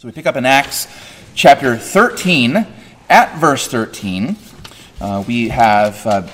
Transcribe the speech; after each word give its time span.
So 0.00 0.08
we 0.08 0.12
pick 0.12 0.24
up 0.24 0.36
in 0.36 0.46
Acts 0.46 0.88
chapter 1.34 1.76
13, 1.76 2.66
at 3.10 3.36
verse 3.36 3.68
13. 3.68 4.34
Uh, 4.98 5.22
we 5.28 5.50
have 5.50 6.06
uh, 6.06 6.26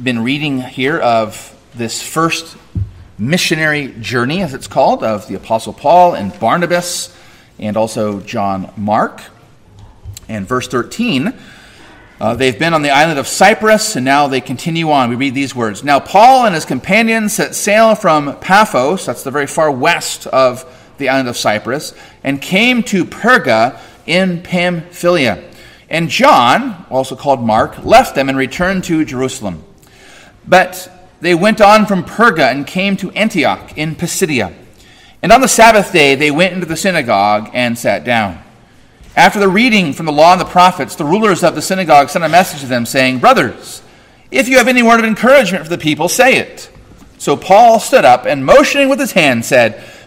been 0.00 0.22
reading 0.22 0.60
here 0.60 0.96
of 1.00 1.60
this 1.74 2.00
first 2.00 2.56
missionary 3.18 3.88
journey, 3.98 4.42
as 4.42 4.54
it's 4.54 4.68
called, 4.68 5.02
of 5.02 5.26
the 5.26 5.34
Apostle 5.34 5.72
Paul 5.72 6.14
and 6.14 6.38
Barnabas, 6.38 7.12
and 7.58 7.76
also 7.76 8.20
John 8.20 8.72
Mark. 8.76 9.22
And 10.28 10.46
verse 10.46 10.68
13, 10.68 11.34
uh, 12.20 12.36
they've 12.36 12.60
been 12.60 12.74
on 12.74 12.82
the 12.82 12.90
island 12.90 13.18
of 13.18 13.26
Cyprus, 13.26 13.96
and 13.96 14.04
now 14.04 14.28
they 14.28 14.40
continue 14.40 14.92
on. 14.92 15.10
We 15.10 15.16
read 15.16 15.34
these 15.34 15.52
words 15.52 15.82
Now 15.82 15.98
Paul 15.98 16.46
and 16.46 16.54
his 16.54 16.64
companions 16.64 17.32
set 17.32 17.56
sail 17.56 17.96
from 17.96 18.36
Paphos, 18.36 19.04
that's 19.04 19.24
the 19.24 19.32
very 19.32 19.48
far 19.48 19.68
west 19.72 20.28
of 20.28 20.64
the 21.00 21.08
island 21.08 21.28
of 21.28 21.36
Cyprus, 21.36 21.92
and 22.22 22.40
came 22.40 22.82
to 22.84 23.04
Perga 23.04 23.80
in 24.06 24.42
Pamphylia. 24.42 25.42
And 25.88 26.08
John, 26.08 26.86
also 26.88 27.16
called 27.16 27.42
Mark, 27.42 27.84
left 27.84 28.14
them 28.14 28.28
and 28.28 28.38
returned 28.38 28.84
to 28.84 29.04
Jerusalem. 29.04 29.64
But 30.46 30.88
they 31.20 31.34
went 31.34 31.60
on 31.60 31.86
from 31.86 32.04
Perga 32.04 32.50
and 32.50 32.66
came 32.66 32.96
to 32.98 33.10
Antioch 33.10 33.76
in 33.76 33.96
Pisidia. 33.96 34.54
And 35.22 35.32
on 35.32 35.40
the 35.40 35.48
Sabbath 35.48 35.92
day 35.92 36.14
they 36.14 36.30
went 36.30 36.54
into 36.54 36.66
the 36.66 36.76
synagogue 36.76 37.50
and 37.52 37.76
sat 37.76 38.04
down. 38.04 38.42
After 39.16 39.40
the 39.40 39.48
reading 39.48 39.92
from 39.92 40.06
the 40.06 40.12
law 40.12 40.32
and 40.32 40.40
the 40.40 40.44
prophets, 40.44 40.94
the 40.94 41.04
rulers 41.04 41.42
of 41.42 41.54
the 41.56 41.62
synagogue 41.62 42.08
sent 42.08 42.24
a 42.24 42.28
message 42.28 42.60
to 42.60 42.66
them, 42.66 42.86
saying, 42.86 43.18
Brothers, 43.18 43.82
if 44.30 44.48
you 44.48 44.58
have 44.58 44.68
any 44.68 44.82
word 44.82 45.00
of 45.00 45.04
encouragement 45.04 45.64
for 45.64 45.70
the 45.70 45.78
people, 45.78 46.08
say 46.08 46.36
it. 46.36 46.70
So 47.18 47.36
Paul 47.36 47.80
stood 47.80 48.04
up 48.04 48.24
and, 48.24 48.46
motioning 48.46 48.88
with 48.88 49.00
his 49.00 49.12
hand, 49.12 49.44
said, 49.44 49.84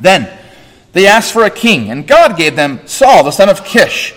Then 0.00 0.28
they 0.92 1.06
asked 1.06 1.32
for 1.32 1.44
a 1.44 1.50
king, 1.50 1.90
and 1.90 2.06
God 2.06 2.36
gave 2.36 2.54
them 2.54 2.86
Saul, 2.86 3.24
the 3.24 3.30
son 3.30 3.48
of 3.48 3.64
Kish, 3.64 4.14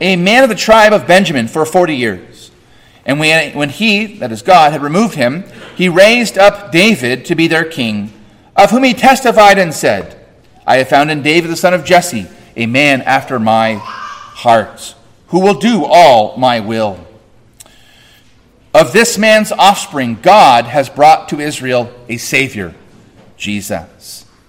a 0.00 0.16
man 0.16 0.42
of 0.42 0.48
the 0.48 0.54
tribe 0.54 0.92
of 0.92 1.06
Benjamin, 1.06 1.48
for 1.48 1.64
40 1.64 1.96
years. 1.96 2.50
And 3.06 3.18
when 3.18 3.70
he, 3.70 4.18
that 4.18 4.30
is 4.30 4.42
God, 4.42 4.72
had 4.72 4.82
removed 4.82 5.14
him, 5.14 5.44
he 5.76 5.88
raised 5.88 6.36
up 6.36 6.70
David 6.70 7.24
to 7.26 7.34
be 7.34 7.48
their 7.48 7.64
king, 7.64 8.12
of 8.54 8.70
whom 8.70 8.84
he 8.84 8.92
testified 8.92 9.58
and 9.58 9.72
said, 9.72 10.16
I 10.66 10.76
have 10.76 10.88
found 10.88 11.10
in 11.10 11.22
David 11.22 11.50
the 11.50 11.56
son 11.56 11.72
of 11.72 11.84
Jesse 11.84 12.26
a 12.54 12.66
man 12.66 13.00
after 13.02 13.38
my 13.38 13.74
heart, 13.74 14.94
who 15.28 15.40
will 15.40 15.58
do 15.58 15.84
all 15.86 16.36
my 16.36 16.60
will. 16.60 17.06
Of 18.74 18.92
this 18.92 19.16
man's 19.16 19.50
offspring, 19.50 20.18
God 20.20 20.66
has 20.66 20.88
brought 20.88 21.30
to 21.30 21.40
Israel 21.40 21.92
a 22.08 22.18
Savior, 22.18 22.74
Jesus 23.36 24.26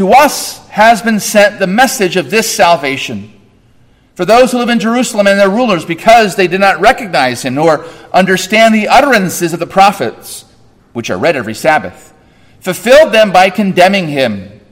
to 0.00 0.12
us 0.12 0.66
has 0.68 1.02
been 1.02 1.20
sent 1.20 1.58
the 1.58 1.66
message 1.66 2.16
of 2.16 2.30
this 2.30 2.50
salvation. 2.50 3.30
For 4.14 4.24
those 4.24 4.50
who 4.50 4.56
live 4.56 4.70
in 4.70 4.80
Jerusalem 4.80 5.26
and 5.26 5.38
their 5.38 5.50
rulers, 5.50 5.84
because 5.84 6.36
they 6.36 6.48
did 6.48 6.58
not 6.58 6.80
recognize 6.80 7.42
him 7.42 7.56
nor 7.56 7.84
understand 8.10 8.74
the 8.74 8.88
utterances 8.88 9.52
of 9.52 9.60
the 9.60 9.66
prophets, 9.66 10.46
which 10.94 11.10
are 11.10 11.18
read 11.18 11.36
every 11.36 11.52
Sabbath, 11.52 12.14
fulfilled 12.60 13.12
them 13.12 13.30
by 13.30 13.50
condemning 13.50 14.08
him. 14.08 14.62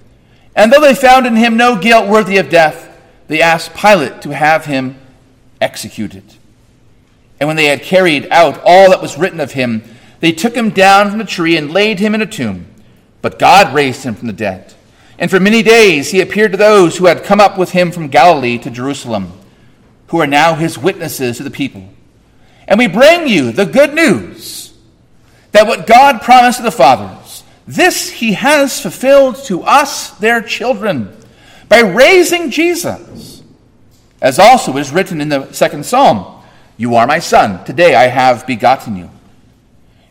And 0.57 0.73
though 0.73 0.81
they 0.81 0.95
found 0.95 1.27
in 1.27 1.37
him 1.37 1.59
no 1.59 1.79
guilt 1.79 2.09
worthy 2.09 2.39
of 2.39 2.49
death, 2.49 2.99
they 3.27 3.43
asked 3.43 3.75
Pilate 3.75 4.23
to 4.23 4.35
have 4.35 4.65
him 4.65 4.99
executed. 5.61 6.25
And 7.39 7.49
when 7.49 7.57
they 7.57 7.67
had 7.67 7.83
carried 7.83 8.29
out 8.31 8.63
all 8.65 8.89
that 8.89 9.03
was 9.03 9.19
written 9.19 9.41
of 9.41 9.53
him, 9.53 9.85
they 10.21 10.33
took 10.33 10.55
him 10.55 10.71
down 10.71 11.11
from 11.11 11.19
the 11.19 11.25
tree 11.27 11.59
and 11.59 11.71
laid 11.71 11.99
him 11.99 12.15
in 12.15 12.23
a 12.23 12.27
tomb. 12.27 12.65
But 13.21 13.39
God 13.39 13.75
raised 13.75 14.05
him 14.05 14.15
from 14.15 14.29
the 14.29 14.33
dead. 14.33 14.73
And 15.19 15.31
for 15.31 15.41
many 15.41 15.63
days 15.63 16.11
he 16.11 16.21
appeared 16.21 16.53
to 16.53 16.59
those 16.59 16.97
who 16.97 17.07
had 17.07 17.25
come 17.25 17.41
up 17.41 17.59
with 17.59 17.71
him 17.71 17.91
from 17.91 18.09
Galilee 18.09 18.59
to 18.59 18.71
Jerusalem, 18.71 19.33
who 20.09 20.21
are 20.21 20.27
now 20.27 20.55
his 20.55 20.79
witnesses 20.79 21.37
to 21.39 21.43
the 21.43 21.51
people. 21.51 21.89
And 22.69 22.79
we 22.79 22.87
bring 22.87 23.27
you 23.27 23.51
the 23.51 23.67
good 23.67 23.95
news 23.95 24.75
that 25.53 25.67
what 25.67 25.87
God 25.87 26.23
promised 26.23 26.59
to 26.59 26.63
the 26.63 26.71
fathers, 26.71 27.43
this 27.67 28.11
he 28.11 28.35
has 28.35 28.81
fulfilled 28.81 29.37
to 29.45 29.63
us, 29.63 30.11
their 30.13 30.41
children, 30.41 31.15
by 31.69 31.81
raising 31.81 32.51
Jesus. 32.51 33.43
As 34.21 34.39
also 34.39 34.77
is 34.77 34.93
written 34.93 35.21
in 35.21 35.29
the 35.29 35.53
second 35.53 35.85
psalm 35.85 36.43
You 36.77 36.95
are 36.95 37.07
my 37.07 37.19
son, 37.19 37.65
today 37.65 37.95
I 37.95 38.07
have 38.07 38.47
begotten 38.47 38.97
you. 38.97 39.11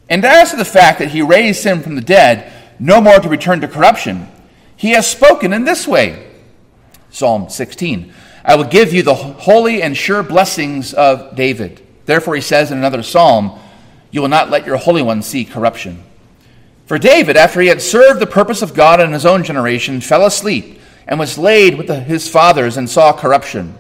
And 0.10 0.24
as 0.26 0.52
to 0.52 0.58
the 0.58 0.66
fact 0.66 1.00
that 1.00 1.12
he 1.12 1.22
raised 1.22 1.64
him 1.64 1.82
from 1.82 1.96
the 1.96 2.02
dead, 2.02 2.52
no 2.80 3.02
more 3.02 3.20
to 3.20 3.30
return 3.30 3.62
to 3.62 3.68
corruption, 3.68 4.28
he 4.78 4.92
has 4.92 5.06
spoken 5.06 5.52
in 5.52 5.66
this 5.66 5.86
way 5.88 6.32
Psalm 7.10 7.50
16 7.50 8.14
I 8.48 8.56
will 8.56 8.64
give 8.64 8.94
you 8.94 9.04
the 9.04 9.14
holy 9.14 9.82
and 9.82 9.96
sure 9.96 10.24
blessings 10.24 10.94
of 10.94 11.36
David. 11.36 11.86
Therefore, 12.06 12.34
he 12.34 12.42
says 12.42 12.72
in 12.72 12.78
another 12.78 13.04
psalm, 13.04 13.60
You 14.10 14.22
will 14.22 14.30
not 14.30 14.50
let 14.50 14.66
your 14.66 14.78
Holy 14.78 15.02
One 15.02 15.22
see 15.22 15.44
corruption. 15.44 16.02
For 16.86 16.98
David, 16.98 17.36
after 17.36 17.60
he 17.60 17.68
had 17.68 17.82
served 17.82 18.22
the 18.22 18.26
purpose 18.26 18.62
of 18.62 18.74
God 18.74 19.02
in 19.02 19.12
his 19.12 19.26
own 19.26 19.44
generation, 19.44 20.00
fell 20.00 20.26
asleep 20.26 20.80
and 21.06 21.20
was 21.20 21.38
laid 21.38 21.78
with 21.78 21.90
his 21.90 22.30
fathers 22.30 22.78
and 22.78 22.90
saw 22.90 23.12
corruption. 23.12 23.76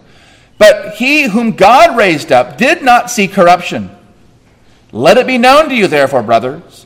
But 0.58 0.96
he 0.96 1.24
whom 1.24 1.52
God 1.52 1.98
raised 1.98 2.34
up 2.34 2.58
did 2.58 2.84
not 2.84 3.10
see 3.10 3.30
corruption. 3.30 3.90
Let 4.92 5.18
it 5.18 5.28
be 5.28 5.38
known 5.38 5.70
to 5.70 5.76
you, 5.76 5.88
therefore, 5.88 6.24
brothers, 6.24 6.86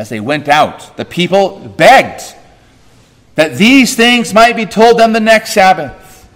As 0.00 0.08
they 0.08 0.18
went 0.18 0.48
out, 0.48 0.96
the 0.96 1.04
people 1.04 1.58
begged 1.58 2.22
that 3.34 3.58
these 3.58 3.94
things 3.94 4.32
might 4.32 4.56
be 4.56 4.64
told 4.64 4.98
them 4.98 5.12
the 5.12 5.20
next 5.20 5.52
Sabbath. 5.52 6.26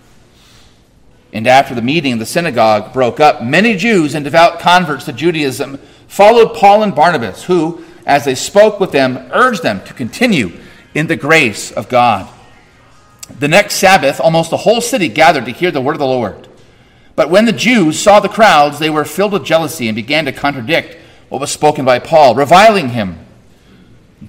And 1.33 1.47
after 1.47 1.75
the 1.75 1.81
meeting, 1.81 2.19
the 2.19 2.27
synagogue 2.27 2.93
broke 2.93 3.21
up. 3.21 3.43
Many 3.43 3.75
Jews 3.75 4.15
and 4.15 4.23
devout 4.23 4.61
converts 4.61 5.07
to 5.07 5.15
Judaism 5.15 5.79
followed 6.09 6.55
Paul 6.55 6.83
and 6.83 6.95
Barnabas, 6.95 7.45
who, 7.45 7.83
as 8.05 8.27
they 8.27 8.35
spoke 8.35 8.81
with 8.81 8.93
them, 8.93 9.31
urged 9.33 9.63
them 9.63 9.83
to 9.87 9.95
continue 9.95 10.53
in 10.95 11.07
the 11.07 11.17
grace 11.17 11.73
of 11.73 11.89
God. 11.89 12.29
The 13.39 13.49
next 13.49 13.77
Sabbath, 13.77 14.21
almost 14.21 14.51
the 14.51 14.59
whole 14.59 14.83
city 14.83 15.09
gathered 15.09 15.47
to 15.47 15.53
hear 15.53 15.71
the 15.71 15.81
word 15.81 15.95
of 15.95 16.01
the 16.01 16.07
Lord. 16.07 16.49
But 17.17 17.31
when 17.31 17.47
the 17.47 17.53
Jews 17.53 17.99
saw 17.99 18.21
the 18.21 18.29
crowds, 18.29 18.79
they 18.79 18.91
were 18.91 19.07
filled 19.07 19.33
with 19.33 19.47
jealousy 19.47 19.89
and 19.89 19.97
began 19.97 20.27
to 20.27 20.33
contradict 20.33 20.99
what 21.31 21.41
was 21.41 21.51
spoken 21.51 21.87
by 21.87 21.99
Paul, 21.99 22.35
reviling 22.35 22.91
him. 22.91 23.24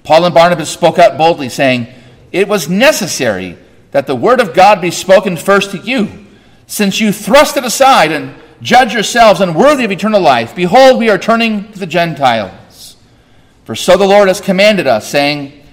Paul 0.04 0.26
and 0.26 0.34
Barnabas 0.36 0.70
spoke 0.70 1.00
out 1.00 1.18
boldly, 1.18 1.50
saying, 1.50 1.88
It 2.32 2.48
was 2.48 2.70
necessary 2.70 3.58
that 3.92 4.08
the 4.08 4.16
word 4.16 4.40
of 4.42 4.54
God 4.54 4.82
be 4.82 4.92
spoken 4.92 5.38
first 5.38 5.72
to 5.72 5.78
you, 5.78 6.26
since 6.68 7.00
you 7.00 7.12
thrust 7.12 7.58
it 7.58 7.64
aside 7.64 8.12
and 8.12 8.36
Judge 8.62 8.94
yourselves 8.94 9.42
unworthy 9.42 9.84
of 9.84 9.92
eternal 9.92 10.22
life. 10.22 10.56
Behold, 10.56 11.00
we 11.00 11.10
are 11.10 11.18
turning 11.18 11.72
to 11.74 11.80
the 11.80 11.86
Gentiles. 11.86 12.96
For 13.66 13.76
so 13.76 13.98
the 13.98 14.08
Lord 14.08 14.28
has 14.28 14.42
commanded 14.42 14.88
us, 14.88 15.08
saying, 15.08 15.64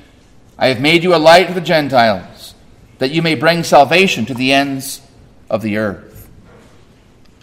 I 0.59 0.69
have 0.69 0.81
made 0.81 1.03
you 1.03 1.15
a 1.15 1.17
light 1.17 1.49
to 1.49 1.55
the 1.55 1.61
Gentiles, 1.61 2.55
that 2.99 3.11
you 3.11 3.23
may 3.23 3.35
bring 3.35 3.63
salvation 3.63 4.27
to 4.27 4.35
the 4.35 4.53
ends 4.53 5.01
of 5.49 5.63
the 5.63 5.77
earth. 5.77 6.29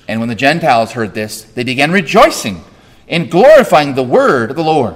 And 0.07 0.19
when 0.19 0.29
the 0.29 0.35
Gentiles 0.35 0.91
heard 0.91 1.13
this, 1.13 1.43
they 1.43 1.63
began 1.63 1.91
rejoicing 1.91 2.63
and 3.07 3.31
glorifying 3.31 3.95
the 3.95 4.03
word 4.03 4.49
of 4.49 4.55
the 4.55 4.63
Lord. 4.63 4.95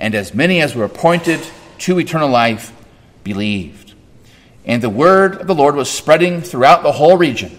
And 0.00 0.14
as 0.14 0.34
many 0.34 0.60
as 0.60 0.74
were 0.74 0.84
appointed 0.84 1.46
to 1.78 1.98
eternal 1.98 2.28
life 2.28 2.72
believed. 3.22 3.94
And 4.64 4.82
the 4.82 4.90
word 4.90 5.36
of 5.36 5.46
the 5.46 5.54
Lord 5.54 5.74
was 5.74 5.90
spreading 5.90 6.40
throughout 6.40 6.82
the 6.82 6.92
whole 6.92 7.16
region. 7.16 7.56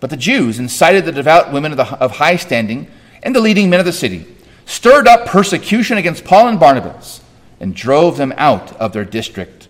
But 0.00 0.10
the 0.10 0.16
Jews 0.16 0.58
incited 0.58 1.04
the 1.04 1.12
devout 1.12 1.52
women 1.52 1.72
of, 1.72 1.78
the, 1.78 1.86
of 1.98 2.12
high 2.12 2.36
standing 2.36 2.90
and 3.22 3.34
the 3.34 3.40
leading 3.40 3.68
men 3.68 3.80
of 3.80 3.86
the 3.86 3.92
city, 3.92 4.26
stirred 4.64 5.08
up 5.08 5.26
persecution 5.26 5.98
against 5.98 6.24
Paul 6.24 6.48
and 6.48 6.60
Barnabas, 6.60 7.20
and 7.60 7.74
drove 7.74 8.16
them 8.16 8.32
out 8.36 8.76
of 8.76 8.92
their 8.92 9.04
district. 9.04 9.68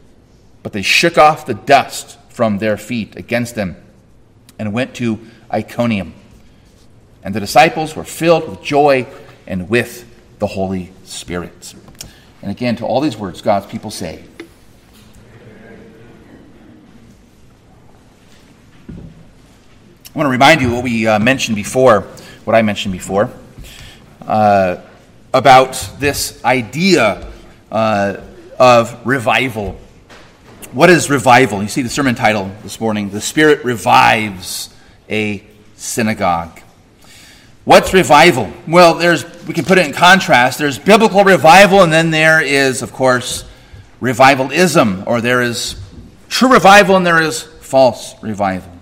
But 0.62 0.72
they 0.72 0.82
shook 0.82 1.16
off 1.16 1.46
the 1.46 1.54
dust 1.54 2.18
from 2.28 2.58
their 2.58 2.76
feet 2.76 3.16
against 3.16 3.54
them 3.54 3.76
and 4.58 4.72
went 4.72 4.94
to 4.96 5.18
Iconium. 5.52 6.14
And 7.22 7.34
the 7.34 7.40
disciples 7.40 7.96
were 7.96 8.04
filled 8.04 8.48
with 8.48 8.62
joy 8.62 9.06
and 9.46 9.68
with 9.68 10.04
the 10.38 10.46
Holy 10.46 10.92
Spirit. 11.04 11.74
And 12.48 12.56
again, 12.56 12.76
to 12.76 12.86
all 12.86 13.02
these 13.02 13.18
words, 13.18 13.42
God's 13.42 13.66
people 13.66 13.90
say, 13.90 14.24
I 18.88 18.92
want 20.14 20.28
to 20.28 20.30
remind 20.30 20.62
you 20.62 20.72
what 20.72 20.82
we 20.82 21.06
uh, 21.06 21.18
mentioned 21.18 21.56
before, 21.56 22.06
what 22.46 22.56
I 22.56 22.62
mentioned 22.62 22.92
before, 22.92 23.30
uh, 24.22 24.76
about 25.34 25.74
this 25.98 26.42
idea 26.42 27.30
uh, 27.70 28.16
of 28.58 29.06
revival. 29.06 29.72
What 30.72 30.88
is 30.88 31.10
revival? 31.10 31.60
You 31.60 31.68
see 31.68 31.82
the 31.82 31.90
sermon 31.90 32.14
title 32.14 32.50
this 32.62 32.80
morning 32.80 33.10
The 33.10 33.20
Spirit 33.20 33.62
Revives 33.62 34.74
a 35.10 35.44
Synagogue. 35.76 36.62
What's 37.68 37.92
revival? 37.92 38.50
Well, 38.66 38.94
there's 38.94 39.26
we 39.46 39.52
can 39.52 39.66
put 39.66 39.76
it 39.76 39.84
in 39.84 39.92
contrast. 39.92 40.58
There's 40.58 40.78
biblical 40.78 41.22
revival, 41.22 41.82
and 41.82 41.92
then 41.92 42.10
there 42.10 42.40
is, 42.40 42.80
of 42.80 42.94
course, 42.94 43.44
revivalism, 44.00 45.04
or 45.06 45.20
there 45.20 45.42
is 45.42 45.78
true 46.30 46.50
revival 46.50 46.96
and 46.96 47.06
there 47.06 47.20
is 47.20 47.42
false 47.42 48.14
revival. 48.22 48.72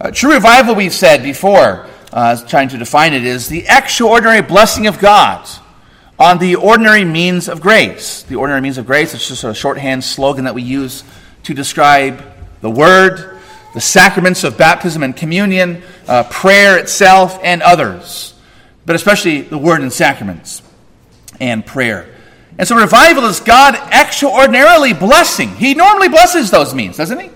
Uh, 0.00 0.10
true 0.10 0.32
revival, 0.32 0.74
we've 0.76 0.94
said 0.94 1.22
before, 1.22 1.86
uh, 2.10 2.42
trying 2.46 2.70
to 2.70 2.78
define 2.78 3.12
it, 3.12 3.26
is 3.26 3.50
the 3.50 3.66
extraordinary 3.68 4.40
blessing 4.40 4.86
of 4.86 4.98
God 4.98 5.46
on 6.18 6.38
the 6.38 6.54
ordinary 6.54 7.04
means 7.04 7.50
of 7.50 7.60
grace. 7.60 8.22
The 8.22 8.36
ordinary 8.36 8.62
means 8.62 8.78
of 8.78 8.86
grace, 8.86 9.12
it's 9.12 9.28
just 9.28 9.44
a 9.44 9.52
shorthand 9.52 10.04
slogan 10.04 10.46
that 10.46 10.54
we 10.54 10.62
use 10.62 11.04
to 11.42 11.52
describe 11.52 12.24
the 12.62 12.70
Word, 12.70 13.37
the 13.74 13.80
sacraments 13.80 14.44
of 14.44 14.56
baptism 14.56 15.02
and 15.02 15.16
communion, 15.16 15.82
uh, 16.06 16.24
prayer 16.24 16.78
itself, 16.78 17.38
and 17.42 17.62
others, 17.62 18.34
but 18.86 18.96
especially 18.96 19.42
the 19.42 19.58
Word 19.58 19.82
and 19.82 19.92
sacraments 19.92 20.62
and 21.40 21.64
prayer. 21.64 22.14
And 22.58 22.66
so 22.66 22.76
revival 22.76 23.24
is 23.26 23.40
God 23.40 23.74
extraordinarily 23.92 24.92
blessing. 24.92 25.54
He 25.56 25.74
normally 25.74 26.08
blesses 26.08 26.50
those 26.50 26.74
means, 26.74 26.96
doesn't 26.96 27.20
he? 27.20 27.30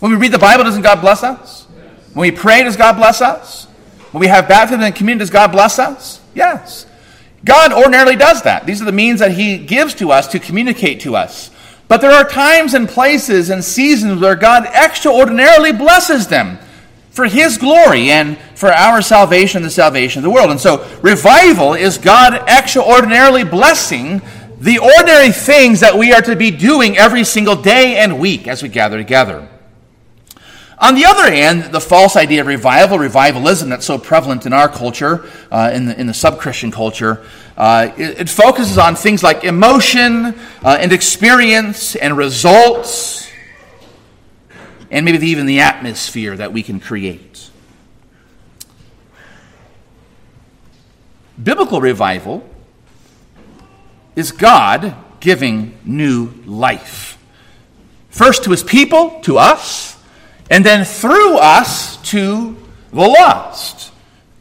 When 0.00 0.10
we 0.10 0.18
read 0.18 0.32
the 0.32 0.38
Bible, 0.38 0.64
doesn't 0.64 0.82
God 0.82 1.00
bless 1.00 1.22
us? 1.22 1.66
When 2.14 2.22
we 2.22 2.36
pray, 2.36 2.64
does 2.64 2.76
God 2.76 2.96
bless 2.96 3.20
us? 3.20 3.66
When 4.10 4.20
we 4.20 4.26
have 4.26 4.48
baptism 4.48 4.82
and 4.82 4.94
communion, 4.94 5.18
does 5.18 5.30
God 5.30 5.52
bless 5.52 5.78
us? 5.78 6.20
Yes. 6.34 6.86
God 7.44 7.72
ordinarily 7.72 8.16
does 8.16 8.42
that. 8.42 8.66
These 8.66 8.82
are 8.82 8.86
the 8.86 8.92
means 8.92 9.20
that 9.20 9.32
He 9.32 9.58
gives 9.58 9.94
to 9.94 10.10
us 10.10 10.26
to 10.28 10.38
communicate 10.38 11.00
to 11.00 11.14
us. 11.14 11.50
But 11.86 12.00
there 12.00 12.12
are 12.12 12.28
times 12.28 12.74
and 12.74 12.88
places 12.88 13.50
and 13.50 13.62
seasons 13.62 14.20
where 14.20 14.36
God 14.36 14.66
extraordinarily 14.66 15.72
blesses 15.72 16.28
them 16.28 16.58
for 17.10 17.26
His 17.26 17.58
glory 17.58 18.10
and 18.10 18.38
for 18.54 18.70
our 18.70 19.02
salvation 19.02 19.62
the 19.62 19.70
salvation 19.70 20.20
of 20.20 20.24
the 20.24 20.30
world. 20.30 20.50
And 20.50 20.60
so, 20.60 20.86
revival 21.02 21.74
is 21.74 21.98
God 21.98 22.34
extraordinarily 22.48 23.44
blessing 23.44 24.22
the 24.58 24.78
ordinary 24.78 25.30
things 25.30 25.80
that 25.80 25.96
we 25.96 26.12
are 26.12 26.22
to 26.22 26.36
be 26.36 26.50
doing 26.50 26.96
every 26.96 27.22
single 27.22 27.56
day 27.56 27.98
and 27.98 28.18
week 28.18 28.48
as 28.48 28.62
we 28.62 28.68
gather 28.68 28.96
together. 28.96 29.46
On 30.84 30.94
the 30.94 31.06
other 31.06 31.32
hand, 31.32 31.72
the 31.72 31.80
false 31.80 32.14
idea 32.14 32.42
of 32.42 32.46
revival, 32.46 32.98
revivalism 32.98 33.70
that's 33.70 33.86
so 33.86 33.96
prevalent 33.96 34.44
in 34.44 34.52
our 34.52 34.68
culture, 34.68 35.24
uh, 35.50 35.70
in 35.72 35.86
the, 35.86 35.98
in 35.98 36.06
the 36.06 36.12
sub 36.12 36.38
Christian 36.38 36.70
culture, 36.70 37.24
uh, 37.56 37.90
it, 37.96 38.20
it, 38.20 38.28
focuses 38.28 38.76
on 38.76 38.94
things 38.94 39.22
like 39.22 39.44
emotion 39.44 40.26
uh, 40.62 40.76
and 40.78 40.92
experience 40.92 41.96
and 41.96 42.18
results, 42.18 43.30
and 44.90 45.06
maybe 45.06 45.26
even 45.26 45.46
the 45.46 45.60
atmosphere 45.60 46.36
that 46.36 46.52
we 46.52 46.62
can 46.62 46.80
create. 46.80 47.48
Biblical 51.42 51.80
revival 51.80 52.46
is 54.16 54.32
God 54.32 54.94
giving 55.20 55.78
new 55.82 56.26
life. 56.44 57.16
First 58.10 58.44
to 58.44 58.50
his 58.50 58.62
people, 58.62 59.22
to 59.22 59.38
us 59.38 59.93
and 60.54 60.64
then 60.64 60.84
through 60.84 61.36
us 61.36 61.96
to 62.10 62.56
the 62.92 63.00
lost, 63.00 63.92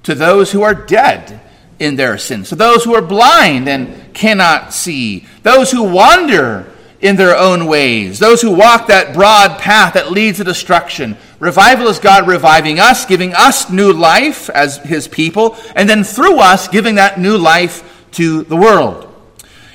to 0.04 0.14
those 0.14 0.52
who 0.52 0.62
are 0.62 0.76
dead 0.76 1.42
in 1.80 1.96
their 1.96 2.20
sins, 2.20 2.50
to 2.50 2.56
those 2.56 2.84
who 2.84 2.94
are 2.94 3.02
blind 3.02 3.68
and 3.68 4.14
cannot 4.14 4.76
see, 4.76 5.26
those 5.42 5.72
who 5.72 5.82
wander 5.82 6.72
in 7.02 7.16
their 7.16 7.36
own 7.36 7.66
ways, 7.66 8.20
those 8.20 8.44
who 8.44 8.52
walk 8.52 8.86
that 8.86 9.16
broad 9.16 9.58
path 9.58 9.96
that 9.96 10.12
leads 10.12 10.38
to 10.38 10.44
destruction. 10.44 11.18
Revival 11.40 11.88
is 11.88 11.98
God 11.98 12.28
reviving 12.28 12.80
us, 12.80 13.08
giving 13.08 13.34
us 13.34 13.72
new 13.72 13.92
life 13.92 14.52
as 14.52 14.78
His 14.78 15.08
people, 15.08 15.58
and 15.76 15.90
then 15.90 16.04
through 16.04 16.38
us 16.38 16.68
giving 16.68 16.94
that 16.96 17.20
new 17.20 17.40
life 17.40 18.08
to 18.12 18.44
the 18.44 18.56
world. 18.56 19.12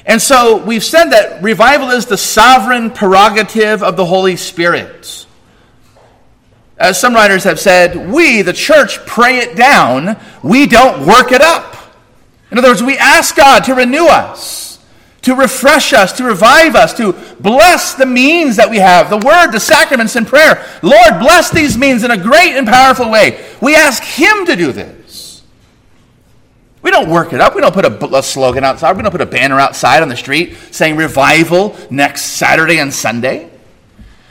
And 0.06 0.23
so 0.23 0.64
we've 0.64 0.84
said 0.84 1.06
that 1.06 1.43
revival 1.43 1.91
is 1.91 2.06
the 2.06 2.17
sovereign 2.17 2.93
prerogative 2.93 3.82
of 3.82 3.96
the 3.96 4.06
Holy 4.06 4.37
Spirit. 4.37 5.26
As 6.79 7.01
some 7.01 7.15
writers 7.15 7.45
have 7.45 7.59
said, 7.59 8.11
we, 8.11 8.43
the 8.43 8.53
church, 8.53 9.05
pray 9.05 9.39
it 9.39 9.57
down. 9.57 10.17
We 10.43 10.67
don't 10.67 11.07
work 11.07 11.32
it 11.32 11.41
up. 11.41 11.77
In 12.51 12.58
other 12.58 12.69
words, 12.69 12.82
we 12.82 12.97
ask 12.97 13.37
God 13.37 13.65
to 13.65 13.75
renew 13.75 14.06
us, 14.06 14.79
to 15.23 15.35
refresh 15.35 15.93
us, 15.93 16.13
to 16.15 16.25
revive 16.25 16.77
us, 16.77 16.94
to 16.94 17.13
bless 17.41 17.94
the 17.94 18.06
means 18.06 18.56
that 18.56 18.70
we 18.70 18.79
have 18.79 19.11
the 19.11 19.19
word, 19.19 19.51
the 19.51 19.61
sacraments, 19.61 20.15
and 20.15 20.27
prayer. 20.27 20.65
Lord, 20.82 21.19
bless 21.19 21.51
these 21.51 21.77
means 21.77 22.05
in 22.05 22.13
a 22.13 22.17
great 22.17 22.56
and 22.56 22.67
powerful 22.67 23.11
way. 23.11 23.44
We 23.61 23.75
ask 23.75 24.03
Him 24.03 24.47
to 24.47 24.55
do 24.55 24.70
this. 24.70 25.43
We 26.81 26.93
don't 26.93 27.11
work 27.11 27.32
it 27.32 27.41
up. 27.41 27.56
We 27.56 27.61
don't 27.61 27.75
put 27.75 27.85
a, 27.85 28.17
a 28.17 28.23
slogan 28.23 28.63
outside. 28.63 28.97
We 28.97 29.03
don't 29.03 29.11
put 29.11 29.20
a 29.20 29.27
banner 29.27 29.58
outside 29.58 30.01
on 30.01 30.08
the 30.08 30.17
street 30.17 30.56
saying 30.70 30.97
revival 30.97 31.77
next 31.91 32.23
Saturday 32.23 32.79
and 32.79 32.94
Sunday. 32.94 33.51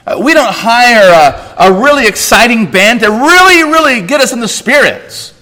Uh, 0.07 0.21
we 0.23 0.33
don't 0.33 0.53
hire 0.53 1.11
a, 1.11 1.65
a 1.65 1.81
really 1.83 2.07
exciting 2.07 2.71
band 2.71 3.01
to 3.01 3.11
really, 3.11 3.63
really 3.63 4.07
get 4.07 4.21
us 4.21 4.31
in 4.31 4.39
the 4.39 4.47
spirits. 4.47 5.33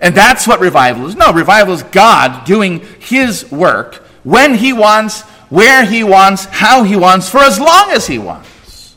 And 0.00 0.16
that's 0.16 0.48
what 0.48 0.58
revival 0.58 1.06
is. 1.06 1.14
No, 1.14 1.32
revival 1.32 1.74
is 1.74 1.84
God 1.84 2.44
doing 2.44 2.80
His 2.98 3.50
work 3.52 3.96
when 4.24 4.54
He 4.54 4.72
wants, 4.72 5.22
where 5.48 5.84
He 5.84 6.02
wants, 6.02 6.46
how 6.46 6.82
He 6.82 6.96
wants, 6.96 7.28
for 7.28 7.38
as 7.38 7.60
long 7.60 7.92
as 7.92 8.04
He 8.08 8.18
wants. 8.18 8.96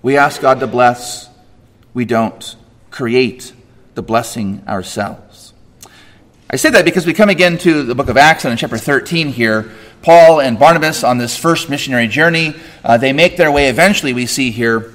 We 0.00 0.16
ask 0.16 0.40
God 0.40 0.60
to 0.60 0.68
bless, 0.68 1.28
we 1.92 2.04
don't 2.04 2.56
create 2.90 3.52
the 3.94 4.02
blessing 4.02 4.62
ourselves. 4.68 5.31
I 6.54 6.56
say 6.56 6.68
that 6.68 6.84
because 6.84 7.06
we 7.06 7.14
come 7.14 7.30
again 7.30 7.56
to 7.58 7.82
the 7.82 7.94
book 7.94 8.10
of 8.10 8.18
Acts 8.18 8.44
and 8.44 8.52
in 8.52 8.58
chapter 8.58 8.76
13 8.76 9.28
here. 9.28 9.72
Paul 10.02 10.38
and 10.38 10.58
Barnabas 10.58 11.02
on 11.02 11.16
this 11.16 11.34
first 11.34 11.70
missionary 11.70 12.08
journey, 12.08 12.54
uh, 12.84 12.98
they 12.98 13.14
make 13.14 13.38
their 13.38 13.50
way 13.50 13.70
eventually, 13.70 14.12
we 14.12 14.26
see 14.26 14.50
here, 14.50 14.92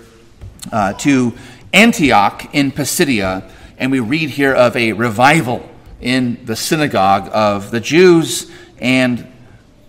uh, 0.71 0.93
to 0.93 1.33
Antioch 1.73 2.53
in 2.53 2.71
Pisidia. 2.71 3.49
And 3.79 3.91
we 3.91 3.99
read 3.99 4.29
here 4.29 4.53
of 4.53 4.77
a 4.77 4.93
revival 4.93 5.67
in 5.99 6.45
the 6.45 6.55
synagogue 6.55 7.27
of 7.33 7.71
the 7.71 7.79
Jews 7.79 8.51
and 8.77 9.25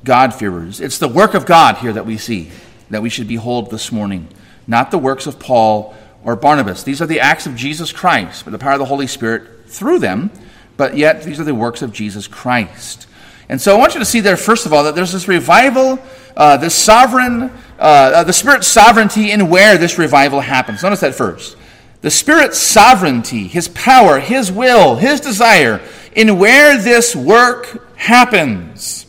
God-fearers. 0.04 0.80
It's 0.80 0.96
the 0.96 1.06
work 1.06 1.34
of 1.34 1.44
God 1.44 1.76
here 1.76 1.92
that 1.92 2.06
we 2.06 2.16
see, 2.16 2.50
that 2.88 3.02
we 3.02 3.10
should 3.10 3.28
behold 3.28 3.70
this 3.70 3.92
morning, 3.92 4.28
not 4.66 4.90
the 4.90 4.96
works 4.96 5.26
of 5.26 5.38
Paul 5.38 5.94
or 6.24 6.34
Barnabas. 6.34 6.82
These 6.82 7.02
are 7.02 7.06
the 7.06 7.20
acts 7.20 7.44
of 7.44 7.56
Jesus 7.56 7.92
Christ, 7.92 8.46
by 8.46 8.52
the 8.52 8.58
power 8.58 8.72
of 8.72 8.78
the 8.78 8.86
Holy 8.86 9.06
Spirit 9.06 9.68
through 9.68 9.98
them 9.98 10.30
but 10.78 10.96
yet 10.96 11.22
these 11.24 11.38
are 11.38 11.44
the 11.44 11.54
works 11.54 11.82
of 11.82 11.92
Jesus 11.92 12.26
Christ. 12.26 13.06
And 13.50 13.60
so 13.60 13.74
I 13.74 13.78
want 13.78 13.94
you 13.94 14.00
to 14.00 14.06
see 14.06 14.20
there, 14.20 14.36
first 14.36 14.64
of 14.64 14.72
all, 14.72 14.84
that 14.84 14.94
there's 14.94 15.12
this 15.12 15.28
revival, 15.28 15.98
uh, 16.36 16.56
this 16.56 16.74
sovereign, 16.74 17.50
uh, 17.78 17.82
uh, 17.82 18.24
the 18.24 18.32
Spirit's 18.32 18.68
sovereignty 18.68 19.30
in 19.30 19.50
where 19.50 19.76
this 19.76 19.98
revival 19.98 20.40
happens. 20.40 20.82
Notice 20.82 21.00
that 21.00 21.14
first. 21.14 21.56
The 22.00 22.10
Spirit's 22.10 22.58
sovereignty, 22.58 23.48
His 23.48 23.68
power, 23.68 24.20
His 24.20 24.52
will, 24.52 24.96
His 24.96 25.20
desire 25.20 25.80
in 26.14 26.38
where 26.38 26.78
this 26.78 27.16
work 27.16 27.96
happens. 27.96 29.06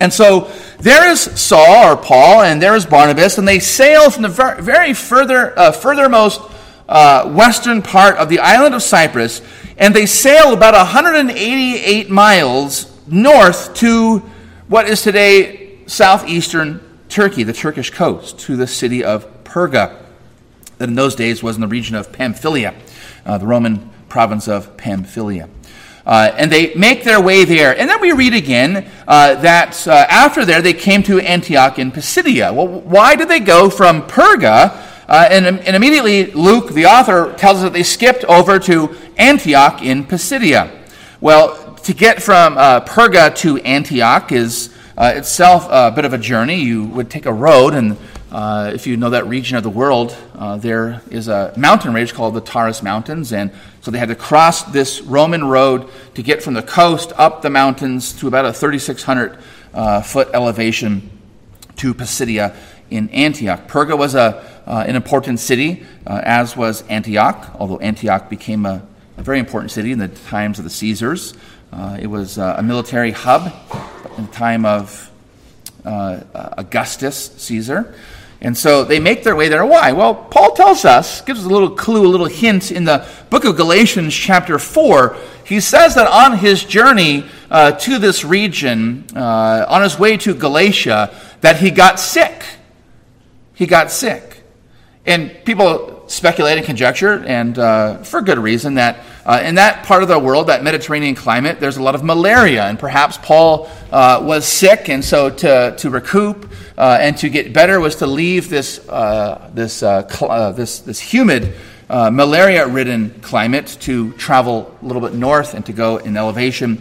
And 0.00 0.10
so 0.10 0.50
there 0.78 1.10
is 1.10 1.20
Saul 1.20 1.92
or 1.92 1.96
Paul, 1.96 2.42
and 2.42 2.62
there 2.62 2.74
is 2.74 2.86
Barnabas, 2.86 3.36
and 3.36 3.46
they 3.46 3.58
sail 3.58 4.10
from 4.10 4.22
the 4.22 4.56
very 4.60 4.94
further, 4.94 5.58
uh, 5.58 5.72
furthermost 5.72 6.40
uh, 6.88 7.30
western 7.30 7.82
part 7.82 8.16
of 8.16 8.28
the 8.28 8.38
island 8.38 8.74
of 8.74 8.82
Cyprus, 8.82 9.42
and 9.80 9.96
they 9.96 10.04
sail 10.04 10.52
about 10.52 10.74
188 10.74 12.10
miles 12.10 12.86
north 13.06 13.74
to 13.74 14.18
what 14.68 14.86
is 14.86 15.02
today 15.02 15.78
southeastern 15.86 16.80
Turkey, 17.08 17.42
the 17.42 17.54
Turkish 17.54 17.90
coast, 17.90 18.38
to 18.40 18.56
the 18.56 18.66
city 18.66 19.02
of 19.02 19.42
Perga, 19.42 19.96
that 20.76 20.88
in 20.88 20.94
those 20.94 21.16
days 21.16 21.42
was 21.42 21.56
in 21.56 21.62
the 21.62 21.66
region 21.66 21.96
of 21.96 22.12
Pamphylia, 22.12 22.74
uh, 23.24 23.38
the 23.38 23.46
Roman 23.46 23.90
province 24.08 24.46
of 24.46 24.76
Pamphylia. 24.76 25.48
Uh, 26.04 26.30
and 26.36 26.52
they 26.52 26.74
make 26.74 27.02
their 27.02 27.20
way 27.20 27.44
there. 27.44 27.76
And 27.78 27.88
then 27.88 28.00
we 28.00 28.12
read 28.12 28.34
again 28.34 28.90
uh, 29.08 29.34
that 29.36 29.86
uh, 29.88 30.06
after 30.08 30.44
there 30.44 30.60
they 30.60 30.72
came 30.72 31.02
to 31.04 31.20
Antioch 31.20 31.78
in 31.78 31.90
Pisidia. 31.90 32.52
Well, 32.52 32.68
why 32.68 33.16
did 33.16 33.28
they 33.28 33.40
go 33.40 33.70
from 33.70 34.02
Perga? 34.02 34.89
Uh, 35.10 35.26
and, 35.28 35.44
and, 35.44 35.74
immediately 35.74 36.26
Luke, 36.26 36.70
the 36.70 36.86
author, 36.86 37.34
tells 37.36 37.56
us 37.56 37.64
that 37.64 37.72
they 37.72 37.82
skipped 37.82 38.24
over 38.26 38.60
to 38.60 38.96
Antioch 39.16 39.82
in 39.82 40.04
Pisidia. 40.04 40.70
Well, 41.20 41.74
to 41.82 41.92
get 41.92 42.22
from 42.22 42.56
uh, 42.56 42.82
Perga 42.82 43.34
to 43.38 43.58
Antioch 43.58 44.30
is 44.30 44.72
uh, 44.96 45.12
itself 45.16 45.66
a 45.68 45.90
bit 45.90 46.04
of 46.04 46.12
a 46.12 46.18
journey. 46.18 46.62
You 46.62 46.84
would 46.84 47.10
take 47.10 47.26
a 47.26 47.32
road, 47.32 47.74
and 47.74 47.96
if 48.72 48.86
you 48.86 48.96
know 48.96 49.10
that 49.10 49.26
region 49.26 49.56
of 49.56 49.64
the 49.64 49.70
world, 49.70 50.16
there 50.58 51.02
is 51.10 51.26
a 51.26 51.52
mountain 51.56 51.92
range 51.92 52.14
called 52.14 52.34
the 52.34 52.40
Taurus 52.40 52.80
Mountains, 52.80 53.32
and 53.32 53.50
so 53.80 53.90
they 53.90 53.98
had 53.98 54.10
to 54.10 54.14
cross 54.14 54.62
this 54.62 55.00
Roman 55.00 55.42
road 55.42 55.88
to 56.14 56.22
get 56.22 56.40
from 56.40 56.54
the 56.54 56.62
coast 56.62 57.12
up 57.16 57.42
the 57.42 57.50
mountains 57.50 58.12
to 58.20 58.28
about 58.28 58.44
a 58.44 58.52
3,600 58.52 59.38
uh, 59.74 60.02
foot 60.02 60.28
elevation 60.34 61.10
to 61.76 61.94
Pisidia 61.94 62.54
in 62.90 63.08
Antioch. 63.10 63.66
Perga 63.68 63.96
was 63.96 64.14
a, 64.14 64.59
uh, 64.70 64.84
an 64.86 64.94
important 64.94 65.40
city, 65.40 65.84
uh, 66.06 66.20
as 66.22 66.56
was 66.56 66.82
Antioch, 66.82 67.50
although 67.58 67.78
Antioch 67.78 68.30
became 68.30 68.64
a, 68.64 68.86
a, 69.16 69.22
very 69.22 69.40
important 69.40 69.72
city 69.72 69.90
in 69.90 69.98
the 69.98 70.06
times 70.06 70.58
of 70.58 70.64
the 70.64 70.70
Caesars. 70.70 71.34
Uh, 71.72 71.98
it 72.00 72.06
was 72.06 72.38
uh, 72.38 72.54
a 72.56 72.62
military 72.62 73.10
hub 73.10 73.52
in 74.16 74.26
the 74.26 74.32
time 74.32 74.64
of 74.64 75.10
uh, 75.84 76.20
Augustus 76.56 77.32
Caesar. 77.38 77.92
And 78.40 78.56
so 78.56 78.84
they 78.84 79.00
make 79.00 79.24
their 79.24 79.34
way 79.34 79.48
there. 79.48 79.66
Why? 79.66 79.90
Well, 79.90 80.14
Paul 80.14 80.52
tells 80.54 80.84
us, 80.84 81.20
gives 81.22 81.40
us 81.40 81.46
a 81.46 81.48
little 81.48 81.70
clue, 81.70 82.06
a 82.06 82.08
little 82.08 82.26
hint 82.26 82.70
in 82.70 82.84
the 82.84 83.08
book 83.28 83.44
of 83.44 83.56
Galatians, 83.56 84.14
chapter 84.14 84.56
4. 84.56 85.16
He 85.44 85.58
says 85.58 85.96
that 85.96 86.06
on 86.06 86.38
his 86.38 86.62
journey 86.62 87.26
uh, 87.50 87.72
to 87.72 87.98
this 87.98 88.24
region, 88.24 89.04
uh, 89.16 89.66
on 89.68 89.82
his 89.82 89.98
way 89.98 90.16
to 90.18 90.32
Galatia, 90.32 91.12
that 91.40 91.56
he 91.56 91.72
got 91.72 91.98
sick. 91.98 92.44
He 93.54 93.66
got 93.66 93.90
sick. 93.90 94.29
And 95.06 95.44
people 95.44 96.04
speculate 96.08 96.58
and 96.58 96.66
conjecture, 96.66 97.24
and 97.24 97.58
uh, 97.58 97.98
for 98.02 98.20
good 98.20 98.38
reason, 98.38 98.74
that 98.74 98.98
uh, 99.24 99.40
in 99.44 99.54
that 99.54 99.84
part 99.86 100.02
of 100.02 100.08
the 100.08 100.18
world, 100.18 100.48
that 100.48 100.62
Mediterranean 100.62 101.14
climate, 101.14 101.60
there's 101.60 101.76
a 101.76 101.82
lot 101.82 101.94
of 101.94 102.02
malaria, 102.02 102.64
and 102.64 102.78
perhaps 102.78 103.16
Paul 103.18 103.70
uh, 103.92 104.20
was 104.22 104.46
sick, 104.46 104.88
and 104.88 105.04
so 105.04 105.30
to, 105.30 105.74
to 105.78 105.90
recoup 105.90 106.50
uh, 106.76 106.98
and 107.00 107.16
to 107.18 107.28
get 107.28 107.52
better 107.52 107.80
was 107.80 107.96
to 107.96 108.06
leave 108.06 108.48
this, 108.50 108.86
uh, 108.88 109.50
this, 109.54 109.82
uh, 109.82 110.06
cl- 110.08 110.52
this, 110.52 110.80
this 110.80 111.00
humid, 111.00 111.54
malaria 111.88 112.66
ridden 112.66 113.10
climate 113.20 113.76
to 113.80 114.12
travel 114.12 114.76
a 114.82 114.84
little 114.84 115.02
bit 115.02 115.14
north 115.14 115.54
and 115.54 115.64
to 115.66 115.72
go 115.72 115.96
in 115.96 116.16
elevation 116.16 116.80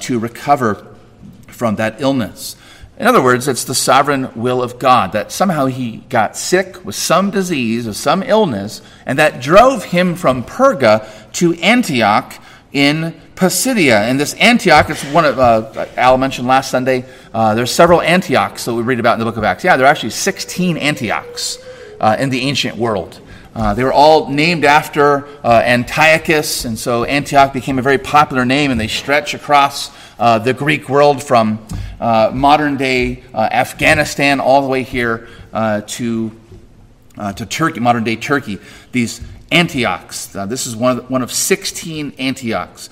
to 0.00 0.18
recover 0.18 0.94
from 1.48 1.76
that 1.76 2.00
illness. 2.00 2.56
In 2.98 3.06
other 3.06 3.22
words, 3.22 3.46
it's 3.46 3.64
the 3.64 3.74
sovereign 3.74 4.30
will 4.34 4.62
of 4.62 4.78
God 4.78 5.12
that 5.12 5.30
somehow 5.30 5.66
he 5.66 5.98
got 6.08 6.34
sick 6.34 6.82
with 6.82 6.94
some 6.94 7.30
disease 7.30 7.86
or 7.86 7.92
some 7.92 8.22
illness, 8.22 8.80
and 9.04 9.18
that 9.18 9.42
drove 9.42 9.84
him 9.84 10.14
from 10.14 10.42
Perga 10.42 11.06
to 11.32 11.52
Antioch 11.56 12.34
in 12.72 13.14
Pisidia. 13.34 14.00
And 14.00 14.18
this 14.18 14.32
Antioch, 14.34 14.88
it's 14.88 15.04
one 15.12 15.26
of, 15.26 15.38
uh, 15.38 15.86
Al 15.98 16.16
mentioned 16.16 16.48
last 16.48 16.70
Sunday, 16.70 17.04
uh, 17.34 17.54
there's 17.54 17.70
several 17.70 18.00
Antiochs 18.00 18.64
that 18.64 18.72
we 18.72 18.82
read 18.82 18.98
about 18.98 19.14
in 19.14 19.18
the 19.18 19.26
book 19.26 19.36
of 19.36 19.44
Acts. 19.44 19.62
Yeah, 19.62 19.76
there 19.76 19.86
are 19.86 19.90
actually 19.90 20.10
16 20.10 20.78
Antiochs 20.78 21.58
uh, 22.00 22.16
in 22.18 22.30
the 22.30 22.40
ancient 22.40 22.76
world. 22.76 23.20
Uh, 23.54 23.74
they 23.74 23.84
were 23.84 23.92
all 23.92 24.30
named 24.30 24.64
after 24.64 25.26
uh, 25.44 25.62
Antiochus, 25.64 26.64
and 26.64 26.78
so 26.78 27.04
Antioch 27.04 27.52
became 27.52 27.78
a 27.78 27.82
very 27.82 27.98
popular 27.98 28.46
name, 28.46 28.70
and 28.70 28.80
they 28.80 28.88
stretch 28.88 29.34
across 29.34 29.90
uh, 30.18 30.38
the 30.38 30.54
Greek 30.54 30.88
world 30.88 31.22
from 31.22 31.64
uh, 32.00 32.30
modern 32.32 32.76
day 32.76 33.22
uh, 33.34 33.48
Afghanistan 33.50 34.40
all 34.40 34.62
the 34.62 34.68
way 34.68 34.82
here 34.82 35.28
uh, 35.52 35.82
to, 35.82 36.32
uh, 37.18 37.32
to 37.32 37.46
Turkey, 37.46 37.80
modern 37.80 38.04
day 38.04 38.16
Turkey. 38.16 38.58
These 38.92 39.20
Antiochs. 39.52 40.26
this 40.26 40.66
is 40.66 40.74
one 40.74 40.98
of, 40.98 41.10
one 41.10 41.22
of 41.22 41.32
16 41.32 42.14
Antiochs. 42.18 42.88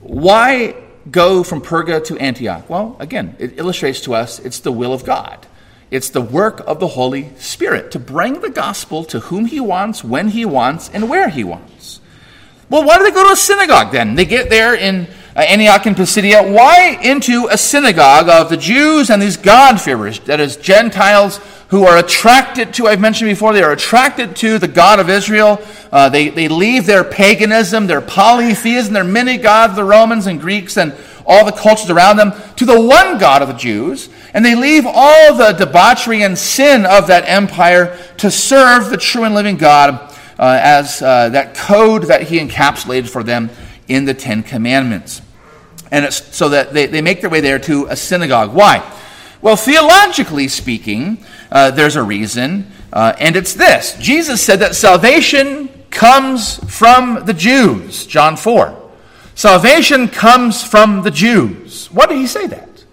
Why 0.00 0.74
go 1.10 1.42
from 1.42 1.60
Perga 1.60 2.04
to 2.06 2.18
Antioch? 2.18 2.68
Well, 2.70 2.96
again, 3.00 3.36
it 3.38 3.58
illustrates 3.58 4.00
to 4.02 4.14
us 4.14 4.38
it's 4.38 4.60
the 4.60 4.72
will 4.72 4.92
of 4.92 5.04
God. 5.04 5.46
It's 5.90 6.10
the 6.10 6.20
work 6.20 6.60
of 6.66 6.80
the 6.80 6.88
Holy 6.88 7.30
Spirit 7.36 7.92
to 7.92 7.98
bring 7.98 8.40
the 8.40 8.50
gospel 8.50 9.04
to 9.04 9.20
whom 9.20 9.46
He 9.46 9.60
wants, 9.60 10.02
when 10.02 10.28
He 10.28 10.44
wants, 10.44 10.90
and 10.92 11.08
where 11.08 11.28
He 11.28 11.44
wants. 11.44 12.00
Well, 12.68 12.84
why 12.84 12.98
do 12.98 13.04
they 13.04 13.12
go 13.12 13.24
to 13.26 13.32
a 13.32 13.36
synagogue 13.36 13.92
then? 13.92 14.16
They 14.16 14.24
get 14.24 14.50
there 14.50 14.74
in 14.74 15.06
Antioch 15.42 15.86
and 15.86 15.96
Pisidia. 15.96 16.42
Why 16.42 16.98
into 17.02 17.48
a 17.50 17.58
synagogue 17.58 18.28
of 18.28 18.48
the 18.48 18.56
Jews 18.56 19.10
and 19.10 19.20
these 19.20 19.36
God-fearers, 19.36 20.20
that 20.20 20.40
is, 20.40 20.56
Gentiles 20.56 21.40
who 21.68 21.84
are 21.84 21.98
attracted 21.98 22.72
to, 22.74 22.86
I've 22.86 23.00
mentioned 23.00 23.28
before, 23.28 23.52
they 23.52 23.62
are 23.62 23.72
attracted 23.72 24.36
to 24.36 24.58
the 24.58 24.68
God 24.68 25.00
of 25.00 25.10
Israel. 25.10 25.60
Uh, 25.90 26.08
they, 26.08 26.28
they 26.28 26.48
leave 26.48 26.86
their 26.86 27.02
paganism, 27.02 27.86
their 27.86 28.00
polytheism, 28.00 28.94
their 28.94 29.04
many 29.04 29.36
gods, 29.36 29.74
the 29.74 29.84
Romans 29.84 30.26
and 30.26 30.40
Greeks 30.40 30.76
and 30.76 30.94
all 31.26 31.44
the 31.44 31.50
cultures 31.52 31.90
around 31.90 32.18
them, 32.18 32.32
to 32.54 32.64
the 32.64 32.80
one 32.80 33.18
God 33.18 33.42
of 33.42 33.48
the 33.48 33.54
Jews. 33.54 34.08
And 34.32 34.44
they 34.44 34.54
leave 34.54 34.84
all 34.86 35.34
the 35.34 35.52
debauchery 35.52 36.22
and 36.22 36.38
sin 36.38 36.86
of 36.86 37.08
that 37.08 37.24
empire 37.26 37.98
to 38.18 38.30
serve 38.30 38.90
the 38.90 38.96
true 38.96 39.24
and 39.24 39.34
living 39.34 39.56
God 39.56 40.14
uh, 40.38 40.58
as 40.62 41.02
uh, 41.02 41.30
that 41.30 41.56
code 41.56 42.04
that 42.04 42.22
he 42.22 42.38
encapsulated 42.38 43.08
for 43.08 43.24
them 43.24 43.50
in 43.88 44.04
the 44.04 44.14
Ten 44.14 44.44
Commandments. 44.44 45.20
And 45.90 46.12
so 46.12 46.48
that 46.48 46.72
they, 46.72 46.86
they 46.86 47.02
make 47.02 47.20
their 47.20 47.30
way 47.30 47.40
there 47.40 47.58
to 47.60 47.86
a 47.86 47.96
synagogue. 47.96 48.52
Why? 48.52 48.82
Well, 49.40 49.56
theologically 49.56 50.48
speaking, 50.48 51.24
uh, 51.52 51.70
there's 51.70 51.96
a 51.96 52.02
reason, 52.02 52.70
uh, 52.92 53.14
and 53.18 53.36
it's 53.36 53.54
this 53.54 53.96
Jesus 54.00 54.42
said 54.42 54.60
that 54.60 54.74
salvation 54.74 55.68
comes 55.90 56.56
from 56.74 57.24
the 57.24 57.34
Jews, 57.34 58.06
John 58.06 58.36
4. 58.36 58.82
Salvation 59.34 60.08
comes 60.08 60.64
from 60.64 61.02
the 61.02 61.10
Jews. 61.10 61.90
Why 61.92 62.06
did 62.06 62.16
he 62.16 62.26
say 62.26 62.46
that? 62.46 62.84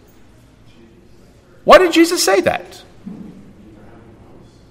Why 1.63 1.77
did 1.77 1.93
Jesus 1.93 2.23
say 2.23 2.41
that? 2.41 2.83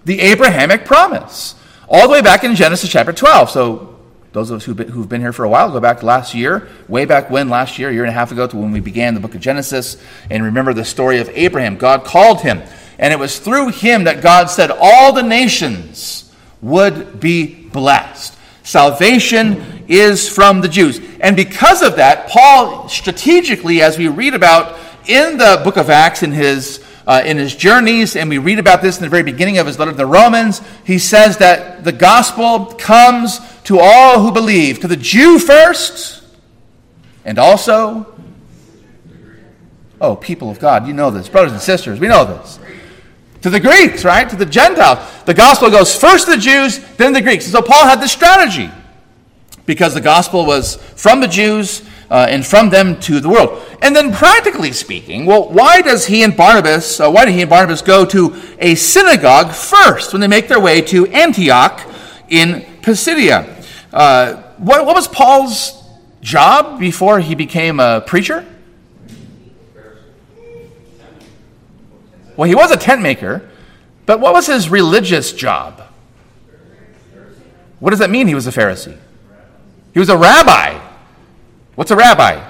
The 0.05 0.21
Abrahamic 0.21 0.85
promise. 0.85 1.55
All 1.89 2.03
the 2.03 2.13
way 2.13 2.23
back 2.23 2.45
in 2.45 2.55
Genesis 2.55 2.91
chapter 2.91 3.13
12. 3.13 3.51
So 3.51 3.99
those 4.33 4.51
of 4.51 4.57
us 4.57 4.65
who've 4.65 4.77
been, 4.77 4.89
who've 4.89 5.09
been, 5.09 5.21
here 5.21 5.33
for 5.33 5.45
a 5.45 5.49
while, 5.49 5.71
go 5.71 5.81
back 5.81 6.03
last 6.03 6.35
year, 6.35 6.69
way 6.89 7.05
back 7.05 7.31
when, 7.31 7.49
last 7.49 7.79
year, 7.79 7.91
a 7.91 7.93
year 7.93 8.03
and 8.03 8.11
a 8.11 8.15
half 8.15 8.33
ago, 8.33 8.47
to 8.47 8.57
when 8.57 8.73
we 8.73 8.81
began 8.81 9.15
the 9.15 9.21
book 9.21 9.35
of 9.35 9.41
Genesis, 9.41 9.97
and 10.31 10.43
remember 10.43 10.73
the 10.73 10.85
story 10.85 11.19
of 11.19 11.29
Abraham. 11.35 11.77
God 11.77 12.05
called 12.05 12.41
him, 12.41 12.63
and 12.99 13.13
it 13.13 13.19
was 13.19 13.39
through 13.39 13.69
him 13.69 14.05
that 14.05 14.23
God 14.23 14.47
said 14.47 14.71
all 14.71 15.13
the 15.13 15.23
nations 15.23 16.33
would 16.63 17.21
be 17.21 17.69
blessed. 17.69 18.39
Salvation 18.63 19.85
is 19.89 20.29
from 20.29 20.61
the 20.61 20.69
Jews. 20.69 21.01
And 21.21 21.37
because 21.37 21.83
of 21.83 21.97
that, 21.97 22.29
Paul 22.29 22.89
strategically, 22.89 23.83
as 23.83 23.99
we 23.99 24.09
read 24.09 24.35
about 24.35 24.79
in 25.07 25.37
the 25.37 25.61
book 25.65 25.77
of 25.77 25.91
Acts 25.91 26.23
in 26.23 26.33
his 26.33 26.82
uh, 27.07 27.23
in 27.25 27.37
his 27.37 27.55
journeys, 27.55 28.17
and 28.17 28.29
we 28.29 28.39
read 28.39 28.59
about 28.59 28.83
this 28.83 28.99
in 28.99 29.03
the 29.03 29.09
very 29.09 29.23
beginning 29.23 29.59
of 29.59 29.67
his 29.67 29.79
letter 29.79 29.91
to 29.91 29.97
the 29.97 30.07
Romans. 30.07 30.61
He 30.85 30.99
says 30.99 31.39
that 31.39 31.85
the 31.85 31.93
gospel 31.93 32.67
comes 32.67 33.41
to 33.65 33.79
all 33.81 34.21
who 34.21 34.33
believe, 34.33 34.81
to 34.81 34.89
the 34.89 34.97
Jew 34.97 35.39
first, 35.39 36.23
and 37.25 37.39
also, 37.39 38.07
oh, 40.01 40.17
people 40.17 40.51
of 40.51 40.59
God, 40.59 40.87
you 40.87 40.93
know 40.93 41.11
this, 41.11 41.29
brothers 41.29 41.53
and 41.53 41.61
sisters, 41.61 42.01
we 42.01 42.09
know 42.09 42.25
this. 42.25 42.59
To 43.43 43.51
the 43.51 43.61
Greeks, 43.61 44.05
right? 44.05 44.29
To 44.29 44.37
the 44.37 44.47
Gentiles. 44.47 44.99
The 45.25 45.35
gospel 45.35 45.69
goes 45.71 45.95
first 45.95 46.27
to 46.27 46.33
the 46.33 46.39
Jews, 46.39 46.79
then 46.97 47.13
the 47.13 47.21
Greeks. 47.21 47.45
And 47.47 47.53
so 47.53 47.63
Paul 47.63 47.87
had 47.87 48.01
this 48.01 48.13
strategy 48.13 48.71
because 49.67 49.95
the 49.95 50.01
gospel 50.01 50.47
was 50.47 50.77
from 50.77 51.21
the 51.21 51.27
Jews 51.27 51.83
uh, 52.13 52.27
and 52.29 52.47
from 52.47 52.69
them 52.69 53.01
to 53.01 53.21
the 53.21 53.29
world. 53.29 53.59
And 53.81 53.97
then, 53.97 54.13
practically 54.13 54.73
speaking, 54.73 55.25
well, 55.25 55.49
why 55.49 55.81
does 55.81 56.05
he 56.05 56.23
and 56.23 56.37
Barnabas, 56.37 57.01
uh, 57.01 57.11
why 57.11 57.25
did 57.25 57.33
he 57.33 57.41
and 57.41 57.49
Barnabas 57.49 57.81
go 57.81 58.05
to 58.05 58.37
a 58.59 58.75
synagogue 58.75 59.51
first 59.51 60.13
when 60.13 60.21
they 60.21 60.29
make 60.29 60.47
their 60.47 60.61
way 60.61 60.83
to 60.83 61.07
Antioch 61.07 61.81
in 62.29 62.67
Pisidia? 62.83 63.65
Uh, 63.91 64.43
what, 64.59 64.85
what 64.85 64.95
was 64.95 65.09
Paul's 65.09 65.83
job 66.21 66.79
before 66.79 67.19
he 67.19 67.35
became 67.35 67.81
a 67.81 68.03
preacher? 68.03 68.47
Well, 72.37 72.47
he 72.47 72.55
was 72.55 72.71
a 72.71 72.77
tent 72.77 73.01
maker, 73.01 73.49
but 74.05 74.21
what 74.21 74.35
was 74.35 74.47
his 74.49 74.69
religious 74.69 75.33
job? 75.33 75.83
What 77.81 77.91
does 77.91 78.01
that 78.01 78.11
mean 78.11 78.29
he 78.29 78.35
was 78.35 78.47
a 78.47 78.53
Pharisee? 78.53 78.99
He 79.95 79.99
was 79.99 80.11
a 80.11 80.17
rabbi. 80.17 80.92
What's 81.75 81.91
a 81.91 81.97
rabbi? 81.97 82.43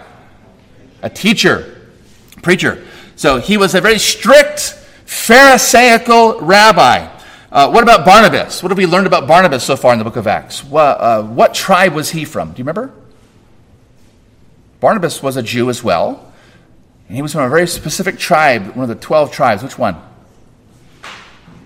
A 1.03 1.11
teacher, 1.11 1.91
preacher. 2.43 2.85
So 3.17 3.39
he 3.39 3.57
was 3.57 3.75
a 3.75 3.81
very 3.81 3.99
strict 3.99 4.79
Pharisaical 5.07 6.41
rabbi. 6.41 7.09
Uh, 7.51 7.71
what 7.71 7.83
about 7.83 8.07
Barnabas? 8.07 8.63
What 8.63 8.71
have 8.71 8.79
we 8.79 8.87
learned 8.87 9.07
about 9.07 9.29
Barnabas 9.29 9.63
so 9.63 9.77
far 9.77 9.93
in 9.93 9.99
the 9.99 10.05
book 10.05 10.17
of 10.17 10.27
Acts? 10.27 10.65
What, 10.65 11.01
uh, 11.01 11.23
what 11.23 11.53
tribe 11.53 11.93
was 11.93 12.11
he 12.11 12.25
from? 12.25 12.53
Do 12.53 12.59
you 12.59 12.65
remember? 12.65 12.93
Barnabas 14.81 15.23
was 15.23 15.37
a 15.37 15.43
Jew 15.43 15.69
as 15.69 15.85
well. 15.85 16.33
And 17.09 17.17
he 17.17 17.23
was 17.23 17.33
from 17.33 17.43
a 17.43 17.49
very 17.51 17.67
specific 17.67 18.19
tribe, 18.19 18.75
one 18.75 18.85
of 18.85 18.89
the 18.89 18.95
12 18.95 19.31
tribes. 19.31 19.63
Which 19.63 19.79
one? 19.79 19.97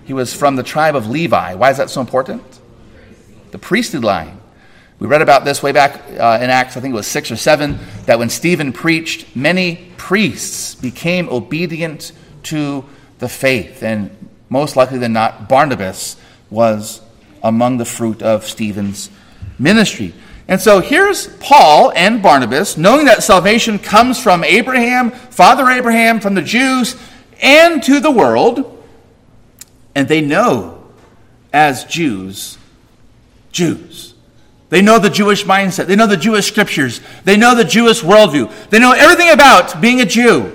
He 0.03 0.13
was 0.13 0.33
from 0.33 0.57
the 0.57 0.63
tribe 0.63 0.95
of 0.95 1.07
Levi. 1.09 1.53
Why 1.55 1.71
is 1.71 1.77
that 1.77 1.89
so 1.89 2.01
important? 2.01 2.43
The 3.51 3.57
priestly 3.57 3.99
line. 3.99 4.39
We 4.99 5.05
read 5.05 5.21
about 5.21 5.45
this 5.45 5.61
way 5.61 5.71
back 5.71 6.01
uh, 6.19 6.39
in 6.41 6.49
Acts, 6.49 6.75
I 6.75 6.79
think 6.79 6.93
it 6.93 6.95
was 6.95 7.05
6 7.07 7.31
or 7.31 7.35
7, 7.35 7.77
that 8.05 8.17
when 8.17 8.29
Stephen 8.29 8.73
preached, 8.73 9.35
many 9.35 9.91
priests 9.97 10.73
became 10.73 11.29
obedient 11.29 12.11
to 12.43 12.83
the 13.19 13.29
faith. 13.29 13.83
And 13.83 14.09
most 14.49 14.75
likely 14.75 14.97
than 14.97 15.13
not, 15.13 15.47
Barnabas 15.47 16.17
was 16.49 17.01
among 17.43 17.77
the 17.77 17.85
fruit 17.85 18.23
of 18.23 18.45
Stephen's 18.45 19.11
ministry. 19.59 20.13
And 20.47 20.59
so 20.59 20.79
here's 20.79 21.27
Paul 21.37 21.91
and 21.95 22.23
Barnabas, 22.23 22.75
knowing 22.77 23.05
that 23.05 23.21
salvation 23.21 23.77
comes 23.77 24.21
from 24.21 24.43
Abraham, 24.43 25.11
Father 25.11 25.69
Abraham, 25.69 26.19
from 26.19 26.33
the 26.33 26.41
Jews, 26.41 26.95
and 27.41 27.83
to 27.83 27.99
the 27.99 28.11
world. 28.11 28.83
And 29.93 30.07
they 30.07 30.21
know, 30.21 30.85
as 31.53 31.83
Jews, 31.83 32.57
Jews. 33.51 34.06
They 34.69 34.81
know 34.81 34.99
the 34.99 35.09
Jewish 35.09 35.45
mindset. 35.45 35.87
They 35.87 35.95
know 35.95 36.07
the 36.07 36.17
Jewish 36.17 36.47
scriptures. 36.47 36.99
They 37.23 37.37
know 37.37 37.55
the 37.55 37.63
Jewish 37.63 38.01
worldview. 38.01 38.69
They 38.69 38.79
know 38.79 38.91
everything 38.91 39.29
about 39.29 39.79
being 39.79 40.01
a 40.01 40.05
Jew. 40.05 40.53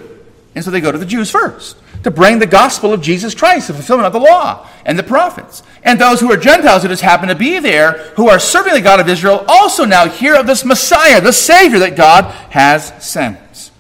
And 0.55 0.65
so 0.65 0.71
they 0.71 0.81
go 0.81 0.93
to 0.93 0.99
the 0.99 1.07
Jews 1.07 1.31
first 1.31 1.77
to 2.03 2.11
bring 2.11 2.39
the 2.39 2.47
gospel 2.47 2.93
of 2.93 3.01
Jesus 3.01 3.35
Christ, 3.35 3.69
the 3.69 3.75
fulfillment 3.75 4.07
of 4.07 4.13
the 4.13 4.19
law 4.19 4.69
and 4.85 4.99
the 4.99 5.03
prophets. 5.03 5.63
And 5.83 5.99
those 5.99 6.21
who 6.21 6.31
are 6.33 6.37
Gentiles 6.37 6.83
who 6.83 6.89
just 6.89 7.03
happen 7.03 7.29
to 7.29 7.35
be 7.35 7.59
there, 7.59 7.93
who 8.17 8.29
are 8.29 8.39
serving 8.39 8.75
the 8.75 8.81
God 8.81 9.01
of 9.01 9.09
Israel, 9.09 9.45
also 9.49 9.85
now 9.85 10.09
hear 10.09 10.35
of 10.35 10.47
this 10.47 10.65
Messiah, 10.65 11.21
the 11.21 11.33
Savior 11.33 11.79
that 11.79 11.97
God 11.97 12.25
has 12.51 12.93
sent. 13.03 13.71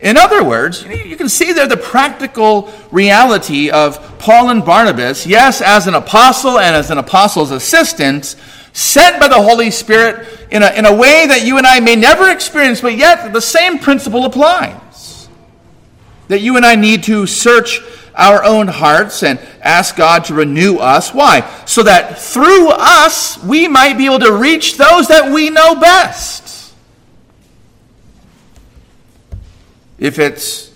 In 0.00 0.16
other 0.16 0.42
words, 0.42 0.84
you 0.84 1.16
can 1.16 1.28
see 1.28 1.52
there 1.52 1.66
the 1.66 1.76
practical 1.76 2.72
reality 2.90 3.70
of 3.70 4.18
Paul 4.18 4.48
and 4.48 4.64
Barnabas, 4.64 5.26
yes, 5.26 5.60
as 5.60 5.86
an 5.86 5.94
apostle 5.94 6.58
and 6.58 6.74
as 6.74 6.90
an 6.90 6.96
apostle's 6.96 7.50
assistant, 7.50 8.34
sent 8.72 9.20
by 9.20 9.28
the 9.28 9.40
Holy 9.40 9.70
Spirit 9.70 10.48
in 10.50 10.62
a, 10.62 10.70
in 10.70 10.86
a 10.86 10.94
way 10.94 11.26
that 11.26 11.44
you 11.44 11.58
and 11.58 11.66
I 11.66 11.80
may 11.80 11.96
never 11.96 12.30
experience, 12.30 12.80
but 12.80 12.96
yet 12.96 13.32
the 13.32 13.40
same 13.40 13.78
principle 13.78 14.24
applies 14.24 15.28
that 16.28 16.40
you 16.40 16.56
and 16.56 16.64
I 16.64 16.76
need 16.76 17.02
to 17.04 17.26
search 17.26 17.80
our 18.14 18.44
own 18.44 18.68
hearts 18.68 19.22
and 19.22 19.38
ask 19.62 19.96
God 19.96 20.26
to 20.26 20.34
renew 20.34 20.76
us. 20.76 21.12
Why? 21.12 21.48
So 21.64 21.82
that 21.82 22.20
through 22.20 22.68
us 22.70 23.42
we 23.42 23.66
might 23.66 23.98
be 23.98 24.06
able 24.06 24.20
to 24.20 24.32
reach 24.32 24.76
those 24.76 25.08
that 25.08 25.32
we 25.32 25.50
know 25.50 25.74
best. 25.74 26.72
If 29.98 30.18
it's 30.18 30.72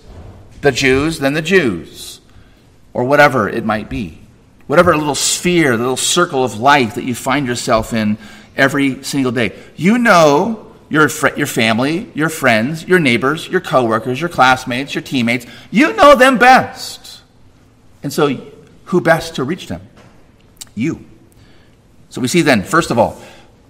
the 0.61 0.71
Jews, 0.71 1.19
then 1.19 1.33
the 1.33 1.41
Jews, 1.41 2.19
or 2.93 3.03
whatever 3.03 3.47
it 3.49 3.65
might 3.65 3.89
be. 3.89 4.24
Whatever 4.67 4.95
little 4.97 5.15
sphere, 5.15 5.77
the 5.77 5.83
little 5.83 5.97
circle 5.97 6.43
of 6.43 6.59
life 6.59 6.95
that 6.95 7.03
you 7.03 7.13
find 7.13 7.45
yourself 7.47 7.93
in 7.93 8.17
every 8.57 9.03
single 9.03 9.31
day. 9.31 9.53
You 9.75 9.97
know 9.97 10.73
your, 10.89 11.07
fr- 11.09 11.35
your 11.35 11.47
family, 11.47 12.11
your 12.13 12.29
friends, 12.29 12.87
your 12.87 12.99
neighbors, 12.99 13.47
your 13.47 13.61
coworkers, 13.61 14.19
your 14.19 14.29
classmates, 14.29 14.95
your 14.95 15.01
teammates. 15.01 15.45
You 15.71 15.93
know 15.93 16.15
them 16.15 16.37
best. 16.37 17.21
And 18.01 18.11
so, 18.11 18.35
who 18.85 19.01
best 19.01 19.35
to 19.35 19.43
reach 19.43 19.67
them? 19.67 19.81
You. 20.73 21.05
So 22.09 22.21
we 22.21 22.27
see 22.27 22.41
then, 22.41 22.63
first 22.63 22.91
of 22.91 22.99
all, 22.99 23.21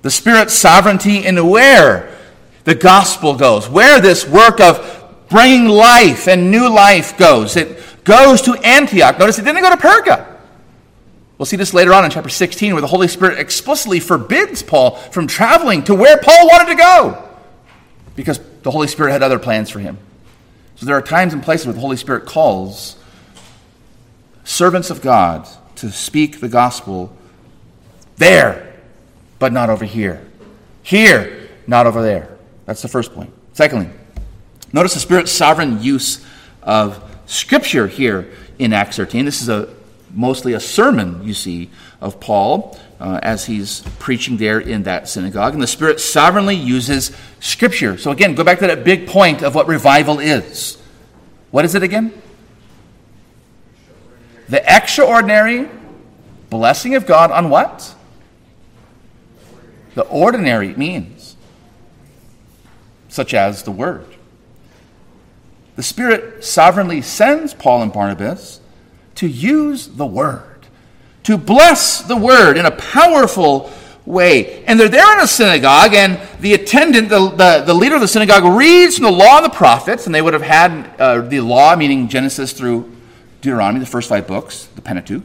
the 0.01 0.11
Spirit's 0.11 0.53
sovereignty 0.53 1.25
in 1.25 1.49
where 1.49 2.15
the 2.63 2.75
gospel 2.75 3.35
goes, 3.35 3.69
where 3.69 3.99
this 3.99 4.27
work 4.27 4.59
of 4.59 5.25
bringing 5.29 5.67
life 5.67 6.27
and 6.27 6.51
new 6.51 6.69
life 6.69 7.17
goes. 7.17 7.55
It 7.55 8.03
goes 8.03 8.41
to 8.43 8.53
Antioch. 8.63 9.17
Notice 9.17 9.39
it 9.39 9.45
didn't 9.45 9.61
go 9.61 9.69
to 9.71 9.77
Perga. 9.77 10.34
We'll 11.37 11.45
see 11.45 11.57
this 11.57 11.73
later 11.73 11.93
on 11.93 12.05
in 12.05 12.11
chapter 12.11 12.29
16, 12.29 12.73
where 12.73 12.81
the 12.81 12.87
Holy 12.87 13.07
Spirit 13.07 13.39
explicitly 13.39 13.99
forbids 13.99 14.63
Paul 14.63 14.95
from 14.95 15.27
traveling 15.27 15.83
to 15.85 15.93
where 15.93 16.17
Paul 16.17 16.47
wanted 16.47 16.71
to 16.71 16.75
go 16.75 17.29
because 18.15 18.39
the 18.63 18.71
Holy 18.71 18.87
Spirit 18.87 19.11
had 19.11 19.21
other 19.21 19.39
plans 19.39 19.69
for 19.69 19.79
him. 19.79 19.97
So 20.75 20.85
there 20.85 20.95
are 20.95 21.01
times 21.01 21.33
and 21.33 21.43
places 21.43 21.67
where 21.67 21.73
the 21.73 21.81
Holy 21.81 21.97
Spirit 21.97 22.25
calls 22.25 22.97
servants 24.43 24.89
of 24.89 25.01
God 25.01 25.47
to 25.77 25.91
speak 25.91 26.39
the 26.39 26.47
gospel 26.47 27.15
there, 28.17 28.73
but 29.39 29.51
not 29.51 29.69
over 29.69 29.83
here. 29.83 30.25
Here, 30.83 31.49
not 31.67 31.85
over 31.85 32.01
there. 32.01 32.37
That's 32.65 32.81
the 32.81 32.87
first 32.87 33.13
point. 33.13 33.31
Secondly, 33.53 33.89
notice 34.71 34.93
the 34.93 34.99
Spirit's 34.99 35.31
sovereign 35.31 35.81
use 35.81 36.25
of 36.63 37.01
Scripture 37.25 37.87
here 37.87 38.31
in 38.59 38.71
Acts 38.71 38.97
13. 38.97 39.25
This 39.25 39.41
is 39.41 39.49
a 39.49 39.73
mostly 40.15 40.53
a 40.53 40.59
sermon, 40.59 41.21
you 41.23 41.33
see, 41.33 41.69
of 42.01 42.19
Paul 42.19 42.77
uh, 42.99 43.19
as 43.21 43.45
he's 43.45 43.81
preaching 43.99 44.37
there 44.37 44.59
in 44.59 44.83
that 44.83 45.09
synagogue. 45.09 45.53
And 45.53 45.61
the 45.61 45.67
Spirit 45.67 45.99
sovereignly 45.99 46.55
uses 46.55 47.15
Scripture. 47.39 47.97
So, 47.97 48.11
again, 48.11 48.33
go 48.33 48.43
back 48.43 48.59
to 48.59 48.67
that 48.67 48.83
big 48.83 49.07
point 49.07 49.43
of 49.43 49.53
what 49.53 49.67
revival 49.67 50.19
is. 50.19 50.81
What 51.51 51.65
is 51.65 51.75
it 51.75 51.83
again? 51.83 52.13
The 54.47 54.63
extraordinary 54.63 55.69
blessing 56.49 56.95
of 56.95 57.05
God 57.05 57.31
on 57.31 57.49
what? 57.49 57.93
The 59.95 60.03
ordinary 60.03 60.73
means, 60.75 61.35
such 63.09 63.33
as 63.33 63.63
the 63.63 63.71
Word. 63.71 64.05
The 65.75 65.83
Spirit 65.83 66.43
sovereignly 66.43 67.01
sends 67.01 67.53
Paul 67.53 67.81
and 67.81 67.91
Barnabas 67.91 68.61
to 69.15 69.27
use 69.27 69.87
the 69.87 70.05
word, 70.05 70.67
to 71.23 71.37
bless 71.37 72.01
the 72.01 72.15
word 72.15 72.57
in 72.57 72.65
a 72.65 72.71
powerful 72.71 73.71
way. 74.05 74.63
And 74.65 74.79
they're 74.79 74.89
there 74.89 75.13
in 75.13 75.23
a 75.23 75.27
synagogue, 75.27 75.93
and 75.93 76.19
the 76.39 76.53
attendant, 76.53 77.09
the, 77.09 77.29
the, 77.29 77.63
the 77.65 77.73
leader 77.73 77.95
of 77.95 78.01
the 78.01 78.07
synagogue, 78.07 78.43
reads 78.43 78.97
from 78.97 79.05
the 79.05 79.11
law 79.11 79.37
and 79.37 79.45
the 79.45 79.49
prophets, 79.49 80.05
and 80.05 80.13
they 80.13 80.21
would 80.21 80.33
have 80.33 80.43
had 80.43 80.95
uh, 80.99 81.21
the 81.21 81.41
law, 81.41 81.75
meaning 81.75 82.07
Genesis 82.07 82.53
through 82.53 82.91
Deuteronomy, 83.41 83.79
the 83.79 83.85
first 83.85 84.09
five 84.09 84.27
books, 84.27 84.65
the 84.75 84.81
Pentateuch. 84.81 85.23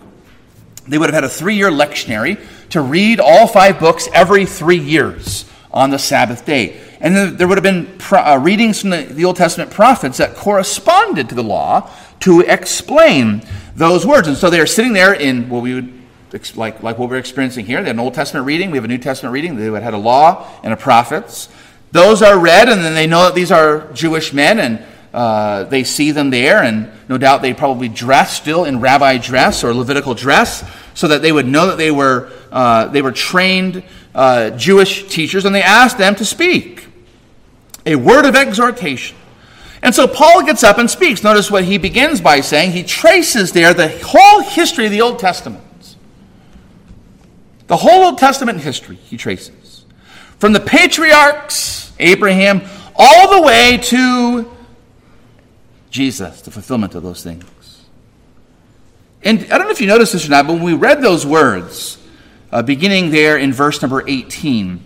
They 0.88 0.98
would 0.98 1.09
have 1.09 1.14
had 1.14 1.24
a 1.24 1.29
three 1.29 1.57
year 1.57 1.70
lectionary 1.70 2.40
to 2.70 2.81
read 2.81 3.20
all 3.20 3.46
five 3.46 3.79
books 3.79 4.09
every 4.12 4.46
three 4.46 4.79
years 4.79 5.44
on 5.70 5.90
the 5.90 5.98
Sabbath 5.98 6.44
day. 6.44 6.81
And 7.00 7.38
there 7.38 7.46
would 7.46 7.57
have 7.57 7.62
been 7.62 7.98
uh, 8.12 8.38
readings 8.42 8.81
from 8.81 8.90
the 8.90 9.24
Old 9.24 9.37
Testament 9.37 9.70
prophets 9.70 10.18
that 10.18 10.35
corresponded 10.35 11.29
to 11.29 11.35
the 11.35 11.42
law 11.42 11.90
to 12.20 12.40
explain 12.40 13.42
those 13.74 14.06
words. 14.06 14.28
And 14.28 14.37
so 14.37 14.50
they 14.50 14.61
are 14.61 14.66
sitting 14.66 14.92
there 14.92 15.12
in 15.12 15.48
what 15.48 15.62
we 15.62 15.74
would 15.74 16.00
like, 16.54 16.83
like 16.83 16.98
what 16.98 17.11
we're 17.11 17.16
experiencing 17.16 17.66
here. 17.66 17.80
They 17.80 17.88
had 17.88 17.96
an 17.96 18.00
Old 18.00 18.14
Testament 18.14 18.46
reading, 18.46 18.70
we 18.70 18.78
have 18.78 18.85
a 18.85 18.88
New 18.88 18.98
Testament 18.98 19.33
reading. 19.33 19.56
They 19.56 19.80
had 19.80 19.94
a 19.94 19.98
law 19.98 20.48
and 20.62 20.72
a 20.72 20.76
prophets. 20.76 21.48
Those 21.92 22.22
are 22.22 22.38
read, 22.38 22.68
and 22.68 22.85
then 22.85 22.94
they 22.94 23.06
know 23.06 23.24
that 23.24 23.35
these 23.35 23.50
are 23.50 23.92
Jewish 23.92 24.33
men, 24.33 24.61
and 24.61 24.85
uh, 25.12 25.64
they 25.64 25.83
see 25.83 26.12
them 26.12 26.30
there, 26.30 26.62
and 26.62 26.88
no 27.09 27.18
doubt 27.18 27.42
they 27.42 27.52
probably 27.52 27.88
dress 27.88 28.37
still 28.37 28.64
in 28.64 28.78
rabbi 28.78 29.18
dress 29.18 29.64
or 29.64 29.74
Levitical 29.74 30.14
dress, 30.14 30.64
so 30.94 31.09
that 31.09 31.20
they 31.20 31.33
would 31.33 31.46
know 31.46 31.66
that 31.66 31.78
they 31.78 31.90
were 31.90 32.30
uh, 32.52 32.87
they 32.87 33.02
were 33.02 33.11
trained 33.11 33.83
uh, 34.14 34.50
Jewish 34.50 35.09
teachers, 35.09 35.44
and 35.44 35.54
they 35.54 35.62
asked 35.62 35.98
them 35.98 36.14
to 36.14 36.24
speak 36.24 36.87
a 37.87 37.96
word 37.96 38.24
of 38.24 38.37
exhortation. 38.37 39.16
And 39.83 39.95
so 39.95 40.07
Paul 40.07 40.45
gets 40.45 40.62
up 40.62 40.79
and 40.79 40.90
speaks. 40.90 41.23
Notice 41.23 41.51
what 41.51 41.64
he 41.64 41.79
begins 41.79 42.21
by 42.21 42.40
saying. 42.40 42.73
He 42.73 42.83
traces 42.83 43.53
there 43.53 43.73
the 43.73 43.88
whole 44.05 44.43
history 44.43 44.85
of 44.85 44.90
the 44.90 45.01
Old 45.01 45.19
Testament. 45.19 45.64
The 47.66 47.77
whole 47.77 48.05
Old 48.05 48.19
Testament 48.19 48.61
history 48.61 48.97
he 48.97 49.16
traces. 49.16 49.85
From 50.38 50.53
the 50.53 50.61
patriarchs, 50.61 51.93
Abraham, 51.99 52.62
all 52.97 53.38
the 53.38 53.47
way 53.47 53.79
to 53.79 54.51
Jesus, 55.90 56.43
the 56.43 56.51
fulfillment 56.51 56.95
of 56.95 57.03
those 57.03 57.23
things. 57.23 57.45
And 59.23 59.40
I 59.53 59.59
don't 59.59 59.66
know 59.66 59.73
if 59.73 59.81
you 59.81 59.87
noticed 59.87 60.12
this 60.14 60.27
or 60.27 60.31
not, 60.31 60.47
but 60.47 60.55
when 60.55 60.62
we 60.62 60.75
read 60.75 61.03
those 61.03 61.27
words, 61.27 61.99
uh, 62.53 62.62
beginning 62.62 63.11
there 63.11 63.37
in 63.37 63.53
verse 63.53 63.81
number 63.83 64.03
18, 64.07 64.81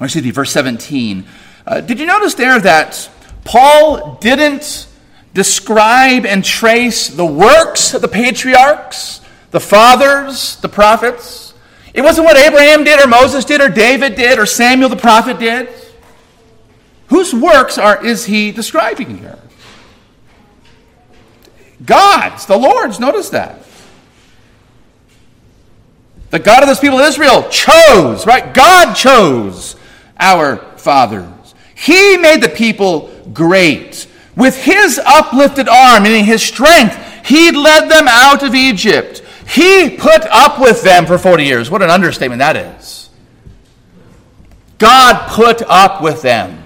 or 0.00 0.06
excuse 0.06 0.24
me, 0.24 0.30
verse 0.30 0.50
17, 0.50 1.24
uh, 1.66 1.80
did 1.80 2.00
you 2.00 2.06
notice 2.06 2.34
there 2.34 2.58
that 2.60 3.08
Paul 3.44 4.16
didn't 4.20 4.86
describe 5.34 6.26
and 6.26 6.44
trace 6.44 7.08
the 7.08 7.26
works 7.26 7.94
of 7.94 8.02
the 8.02 8.08
patriarchs, 8.08 9.20
the 9.50 9.60
fathers, 9.60 10.56
the 10.56 10.68
prophets? 10.68 11.54
It 11.94 12.02
wasn't 12.02 12.26
what 12.26 12.36
Abraham 12.38 12.84
did, 12.84 13.00
or 13.00 13.06
Moses 13.06 13.44
did, 13.44 13.60
or 13.60 13.68
David 13.68 14.14
did, 14.14 14.38
or 14.38 14.46
Samuel 14.46 14.88
the 14.88 14.96
prophet 14.96 15.38
did. 15.38 15.68
Whose 17.08 17.34
works 17.34 17.76
are, 17.76 18.04
is 18.04 18.24
he 18.24 18.52
describing 18.52 19.18
here? 19.18 19.38
God's, 21.84 22.46
the 22.46 22.56
Lord's. 22.56 22.98
Notice 22.98 23.30
that. 23.30 23.58
The 26.30 26.38
God 26.38 26.62
of 26.62 26.68
this 26.68 26.80
people, 26.80 26.98
of 26.98 27.06
Israel, 27.06 27.46
chose, 27.50 28.26
right? 28.26 28.54
God 28.54 28.94
chose 28.94 29.76
our 30.18 30.56
fathers. 30.78 31.28
He 31.82 32.16
made 32.16 32.40
the 32.40 32.48
people 32.48 33.10
great. 33.32 34.06
With 34.36 34.56
his 34.56 35.00
uplifted 35.04 35.68
arm, 35.68 36.04
meaning 36.04 36.24
his 36.24 36.40
strength, 36.40 36.96
he 37.26 37.50
led 37.50 37.90
them 37.90 38.06
out 38.08 38.44
of 38.44 38.54
Egypt. 38.54 39.20
He 39.48 39.90
put 39.90 40.24
up 40.26 40.60
with 40.60 40.82
them 40.82 41.06
for 41.06 41.18
40 41.18 41.44
years. 41.44 41.70
What 41.70 41.82
an 41.82 41.90
understatement 41.90 42.38
that 42.38 42.56
is. 42.56 43.10
God 44.78 45.28
put 45.30 45.62
up 45.62 46.00
with 46.00 46.22
them 46.22 46.62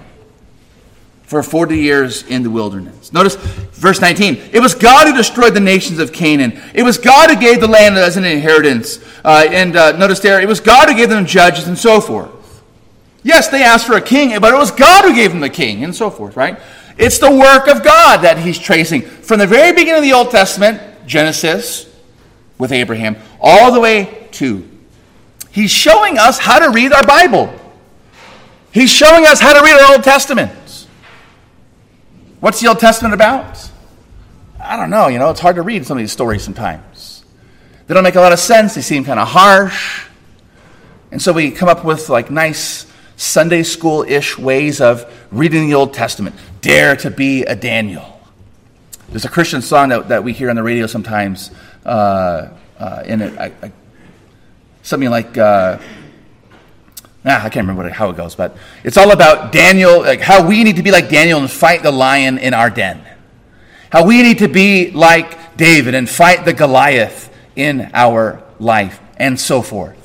for 1.23 1.41
40 1.41 1.77
years 1.77 2.21
in 2.21 2.43
the 2.43 2.51
wilderness. 2.51 3.11
Notice 3.11 3.35
verse 3.35 3.99
19. 3.99 4.35
It 4.53 4.59
was 4.59 4.75
God 4.75 5.07
who 5.07 5.15
destroyed 5.15 5.55
the 5.55 5.59
nations 5.59 5.97
of 5.97 6.13
Canaan. 6.13 6.61
It 6.75 6.83
was 6.83 6.99
God 6.99 7.31
who 7.31 7.41
gave 7.41 7.59
the 7.59 7.67
land 7.67 7.97
as 7.97 8.17
an 8.17 8.23
inheritance. 8.23 8.99
Uh, 9.25 9.47
and 9.49 9.75
uh, 9.75 9.97
notice 9.97 10.19
there, 10.19 10.39
it 10.39 10.47
was 10.47 10.59
God 10.59 10.89
who 10.89 10.95
gave 10.95 11.09
them 11.09 11.25
judges 11.25 11.67
and 11.67 11.77
so 11.77 11.99
forth. 11.99 12.36
Yes, 13.23 13.47
they 13.47 13.63
asked 13.63 13.85
for 13.85 13.95
a 13.95 14.01
king, 14.01 14.39
but 14.39 14.53
it 14.53 14.57
was 14.57 14.71
God 14.71 15.05
who 15.05 15.13
gave 15.13 15.31
them 15.31 15.39
the 15.39 15.49
king 15.49 15.83
and 15.83 15.93
so 15.93 16.09
forth, 16.09 16.35
right? 16.35 16.59
It's 16.97 17.19
the 17.19 17.31
work 17.31 17.67
of 17.67 17.83
God 17.83 18.21
that 18.21 18.37
he's 18.37 18.57
tracing 18.57 19.01
from 19.01 19.39
the 19.39 19.47
very 19.47 19.71
beginning 19.71 19.95
of 19.95 20.03
the 20.03 20.13
Old 20.13 20.31
Testament, 20.31 20.81
Genesis, 21.05 21.93
with 22.57 22.71
Abraham, 22.71 23.17
all 23.39 23.71
the 23.71 23.79
way 23.79 24.27
to. 24.31 24.67
He's 25.51 25.71
showing 25.71 26.17
us 26.17 26.39
how 26.39 26.59
to 26.59 26.71
read 26.71 26.93
our 26.93 27.03
Bible. 27.03 27.53
He's 28.71 28.91
showing 28.91 29.25
us 29.25 29.39
how 29.39 29.53
to 29.53 29.63
read 29.63 29.79
our 29.79 29.93
Old 29.93 30.03
Testament. 30.03 30.87
What's 32.39 32.59
the 32.61 32.67
Old 32.67 32.79
Testament 32.79 33.13
about? 33.13 33.71
I 34.59 34.75
don't 34.75 34.89
know. 34.89 35.07
You 35.07 35.19
know, 35.19 35.29
it's 35.29 35.39
hard 35.39 35.55
to 35.55 35.61
read 35.61 35.85
some 35.85 35.97
of 35.97 36.01
these 36.01 36.11
stories 36.11 36.43
sometimes. 36.43 37.23
They 37.87 37.93
don't 37.93 38.03
make 38.03 38.15
a 38.15 38.19
lot 38.19 38.33
of 38.33 38.39
sense. 38.39 38.75
They 38.75 38.81
seem 38.81 39.05
kind 39.05 39.19
of 39.19 39.27
harsh. 39.27 40.05
And 41.11 41.21
so 41.21 41.31
we 41.31 41.51
come 41.51 41.69
up 41.69 41.85
with 41.85 42.09
like 42.09 42.29
nice 42.29 42.86
Sunday 43.17 43.63
school 43.63 44.03
ish 44.03 44.37
ways 44.37 44.79
of 44.79 45.11
reading 45.31 45.67
the 45.67 45.73
Old 45.73 45.93
Testament. 45.93 46.35
Dare 46.61 46.95
to 46.97 47.09
be 47.11 47.43
a 47.43 47.55
Daniel. 47.55 48.21
There's 49.09 49.25
a 49.25 49.29
Christian 49.29 49.61
song 49.61 49.89
that, 49.89 50.09
that 50.09 50.23
we 50.23 50.33
hear 50.33 50.49
on 50.49 50.55
the 50.55 50.63
radio 50.63 50.85
sometimes, 50.85 51.49
uh, 51.83 52.49
uh, 52.77 53.03
in 53.05 53.21
it, 53.21 53.37
I, 53.39 53.51
I, 53.63 53.71
something 54.83 55.09
like, 55.09 55.35
uh, 55.35 55.79
ah, 57.25 57.43
I 57.43 57.49
can't 57.49 57.67
remember 57.67 57.89
how 57.89 58.09
it 58.11 58.17
goes, 58.17 58.35
but 58.35 58.55
it's 58.83 58.97
all 58.97 59.11
about 59.11 59.51
Daniel, 59.51 60.01
like 60.01 60.21
how 60.21 60.47
we 60.47 60.63
need 60.63 60.75
to 60.75 60.83
be 60.83 60.91
like 60.91 61.09
Daniel 61.09 61.39
and 61.39 61.49
fight 61.49 61.81
the 61.81 61.91
lion 61.91 62.37
in 62.37 62.53
our 62.53 62.69
den. 62.69 63.01
How 63.89 64.05
we 64.05 64.21
need 64.21 64.39
to 64.39 64.47
be 64.47 64.91
like 64.91 65.57
David 65.57 65.95
and 65.95 66.07
fight 66.07 66.45
the 66.45 66.53
Goliath 66.53 67.33
in 67.55 67.89
our 67.93 68.43
life, 68.59 68.99
and 69.17 69.39
so 69.39 69.63
forth. 69.63 69.96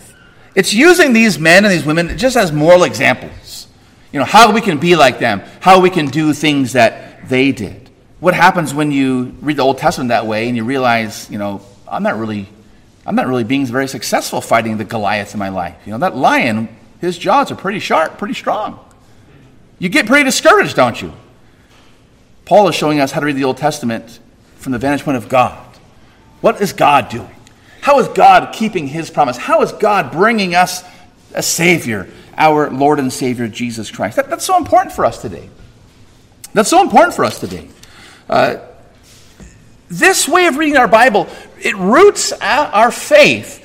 It's 0.54 0.74
using 0.74 1.12
these 1.12 1.38
men 1.38 1.64
and 1.64 1.72
these 1.72 1.84
women 1.84 2.16
just 2.18 2.36
as 2.36 2.52
moral 2.52 2.84
examples. 2.84 3.66
You 4.12 4.18
know, 4.18 4.26
how 4.26 4.52
we 4.52 4.60
can 4.60 4.78
be 4.78 4.96
like 4.96 5.18
them, 5.18 5.42
how 5.60 5.80
we 5.80 5.88
can 5.88 6.06
do 6.06 6.34
things 6.34 6.74
that 6.74 7.28
they 7.28 7.52
did. 7.52 7.90
What 8.20 8.34
happens 8.34 8.74
when 8.74 8.92
you 8.92 9.34
read 9.40 9.56
the 9.56 9.62
Old 9.62 9.78
Testament 9.78 10.08
that 10.08 10.26
way 10.26 10.48
and 10.48 10.56
you 10.56 10.64
realize, 10.64 11.30
you 11.30 11.38
know, 11.38 11.62
I'm 11.88 12.02
not 12.02 12.18
really 12.18 12.48
I'm 13.04 13.16
not 13.16 13.26
really 13.26 13.44
being 13.44 13.66
very 13.66 13.88
successful 13.88 14.40
fighting 14.40 14.76
the 14.76 14.84
Goliath 14.84 15.34
in 15.34 15.38
my 15.40 15.48
life. 15.48 15.76
You 15.84 15.92
know, 15.92 15.98
that 15.98 16.16
lion 16.16 16.68
his 17.02 17.18
jaws 17.18 17.50
are 17.50 17.56
pretty 17.56 17.80
sharp, 17.80 18.16
pretty 18.16 18.34
strong. 18.34 18.78
You 19.80 19.88
get 19.88 20.06
pretty 20.06 20.22
discouraged, 20.22 20.76
don't 20.76 21.02
you? 21.02 21.12
Paul 22.44 22.68
is 22.68 22.76
showing 22.76 23.00
us 23.00 23.10
how 23.10 23.18
to 23.18 23.26
read 23.26 23.34
the 23.34 23.44
Old 23.44 23.56
Testament 23.56 24.20
from 24.56 24.70
the 24.70 24.78
vantage 24.78 25.02
point 25.04 25.16
of 25.16 25.28
God. 25.28 25.58
What 26.40 26.60
is 26.60 26.72
God 26.72 27.08
doing? 27.08 27.34
How 27.82 27.98
is 27.98 28.08
God 28.08 28.54
keeping 28.54 28.86
his 28.86 29.10
promise? 29.10 29.36
How 29.36 29.60
is 29.60 29.72
God 29.72 30.10
bringing 30.10 30.54
us 30.54 30.82
a 31.34 31.42
Savior, 31.42 32.08
our 32.36 32.70
Lord 32.70 32.98
and 32.98 33.12
Savior, 33.12 33.46
Jesus 33.48 33.90
Christ? 33.90 34.16
That, 34.16 34.30
that's 34.30 34.46
so 34.46 34.56
important 34.56 34.94
for 34.94 35.04
us 35.04 35.20
today. 35.20 35.50
That's 36.54 36.70
so 36.70 36.80
important 36.80 37.14
for 37.14 37.26
us 37.26 37.38
today. 37.38 37.68
Uh, 38.28 38.56
this 39.88 40.26
way 40.26 40.46
of 40.46 40.56
reading 40.56 40.78
our 40.78 40.88
Bible, 40.88 41.28
it 41.60 41.76
roots 41.76 42.32
our 42.40 42.90
faith 42.90 43.62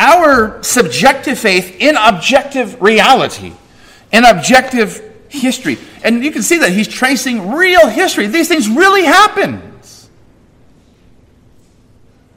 our 0.00 0.62
subjective 0.62 1.38
faith 1.38 1.76
in 1.78 1.94
objective 1.94 2.80
reality, 2.80 3.52
in 4.10 4.24
objective 4.24 5.02
history. 5.28 5.76
And 6.02 6.24
you 6.24 6.30
can 6.32 6.42
see 6.42 6.58
that 6.58 6.72
he's 6.72 6.88
tracing 6.88 7.52
real 7.52 7.86
history. 7.86 8.26
These 8.26 8.48
things 8.48 8.66
really 8.66 9.04
happened. 9.04 9.62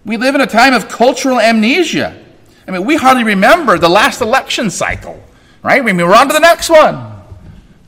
We 0.06 0.18
live 0.18 0.36
in 0.36 0.42
a 0.42 0.48
time 0.48 0.74
of 0.74 0.90
cultural 0.90 1.40
amnesia. 1.40 2.22
I 2.68 2.72
mean, 2.72 2.86
we 2.86 2.96
hardly 2.96 3.24
remember 3.24 3.78
the 3.78 3.90
last 3.90 4.22
election 4.22 4.70
cycle, 4.70 5.22
right? 5.62 5.82
I 5.82 5.84
mean, 5.84 5.98
we're 5.98 6.16
on 6.16 6.28
to 6.28 6.34
the 6.34 6.40
next 6.40 6.70
one. 6.70 7.12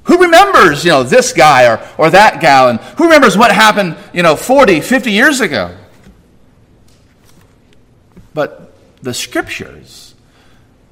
Who 0.03 0.21
remembers, 0.21 0.85
you 0.85 0.91
know, 0.91 1.03
this 1.03 1.33
guy 1.33 1.67
or, 1.67 1.81
or 1.97 2.09
that 2.11 2.39
gal? 2.39 2.69
And 2.69 2.79
who 2.79 3.05
remembers 3.05 3.37
what 3.37 3.51
happened, 3.51 3.97
you 4.13 4.21
know, 4.21 4.35
40, 4.35 4.81
50 4.81 5.11
years 5.11 5.41
ago? 5.41 5.75
But 8.33 8.73
the 9.01 9.13
scriptures 9.13 10.13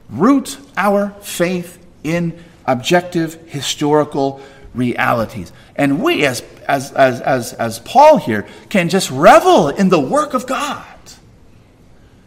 root 0.10 0.58
our 0.76 1.12
faith 1.22 1.86
in 2.04 2.38
objective 2.66 3.36
historical 3.48 4.42
realities. 4.74 5.52
And 5.76 6.02
we, 6.02 6.26
as, 6.26 6.42
as, 6.68 6.92
as, 6.94 7.22
as, 7.22 7.54
as 7.54 7.80
Paul 7.80 8.18
here, 8.18 8.48
can 8.70 8.90
just 8.90 9.12
revel 9.12 9.70
in 9.70 9.90
the 9.90 10.00
work 10.00 10.34
of 10.34 10.48
God. 10.48 10.86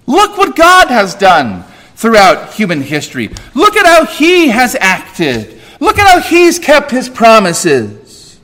Look 0.07 0.39
what 0.39 0.57
God 0.57 0.89
has 0.89 1.15
done 1.15 1.65
throughout 1.97 2.55
human 2.55 2.81
history. 2.81 3.31
Look 3.55 3.77
at 3.77 3.87
how 3.87 4.07
He 4.07 4.49
has 4.49 4.77
acted. 4.81 5.61
Look 5.81 5.99
at 5.99 6.09
how 6.09 6.21
He's 6.21 6.59
kept 6.59 6.91
His 6.91 7.09
promises. 7.09 8.39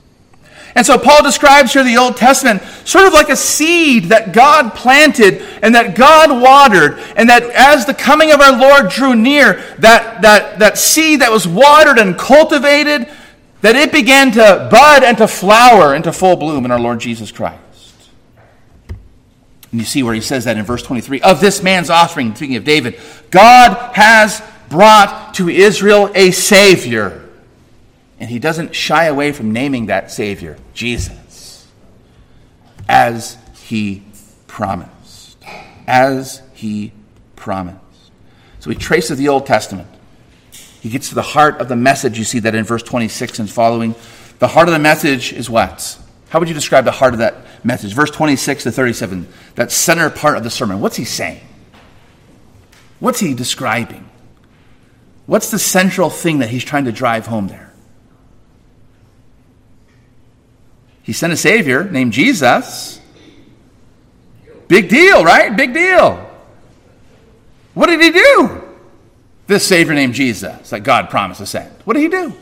And 0.75 0.85
so 0.85 0.97
Paul 0.97 1.21
describes 1.23 1.73
here 1.73 1.83
the 1.83 1.97
Old 1.97 2.17
Testament 2.17 2.63
sort 2.83 3.05
of 3.05 3.13
like 3.13 3.29
a 3.29 3.35
seed 3.35 4.05
that 4.05 4.33
God 4.33 4.73
planted 4.73 5.41
and 5.61 5.75
that 5.75 5.95
God 5.95 6.41
watered, 6.41 6.97
and 7.15 7.29
that 7.29 7.43
as 7.43 7.85
the 7.85 7.93
coming 7.93 8.31
of 8.31 8.41
our 8.41 8.57
Lord 8.57 8.89
drew 8.89 9.15
near, 9.15 9.61
that, 9.79 10.23
that, 10.23 10.59
that 10.59 10.77
seed 10.77 11.21
that 11.21 11.31
was 11.31 11.47
watered 11.47 11.99
and 11.99 12.17
cultivated, 12.17 13.07
that 13.61 13.75
it 13.75 13.91
began 13.91 14.31
to 14.31 14.67
bud 14.71 15.03
and 15.03 15.17
to 15.19 15.27
flower 15.27 15.93
into 15.93 16.11
full 16.11 16.35
bloom 16.35 16.65
in 16.65 16.71
our 16.71 16.79
Lord 16.79 16.99
Jesus 16.99 17.31
Christ. 17.31 17.62
And 19.73 19.81
you 19.81 19.85
see 19.87 20.03
where 20.03 20.13
he 20.13 20.21
says 20.21 20.45
that 20.45 20.55
in 20.55 20.65
verse 20.65 20.83
23 20.83 21.21
of 21.21 21.41
this 21.41 21.63
man's 21.63 21.89
offspring, 21.89 22.35
speaking 22.35 22.57
of 22.57 22.63
David, 22.63 22.99
God 23.31 23.95
has 23.95 24.39
brought 24.69 25.33
to 25.33 25.49
Israel 25.49 26.11
a 26.13 26.29
Savior 26.29 27.27
and 28.19 28.29
he 28.29 28.37
doesn't 28.37 28.75
shy 28.75 29.05
away 29.05 29.31
from 29.31 29.51
naming 29.51 29.87
that 29.87 30.11
Savior, 30.11 30.57
Jesus, 30.75 31.67
as 32.87 33.35
he 33.55 34.03
promised. 34.45 35.37
As 35.87 36.43
he 36.53 36.91
promised. 37.35 37.79
So 38.59 38.69
he 38.69 38.75
traces 38.75 39.17
the 39.17 39.27
Old 39.27 39.47
Testament. 39.47 39.87
He 40.51 40.89
gets 40.89 41.09
to 41.09 41.15
the 41.15 41.23
heart 41.23 41.59
of 41.59 41.67
the 41.67 41.75
message. 41.75 42.19
You 42.19 42.23
see 42.23 42.39
that 42.39 42.53
in 42.53 42.63
verse 42.63 42.83
26 42.83 43.39
and 43.39 43.49
following. 43.49 43.95
The 44.37 44.49
heart 44.49 44.67
of 44.67 44.73
the 44.73 44.79
message 44.79 45.33
is 45.33 45.49
what? 45.49 45.97
How 46.29 46.39
would 46.39 46.47
you 46.47 46.53
describe 46.53 46.85
the 46.85 46.91
heart 46.91 47.13
of 47.13 47.19
that 47.19 47.35
message? 47.63 47.93
Verse 47.93 48.11
26 48.11 48.63
to 48.63 48.71
37, 48.71 49.27
that 49.55 49.71
center 49.71 50.09
part 50.09 50.37
of 50.37 50.43
the 50.43 50.49
sermon. 50.49 50.79
What's 50.79 50.95
he 50.95 51.05
saying? 51.05 51.41
What's 52.99 53.19
he 53.19 53.33
describing? 53.33 54.09
What's 55.25 55.51
the 55.51 55.59
central 55.59 56.09
thing 56.09 56.39
that 56.39 56.49
he's 56.49 56.63
trying 56.63 56.85
to 56.85 56.91
drive 56.91 57.27
home 57.27 57.47
there? 57.47 57.73
He 61.01 61.13
sent 61.13 61.33
a 61.33 61.37
Savior 61.37 61.83
named 61.83 62.13
Jesus. 62.13 62.99
Big 64.67 64.89
deal, 64.89 65.23
right? 65.23 65.55
Big 65.55 65.73
deal. 65.73 66.29
What 67.73 67.87
did 67.87 67.99
he 67.99 68.11
do? 68.11 68.63
This 69.47 69.67
Savior 69.67 69.93
named 69.93 70.13
Jesus 70.13 70.69
that 70.69 70.81
God 70.81 71.09
promised 71.09 71.39
to 71.41 71.45
send. 71.45 71.69
What 71.83 71.95
did 71.95 72.03
he 72.03 72.09
do? 72.09 72.33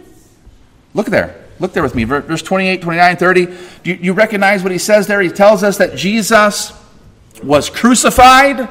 Look 0.93 1.07
there. 1.07 1.40
Look 1.61 1.73
there 1.73 1.83
with 1.83 1.93
me, 1.93 2.05
verse 2.05 2.41
28, 2.41 2.81
29, 2.81 3.17
30. 3.17 3.45
Do 3.83 3.93
you, 3.93 4.13
recognize 4.13 4.63
what 4.63 4.71
he 4.71 4.79
says 4.79 5.05
there? 5.05 5.21
He 5.21 5.29
tells 5.29 5.61
us 5.61 5.77
that 5.77 5.95
Jesus 5.95 6.73
was 7.43 7.69
crucified, 7.69 8.67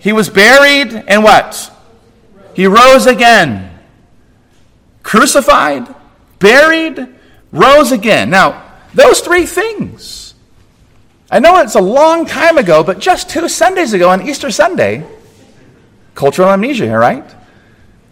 he 0.00 0.12
was 0.12 0.28
buried, 0.28 0.92
and 0.92 1.22
what? 1.22 1.72
He 2.54 2.66
rose 2.66 3.06
again. 3.06 3.78
Crucified, 5.04 5.94
buried, 6.40 7.14
rose 7.52 7.92
again. 7.92 8.28
Now, 8.28 8.64
those 8.92 9.20
three 9.20 9.46
things. 9.46 10.34
I 11.30 11.38
know 11.38 11.60
it's 11.60 11.76
a 11.76 11.80
long 11.80 12.26
time 12.26 12.58
ago, 12.58 12.82
but 12.82 12.98
just 12.98 13.30
two 13.30 13.48
Sundays 13.48 13.92
ago 13.92 14.10
on 14.10 14.28
Easter 14.28 14.50
Sunday, 14.50 15.06
cultural 16.16 16.50
amnesia 16.50 16.86
here, 16.86 16.98
right? 16.98 17.24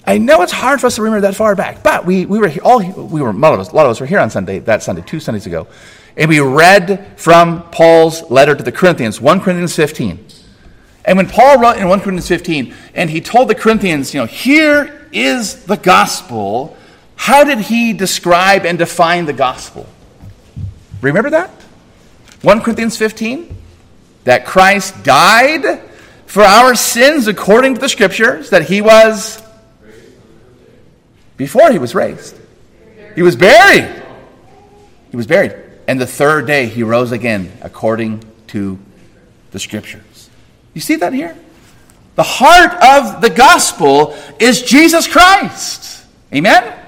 I 0.04 0.18
know 0.18 0.42
it's 0.42 0.52
hard 0.52 0.80
for 0.80 0.88
us 0.88 0.96
to 0.96 1.02
remember 1.02 1.22
that 1.22 1.36
far 1.36 1.54
back, 1.54 1.82
but 1.82 2.04
we, 2.04 2.26
we 2.26 2.38
were 2.38 2.52
all 2.64 2.78
we 2.80 3.22
were 3.22 3.30
a 3.30 3.32
lot, 3.32 3.54
of 3.54 3.60
us, 3.60 3.70
a 3.70 3.76
lot 3.76 3.86
of 3.86 3.90
us 3.90 4.00
were 4.00 4.06
here 4.06 4.18
on 4.18 4.30
Sunday 4.30 4.58
that 4.60 4.82
Sunday 4.82 5.02
two 5.02 5.20
Sundays 5.20 5.46
ago, 5.46 5.68
and 6.16 6.28
we 6.28 6.40
read 6.40 7.12
from 7.16 7.62
Paul's 7.70 8.28
letter 8.30 8.54
to 8.54 8.62
the 8.62 8.72
Corinthians, 8.72 9.20
1 9.20 9.40
Corinthians 9.40 9.76
15. 9.76 10.26
And 11.04 11.16
when 11.16 11.28
Paul 11.28 11.58
wrote 11.58 11.78
in 11.78 11.88
1 11.88 12.00
Corinthians 12.00 12.28
15, 12.28 12.74
and 12.94 13.10
he 13.10 13.20
told 13.20 13.48
the 13.48 13.54
Corinthians, 13.54 14.14
you 14.14 14.20
know, 14.20 14.26
here 14.26 15.08
is 15.12 15.64
the 15.64 15.76
gospel, 15.76 16.76
how 17.16 17.44
did 17.44 17.58
he 17.58 17.92
describe 17.92 18.64
and 18.64 18.78
define 18.78 19.26
the 19.26 19.32
gospel? 19.32 19.86
Remember 21.00 21.30
that? 21.30 21.50
1 22.42 22.60
Corinthians 22.60 22.96
15? 22.96 23.56
That 24.24 24.46
Christ 24.46 25.02
died 25.02 25.80
for 26.26 26.42
our 26.42 26.76
sins 26.76 27.26
according 27.26 27.74
to 27.74 27.80
the 27.80 27.88
scriptures, 27.88 28.50
that 28.50 28.62
he 28.62 28.80
was 28.80 29.41
before 31.42 31.72
he 31.72 31.78
was 31.78 31.92
raised. 31.92 32.38
He 33.16 33.22
was 33.22 33.34
buried. 33.34 34.00
He 35.10 35.16
was 35.16 35.26
buried. 35.26 35.52
And 35.88 36.00
the 36.00 36.06
third 36.06 36.46
day 36.46 36.66
he 36.66 36.84
rose 36.84 37.10
again 37.10 37.50
according 37.62 38.22
to 38.46 38.78
the 39.50 39.58
scriptures. 39.58 40.30
You 40.72 40.80
see 40.80 40.94
that 40.96 41.12
here? 41.12 41.36
The 42.14 42.22
heart 42.22 42.74
of 42.80 43.20
the 43.20 43.28
gospel 43.28 44.16
is 44.38 44.62
Jesus 44.62 45.08
Christ. 45.08 46.04
Amen? 46.32 46.78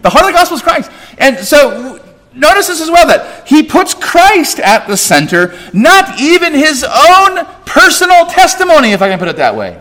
The 0.00 0.08
heart 0.08 0.24
of 0.24 0.32
the 0.32 0.38
gospel 0.38 0.56
is 0.56 0.62
Christ. 0.62 0.90
And 1.18 1.36
so 1.38 2.02
notice 2.32 2.68
this 2.68 2.80
as 2.80 2.90
well 2.90 3.06
that 3.08 3.46
he 3.46 3.62
puts 3.64 3.92
Christ 3.92 4.60
at 4.60 4.86
the 4.86 4.96
center, 4.96 5.58
not 5.74 6.18
even 6.18 6.54
his 6.54 6.84
own 6.84 7.44
personal 7.66 8.24
testimony, 8.28 8.92
if 8.92 9.02
I 9.02 9.10
can 9.10 9.18
put 9.18 9.28
it 9.28 9.36
that 9.36 9.54
way. 9.54 9.78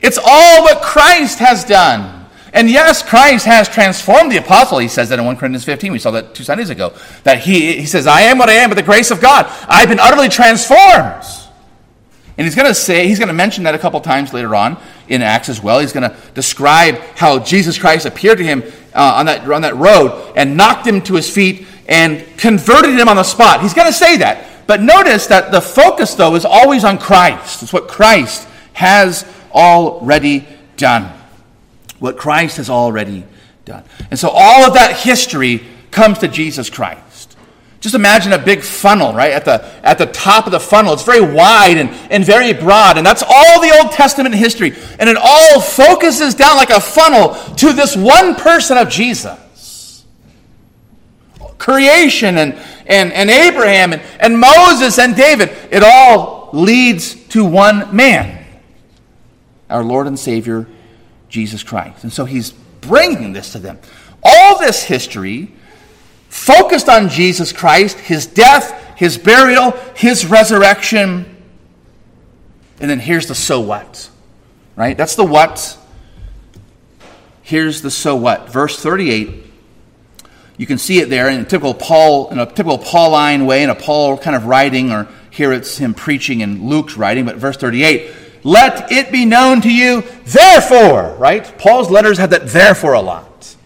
It's 0.00 0.20
all 0.24 0.62
what 0.62 0.82
Christ 0.82 1.40
has 1.40 1.64
done. 1.64 2.21
And 2.52 2.68
yes, 2.68 3.02
Christ 3.02 3.46
has 3.46 3.68
transformed 3.68 4.30
the 4.30 4.36
apostle. 4.36 4.78
He 4.78 4.88
says 4.88 5.08
that 5.08 5.18
in 5.18 5.24
1 5.24 5.36
Corinthians 5.36 5.64
15. 5.64 5.90
We 5.90 5.98
saw 5.98 6.10
that 6.10 6.34
two 6.34 6.44
Sundays 6.44 6.68
ago. 6.68 6.92
That 7.24 7.40
he, 7.40 7.76
he 7.80 7.86
says, 7.86 8.06
I 8.06 8.22
am 8.22 8.36
what 8.36 8.50
I 8.50 8.54
am 8.54 8.68
by 8.68 8.74
the 8.74 8.82
grace 8.82 9.10
of 9.10 9.20
God. 9.20 9.46
I've 9.68 9.88
been 9.88 10.00
utterly 10.00 10.28
transformed. 10.28 11.24
And 12.36 12.46
he's 12.46 12.54
going 12.54 12.68
to 12.68 12.74
say, 12.74 13.08
he's 13.08 13.18
going 13.18 13.28
to 13.28 13.34
mention 13.34 13.64
that 13.64 13.74
a 13.74 13.78
couple 13.78 14.00
times 14.00 14.34
later 14.34 14.54
on 14.54 14.76
in 15.08 15.22
Acts 15.22 15.48
as 15.48 15.62
well. 15.62 15.80
He's 15.80 15.92
going 15.92 16.10
to 16.10 16.16
describe 16.34 16.96
how 17.16 17.38
Jesus 17.38 17.78
Christ 17.78 18.04
appeared 18.04 18.38
to 18.38 18.44
him 18.44 18.62
uh, 18.94 19.14
on, 19.16 19.26
that, 19.26 19.50
on 19.50 19.62
that 19.62 19.76
road 19.76 20.32
and 20.36 20.56
knocked 20.56 20.86
him 20.86 21.00
to 21.02 21.14
his 21.14 21.30
feet 21.30 21.66
and 21.88 22.24
converted 22.36 22.98
him 22.98 23.08
on 23.08 23.16
the 23.16 23.22
spot. 23.22 23.62
He's 23.62 23.74
going 23.74 23.88
to 23.88 23.92
say 23.92 24.18
that. 24.18 24.66
But 24.66 24.82
notice 24.82 25.26
that 25.26 25.52
the 25.52 25.60
focus, 25.60 26.14
though, 26.14 26.34
is 26.34 26.44
always 26.44 26.84
on 26.84 26.98
Christ. 26.98 27.62
It's 27.62 27.72
what 27.72 27.88
Christ 27.88 28.46
has 28.74 29.26
already 29.54 30.46
done 30.76 31.21
what 32.02 32.18
Christ 32.18 32.56
has 32.56 32.68
already 32.68 33.24
done. 33.64 33.84
And 34.10 34.18
so 34.18 34.28
all 34.28 34.66
of 34.66 34.74
that 34.74 34.96
history 34.96 35.64
comes 35.92 36.18
to 36.18 36.28
Jesus 36.28 36.68
Christ. 36.68 37.36
Just 37.78 37.94
imagine 37.94 38.32
a 38.32 38.38
big 38.38 38.62
funnel, 38.62 39.12
right? 39.12 39.30
At 39.30 39.44
the, 39.44 39.64
at 39.84 39.98
the 39.98 40.06
top 40.06 40.46
of 40.46 40.52
the 40.52 40.58
funnel. 40.58 40.94
It's 40.94 41.04
very 41.04 41.20
wide 41.20 41.78
and, 41.78 41.90
and 42.10 42.24
very 42.24 42.52
broad. 42.52 42.98
And 42.98 43.06
that's 43.06 43.22
all 43.22 43.60
the 43.60 43.78
Old 43.80 43.92
Testament 43.92 44.34
history. 44.34 44.74
And 44.98 45.08
it 45.08 45.16
all 45.16 45.60
focuses 45.60 46.34
down 46.34 46.56
like 46.56 46.70
a 46.70 46.80
funnel 46.80 47.34
to 47.56 47.72
this 47.72 47.96
one 47.96 48.34
person 48.34 48.76
of 48.76 48.88
Jesus. 48.88 50.04
Creation 51.58 52.38
and, 52.38 52.54
and, 52.86 53.12
and 53.12 53.30
Abraham 53.30 53.92
and, 53.92 54.02
and 54.18 54.40
Moses 54.40 54.98
and 54.98 55.14
David. 55.14 55.50
It 55.70 55.84
all 55.84 56.50
leads 56.52 57.14
to 57.28 57.44
one 57.44 57.94
man, 57.94 58.44
our 59.70 59.84
Lord 59.84 60.08
and 60.08 60.18
Savior, 60.18 60.66
Jesus 61.32 61.62
Christ. 61.62 62.04
And 62.04 62.12
so 62.12 62.26
he's 62.26 62.52
bringing 62.82 63.32
this 63.32 63.52
to 63.52 63.58
them. 63.58 63.78
All 64.22 64.58
this 64.58 64.82
history 64.84 65.50
focused 66.28 66.88
on 66.88 67.08
Jesus 67.08 67.52
Christ, 67.52 67.98
his 67.98 68.26
death, 68.26 68.96
his 68.96 69.16
burial, 69.16 69.72
his 69.96 70.26
resurrection. 70.26 71.24
And 72.80 72.90
then 72.90 73.00
here's 73.00 73.26
the 73.26 73.34
so 73.34 73.60
what. 73.60 74.10
Right? 74.76 74.96
That's 74.96 75.16
the 75.16 75.24
what. 75.24 75.76
Here's 77.40 77.80
the 77.80 77.90
so 77.90 78.14
what. 78.14 78.52
Verse 78.52 78.80
38. 78.80 79.46
You 80.58 80.66
can 80.66 80.76
see 80.76 80.98
it 80.98 81.08
there 81.08 81.30
in 81.30 81.40
a 81.40 81.44
typical 81.44 81.74
Paul, 81.74 82.28
in 82.28 82.38
a 82.38 82.46
typical 82.46 82.78
Pauline 82.78 83.46
way, 83.46 83.62
in 83.62 83.70
a 83.70 83.74
Paul 83.74 84.18
kind 84.18 84.36
of 84.36 84.44
writing, 84.44 84.92
or 84.92 85.08
here 85.30 85.50
it's 85.50 85.78
him 85.78 85.94
preaching 85.94 86.42
in 86.42 86.68
Luke's 86.68 86.96
writing, 86.96 87.24
but 87.24 87.36
verse 87.36 87.56
38 87.56 88.21
let 88.44 88.90
it 88.90 89.12
be 89.12 89.24
known 89.24 89.60
to 89.62 89.72
you, 89.72 90.02
therefore, 90.24 91.14
right? 91.14 91.58
Paul's 91.58 91.90
letters 91.90 92.18
have 92.18 92.30
that 92.30 92.48
therefore 92.48 92.94
a 92.94 93.00
lot. 93.00 93.56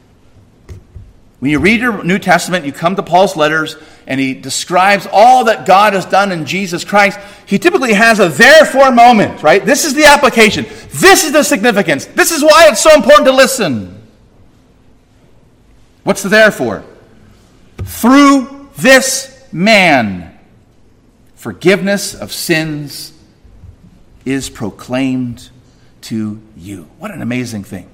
When 1.38 1.50
you 1.50 1.58
read 1.58 1.80
your 1.80 2.02
New 2.02 2.18
Testament, 2.18 2.64
you 2.64 2.72
come 2.72 2.96
to 2.96 3.02
Paul's 3.02 3.36
letters, 3.36 3.76
and 4.06 4.18
he 4.18 4.34
describes 4.34 5.06
all 5.10 5.44
that 5.44 5.66
God 5.66 5.92
has 5.92 6.06
done 6.06 6.32
in 6.32 6.46
Jesus 6.46 6.84
Christ. 6.84 7.18
He 7.46 7.58
typically 7.58 7.92
has 7.92 8.20
a 8.20 8.28
therefore 8.28 8.90
moment, 8.90 9.42
right? 9.42 9.64
This 9.64 9.84
is 9.84 9.94
the 9.94 10.04
application. 10.04 10.64
This 10.90 11.24
is 11.24 11.32
the 11.32 11.42
significance. 11.42 12.06
This 12.06 12.30
is 12.30 12.42
why 12.42 12.68
it's 12.68 12.80
so 12.80 12.94
important 12.94 13.26
to 13.26 13.32
listen. 13.32 14.02
What's 16.04 16.22
the 16.22 16.28
therefore? 16.28 16.84
Through 17.82 18.70
this 18.76 19.46
man, 19.52 20.38
forgiveness 21.34 22.14
of 22.14 22.32
sins 22.32 23.12
is 24.26 24.50
proclaimed 24.50 25.48
to 26.02 26.42
you. 26.56 26.88
What 26.98 27.10
an 27.12 27.22
amazing 27.22 27.64
thing. 27.64 27.88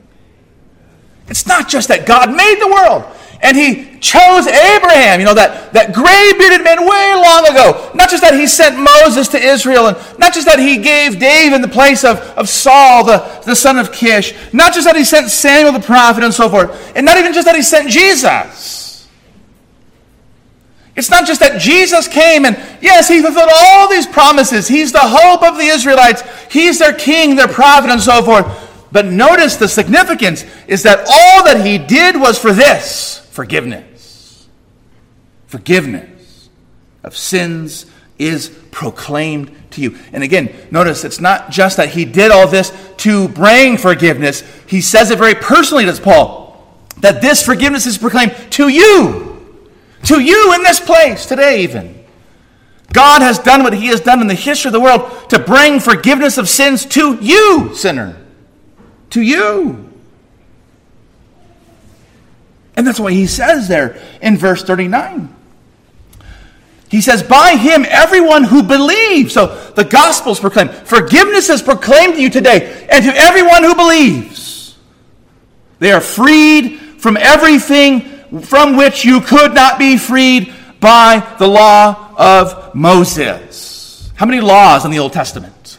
It's 1.28 1.46
not 1.46 1.68
just 1.68 1.88
that 1.88 2.04
God 2.04 2.34
made 2.34 2.58
the 2.60 2.66
world 2.66 3.04
and 3.42 3.56
he 3.56 3.98
chose 4.00 4.46
Abraham, 4.46 5.20
you 5.20 5.26
know, 5.26 5.34
that, 5.34 5.72
that 5.72 5.92
gray 5.92 6.32
bearded 6.38 6.64
man 6.64 6.80
way 6.80 7.14
long 7.14 7.46
ago. 7.48 7.90
Not 7.94 8.10
just 8.10 8.22
that 8.22 8.34
he 8.34 8.46
sent 8.46 8.78
Moses 8.78 9.28
to 9.28 9.38
Israel 9.38 9.88
and 9.88 10.18
not 10.18 10.34
just 10.34 10.46
that 10.46 10.58
he 10.58 10.78
gave 10.78 11.18
David 11.18 11.62
the 11.62 11.68
place 11.68 12.04
of, 12.04 12.18
of 12.36 12.48
Saul, 12.48 13.04
the, 13.04 13.18
the 13.44 13.54
son 13.54 13.78
of 13.78 13.92
Kish. 13.92 14.34
Not 14.52 14.74
just 14.74 14.86
that 14.86 14.96
he 14.96 15.04
sent 15.04 15.30
Samuel 15.30 15.72
the 15.72 15.80
prophet 15.80 16.24
and 16.24 16.34
so 16.34 16.48
forth. 16.48 16.92
And 16.96 17.04
not 17.06 17.18
even 17.18 17.32
just 17.32 17.46
that 17.46 17.56
he 17.56 17.62
sent 17.62 17.88
Jesus. 17.88 18.81
It's 20.94 21.10
not 21.10 21.26
just 21.26 21.40
that 21.40 21.60
Jesus 21.60 22.06
came 22.06 22.44
and, 22.44 22.56
yes, 22.82 23.08
he 23.08 23.22
fulfilled 23.22 23.48
all 23.54 23.88
these 23.88 24.06
promises. 24.06 24.68
He's 24.68 24.92
the 24.92 25.00
hope 25.00 25.42
of 25.42 25.56
the 25.56 25.64
Israelites. 25.64 26.22
He's 26.50 26.78
their 26.78 26.92
king, 26.92 27.34
their 27.34 27.48
prophet, 27.48 27.90
and 27.90 28.00
so 28.00 28.22
forth. 28.22 28.46
But 28.92 29.06
notice 29.06 29.56
the 29.56 29.68
significance 29.68 30.44
is 30.68 30.82
that 30.82 30.98
all 31.08 31.44
that 31.44 31.64
he 31.64 31.78
did 31.78 32.20
was 32.20 32.38
for 32.38 32.52
this 32.52 33.20
forgiveness. 33.30 34.46
Forgiveness 35.46 36.50
of 37.02 37.16
sins 37.16 37.86
is 38.18 38.50
proclaimed 38.70 39.50
to 39.70 39.80
you. 39.80 39.98
And 40.12 40.22
again, 40.22 40.54
notice 40.70 41.04
it's 41.04 41.20
not 41.20 41.50
just 41.50 41.78
that 41.78 41.88
he 41.88 42.04
did 42.04 42.30
all 42.30 42.46
this 42.46 42.70
to 42.98 43.28
bring 43.28 43.78
forgiveness, 43.78 44.42
he 44.66 44.82
says 44.82 45.10
it 45.10 45.18
very 45.18 45.34
personally 45.34 45.86
to 45.86 46.00
Paul 46.00 46.42
that 46.98 47.22
this 47.22 47.42
forgiveness 47.42 47.86
is 47.86 47.96
proclaimed 47.96 48.36
to 48.50 48.68
you. 48.68 49.31
To 50.04 50.20
you 50.20 50.54
in 50.54 50.62
this 50.62 50.80
place 50.80 51.26
today, 51.26 51.62
even. 51.62 52.04
God 52.92 53.22
has 53.22 53.38
done 53.38 53.62
what 53.62 53.72
He 53.72 53.86
has 53.86 54.00
done 54.00 54.20
in 54.20 54.26
the 54.26 54.34
history 54.34 54.68
of 54.68 54.72
the 54.72 54.80
world 54.80 55.30
to 55.30 55.38
bring 55.38 55.80
forgiveness 55.80 56.38
of 56.38 56.48
sins 56.48 56.84
to 56.86 57.16
you, 57.20 57.74
sinner. 57.74 58.16
To 59.10 59.20
you. 59.20 59.88
And 62.76 62.86
that's 62.86 63.00
why 63.00 63.12
He 63.12 63.26
says 63.26 63.68
there 63.68 64.00
in 64.20 64.36
verse 64.36 64.62
39. 64.62 65.34
He 66.88 67.00
says, 67.00 67.22
By 67.22 67.56
Him, 67.56 67.86
everyone 67.88 68.44
who 68.44 68.62
believes. 68.62 69.32
So 69.32 69.72
the 69.74 69.84
gospel 69.84 70.32
is 70.32 70.40
proclaimed. 70.40 70.72
Forgiveness 70.72 71.48
is 71.48 71.62
proclaimed 71.62 72.14
to 72.16 72.22
you 72.22 72.28
today, 72.28 72.86
and 72.90 73.04
to 73.04 73.14
everyone 73.16 73.64
who 73.64 73.74
believes. 73.74 74.76
They 75.78 75.90
are 75.90 76.02
freed 76.02 76.78
from 76.98 77.16
everything 77.16 78.11
from 78.40 78.76
which 78.76 79.04
you 79.04 79.20
could 79.20 79.54
not 79.54 79.78
be 79.78 79.96
freed 79.96 80.54
by 80.80 81.34
the 81.38 81.46
law 81.46 82.14
of 82.16 82.74
Moses. 82.74 84.10
How 84.14 84.26
many 84.26 84.40
laws 84.40 84.84
in 84.84 84.90
the 84.90 84.98
Old 84.98 85.12
Testament? 85.12 85.78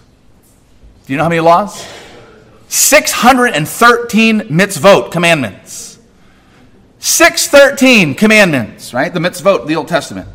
Do 1.05 1.13
you 1.13 1.17
know 1.17 1.23
how 1.23 1.29
many 1.29 1.41
laws? 1.41 1.85
613 2.69 4.41
mitzvot, 4.49 5.11
commandments. 5.11 5.99
613 6.99 8.15
commandments, 8.15 8.93
right? 8.93 9.13
The 9.13 9.19
mitzvot, 9.19 9.67
the 9.67 9.75
Old 9.75 9.87
Testament. 9.87 10.29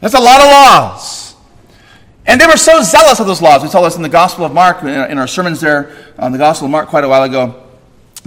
That's 0.00 0.14
a 0.14 0.20
lot 0.20 0.40
of 0.40 0.46
laws. 0.46 1.34
And 2.26 2.40
they 2.40 2.46
were 2.46 2.56
so 2.56 2.82
zealous 2.82 3.20
of 3.20 3.26
those 3.26 3.40
laws. 3.40 3.62
We 3.62 3.68
saw 3.68 3.82
this 3.82 3.96
in 3.96 4.02
the 4.02 4.08
Gospel 4.08 4.44
of 4.44 4.52
Mark, 4.52 4.82
uh, 4.82 5.06
in 5.08 5.16
our 5.16 5.26
sermons 5.26 5.60
there 5.60 5.96
on 6.18 6.32
the 6.32 6.38
Gospel 6.38 6.66
of 6.66 6.72
Mark 6.72 6.88
quite 6.88 7.04
a 7.04 7.08
while 7.08 7.22
ago, 7.22 7.62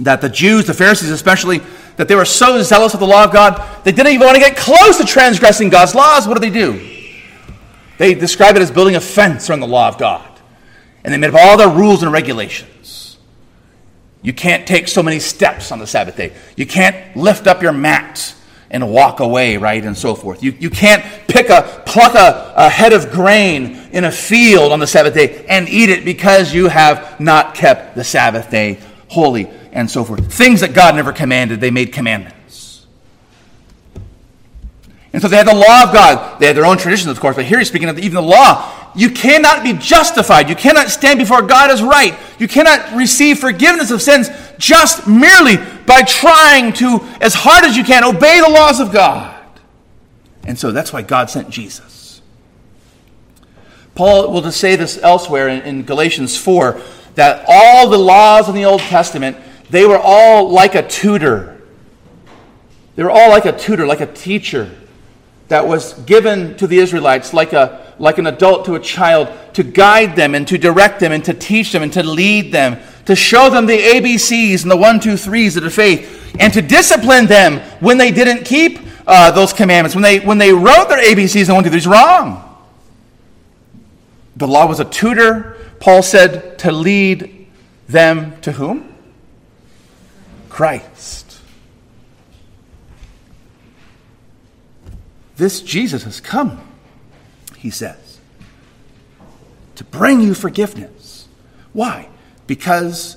that 0.00 0.20
the 0.20 0.28
Jews, 0.28 0.66
the 0.66 0.74
Pharisees 0.74 1.10
especially, 1.10 1.60
that 1.96 2.08
they 2.08 2.14
were 2.14 2.24
so 2.24 2.62
zealous 2.62 2.94
of 2.94 3.00
the 3.00 3.06
law 3.06 3.24
of 3.24 3.32
God, 3.32 3.84
they 3.84 3.92
didn't 3.92 4.12
even 4.12 4.26
want 4.26 4.36
to 4.36 4.40
get 4.40 4.56
close 4.56 4.98
to 4.98 5.04
transgressing 5.04 5.68
God's 5.68 5.94
laws. 5.94 6.26
What 6.26 6.34
do 6.34 6.40
they 6.40 6.50
do? 6.50 6.88
They 7.98 8.14
describe 8.14 8.56
it 8.56 8.62
as 8.62 8.70
building 8.70 8.96
a 8.96 9.00
fence 9.00 9.50
around 9.50 9.60
the 9.60 9.66
law 9.66 9.88
of 9.88 9.98
God. 9.98 10.26
And 11.04 11.12
they 11.12 11.18
made 11.18 11.34
up 11.34 11.40
all 11.40 11.56
their 11.56 11.68
rules 11.68 12.02
and 12.02 12.12
regulations. 12.12 13.18
You 14.22 14.32
can't 14.32 14.66
take 14.66 14.88
so 14.88 15.02
many 15.02 15.18
steps 15.18 15.72
on 15.72 15.78
the 15.78 15.86
Sabbath 15.86 16.16
day. 16.16 16.32
You 16.56 16.66
can't 16.66 17.16
lift 17.16 17.46
up 17.46 17.62
your 17.62 17.72
mat 17.72 18.34
and 18.70 18.90
walk 18.90 19.20
away, 19.20 19.56
right? 19.56 19.84
And 19.84 19.96
so 19.96 20.14
forth. 20.14 20.42
You, 20.42 20.52
you 20.52 20.70
can't 20.70 21.04
pick 21.26 21.48
a, 21.48 21.82
pluck 21.86 22.14
a, 22.14 22.54
a 22.56 22.68
head 22.68 22.92
of 22.92 23.10
grain 23.10 23.76
in 23.92 24.04
a 24.04 24.12
field 24.12 24.72
on 24.72 24.78
the 24.78 24.86
Sabbath 24.86 25.14
day 25.14 25.44
and 25.46 25.68
eat 25.68 25.88
it 25.88 26.04
because 26.04 26.54
you 26.54 26.68
have 26.68 27.18
not 27.20 27.54
kept 27.54 27.96
the 27.96 28.04
Sabbath 28.04 28.50
day 28.50 28.78
holy 29.08 29.50
and 29.72 29.90
so 29.90 30.04
forth. 30.04 30.32
Things 30.32 30.60
that 30.60 30.74
God 30.74 30.94
never 30.94 31.12
commanded, 31.12 31.60
they 31.60 31.70
made 31.70 31.92
commandments. 31.92 32.86
And 35.12 35.20
so 35.20 35.28
they 35.28 35.36
had 35.36 35.46
the 35.46 35.54
law 35.54 35.84
of 35.84 35.92
God. 35.92 36.38
They 36.38 36.46
had 36.46 36.56
their 36.56 36.66
own 36.66 36.78
traditions, 36.78 37.10
of 37.10 37.20
course, 37.20 37.36
but 37.36 37.44
here 37.44 37.58
he's 37.58 37.68
speaking 37.68 37.88
of 37.88 37.98
even 37.98 38.14
the 38.14 38.22
law. 38.22 38.90
You 38.94 39.10
cannot 39.10 39.62
be 39.62 39.72
justified. 39.72 40.48
You 40.48 40.56
cannot 40.56 40.88
stand 40.88 41.18
before 41.18 41.42
God 41.42 41.70
as 41.70 41.82
right. 41.82 42.16
You 42.38 42.48
cannot 42.48 42.96
receive 42.96 43.38
forgiveness 43.38 43.90
of 43.90 44.02
sins 44.02 44.28
just 44.58 45.06
merely 45.06 45.56
by 45.86 46.02
trying 46.02 46.72
to, 46.74 47.00
as 47.20 47.34
hard 47.34 47.64
as 47.64 47.76
you 47.76 47.84
can, 47.84 48.04
obey 48.04 48.40
the 48.40 48.48
laws 48.48 48.80
of 48.80 48.92
God. 48.92 49.36
And 50.44 50.58
so 50.58 50.72
that's 50.72 50.92
why 50.92 51.02
God 51.02 51.30
sent 51.30 51.50
Jesus. 51.50 52.22
Paul 53.94 54.32
will 54.32 54.42
just 54.42 54.60
say 54.60 54.76
this 54.76 54.98
elsewhere 54.98 55.48
in, 55.48 55.62
in 55.62 55.82
Galatians 55.84 56.36
4 56.36 56.80
that 57.16 57.44
all 57.48 57.88
the 57.88 57.98
laws 57.98 58.48
in 58.48 58.54
the 58.54 58.64
Old 58.64 58.80
Testament 58.80 59.36
they 59.70 59.86
were 59.86 59.98
all 59.98 60.50
like 60.50 60.74
a 60.74 60.86
tutor. 60.86 61.60
They 62.96 63.04
were 63.04 63.10
all 63.10 63.30
like 63.30 63.44
a 63.44 63.56
tutor, 63.56 63.86
like 63.86 64.00
a 64.00 64.12
teacher 64.12 64.70
that 65.48 65.66
was 65.66 65.94
given 66.04 66.56
to 66.56 66.66
the 66.66 66.78
Israelites 66.78 67.32
like, 67.32 67.52
a, 67.52 67.94
like 67.98 68.18
an 68.18 68.26
adult 68.26 68.66
to 68.66 68.76
a 68.76 68.80
child 68.80 69.28
to 69.54 69.62
guide 69.62 70.14
them 70.14 70.34
and 70.34 70.46
to 70.46 70.56
direct 70.58 71.00
them 71.00 71.12
and 71.12 71.24
to 71.24 71.34
teach 71.34 71.72
them 71.72 71.82
and 71.82 71.92
to 71.92 72.02
lead 72.02 72.52
them, 72.52 72.78
to 73.06 73.16
show 73.16 73.50
them 73.50 73.66
the 73.66 73.76
ABCs 73.76 74.62
and 74.62 74.70
the 74.70 74.76
one, 74.76 75.00
two, 75.00 75.16
threes 75.16 75.56
of 75.56 75.62
the 75.62 75.70
faith, 75.70 76.36
and 76.38 76.52
to 76.52 76.62
discipline 76.62 77.26
them 77.26 77.58
when 77.80 77.98
they 77.98 78.10
didn't 78.12 78.44
keep 78.44 78.78
uh, 79.06 79.30
those 79.32 79.52
commandments, 79.52 79.94
when 79.94 80.02
they, 80.02 80.20
when 80.20 80.38
they 80.38 80.52
wrote 80.52 80.88
their 80.88 81.02
ABCs 81.02 81.46
and 81.46 81.54
one, 81.54 81.64
two, 81.64 81.70
threes 81.70 81.86
wrong. 81.86 82.46
The 84.36 84.46
law 84.46 84.66
was 84.66 84.78
a 84.78 84.84
tutor, 84.84 85.56
Paul 85.80 86.02
said, 86.02 86.58
to 86.60 86.70
lead 86.70 87.48
them 87.88 88.40
to 88.42 88.52
whom? 88.52 88.89
Christ. 90.60 91.40
This 95.38 95.62
Jesus 95.62 96.02
has 96.02 96.20
come, 96.20 96.60
he 97.56 97.70
says, 97.70 98.18
to 99.76 99.84
bring 99.84 100.20
you 100.20 100.34
forgiveness. 100.34 101.26
Why? 101.72 102.10
Because 102.46 103.16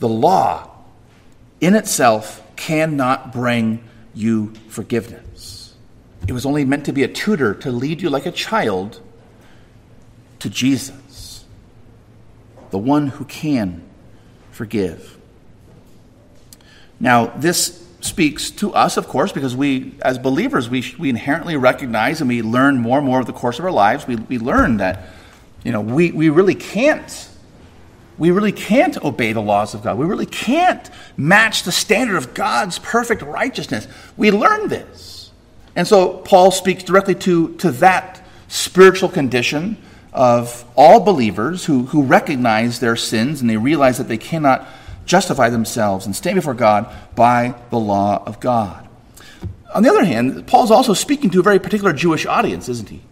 the 0.00 0.08
law 0.08 0.68
in 1.60 1.76
itself 1.76 2.42
cannot 2.56 3.32
bring 3.32 3.84
you 4.12 4.52
forgiveness. 4.66 5.72
It 6.26 6.32
was 6.32 6.44
only 6.44 6.64
meant 6.64 6.86
to 6.86 6.92
be 6.92 7.04
a 7.04 7.08
tutor 7.08 7.54
to 7.54 7.70
lead 7.70 8.02
you 8.02 8.10
like 8.10 8.26
a 8.26 8.32
child 8.32 9.00
to 10.40 10.50
Jesus, 10.50 11.44
the 12.70 12.78
one 12.78 13.06
who 13.06 13.24
can 13.24 13.84
forgive. 14.50 15.15
Now, 17.00 17.26
this 17.26 17.86
speaks 18.00 18.50
to 18.52 18.72
us, 18.72 18.96
of 18.96 19.08
course, 19.08 19.32
because 19.32 19.56
we, 19.56 19.94
as 20.02 20.18
believers, 20.18 20.70
we, 20.70 20.94
we 20.98 21.10
inherently 21.10 21.56
recognize 21.56 22.20
and 22.20 22.28
we 22.28 22.42
learn 22.42 22.78
more 22.78 22.98
and 22.98 23.06
more 23.06 23.20
of 23.20 23.26
the 23.26 23.32
course 23.32 23.58
of 23.58 23.64
our 23.64 23.70
lives. 23.70 24.06
We, 24.06 24.16
we 24.16 24.38
learn 24.38 24.78
that, 24.78 25.08
you 25.64 25.72
know, 25.72 25.80
we, 25.80 26.12
we 26.12 26.28
really 26.28 26.54
can't. 26.54 27.30
We 28.18 28.30
really 28.30 28.52
can't 28.52 28.96
obey 29.04 29.34
the 29.34 29.42
laws 29.42 29.74
of 29.74 29.82
God. 29.82 29.98
We 29.98 30.06
really 30.06 30.26
can't 30.26 30.88
match 31.18 31.64
the 31.64 31.72
standard 31.72 32.16
of 32.16 32.32
God's 32.32 32.78
perfect 32.78 33.20
righteousness. 33.20 33.86
We 34.16 34.30
learn 34.30 34.68
this. 34.68 35.30
And 35.74 35.86
so 35.86 36.18
Paul 36.18 36.50
speaks 36.50 36.82
directly 36.82 37.14
to, 37.16 37.54
to 37.56 37.70
that 37.72 38.24
spiritual 38.48 39.10
condition 39.10 39.76
of 40.14 40.64
all 40.74 41.00
believers 41.00 41.66
who, 41.66 41.84
who 41.86 42.02
recognize 42.02 42.80
their 42.80 42.96
sins 42.96 43.42
and 43.42 43.50
they 43.50 43.58
realize 43.58 43.98
that 43.98 44.08
they 44.08 44.16
cannot 44.16 44.66
justify 45.06 45.48
themselves 45.48 46.04
and 46.04 46.14
stand 46.14 46.36
before 46.36 46.54
God 46.54 46.92
by 47.14 47.54
the 47.70 47.78
law 47.78 48.22
of 48.26 48.40
God. 48.40 48.86
On 49.74 49.82
the 49.82 49.88
other 49.88 50.04
hand, 50.04 50.46
Paul's 50.46 50.70
also 50.70 50.94
speaking 50.94 51.30
to 51.30 51.40
a 51.40 51.42
very 51.42 51.58
particular 51.58 51.92
Jewish 51.92 52.26
audience, 52.26 52.68
isn't 52.68 52.88
he? 52.88 53.02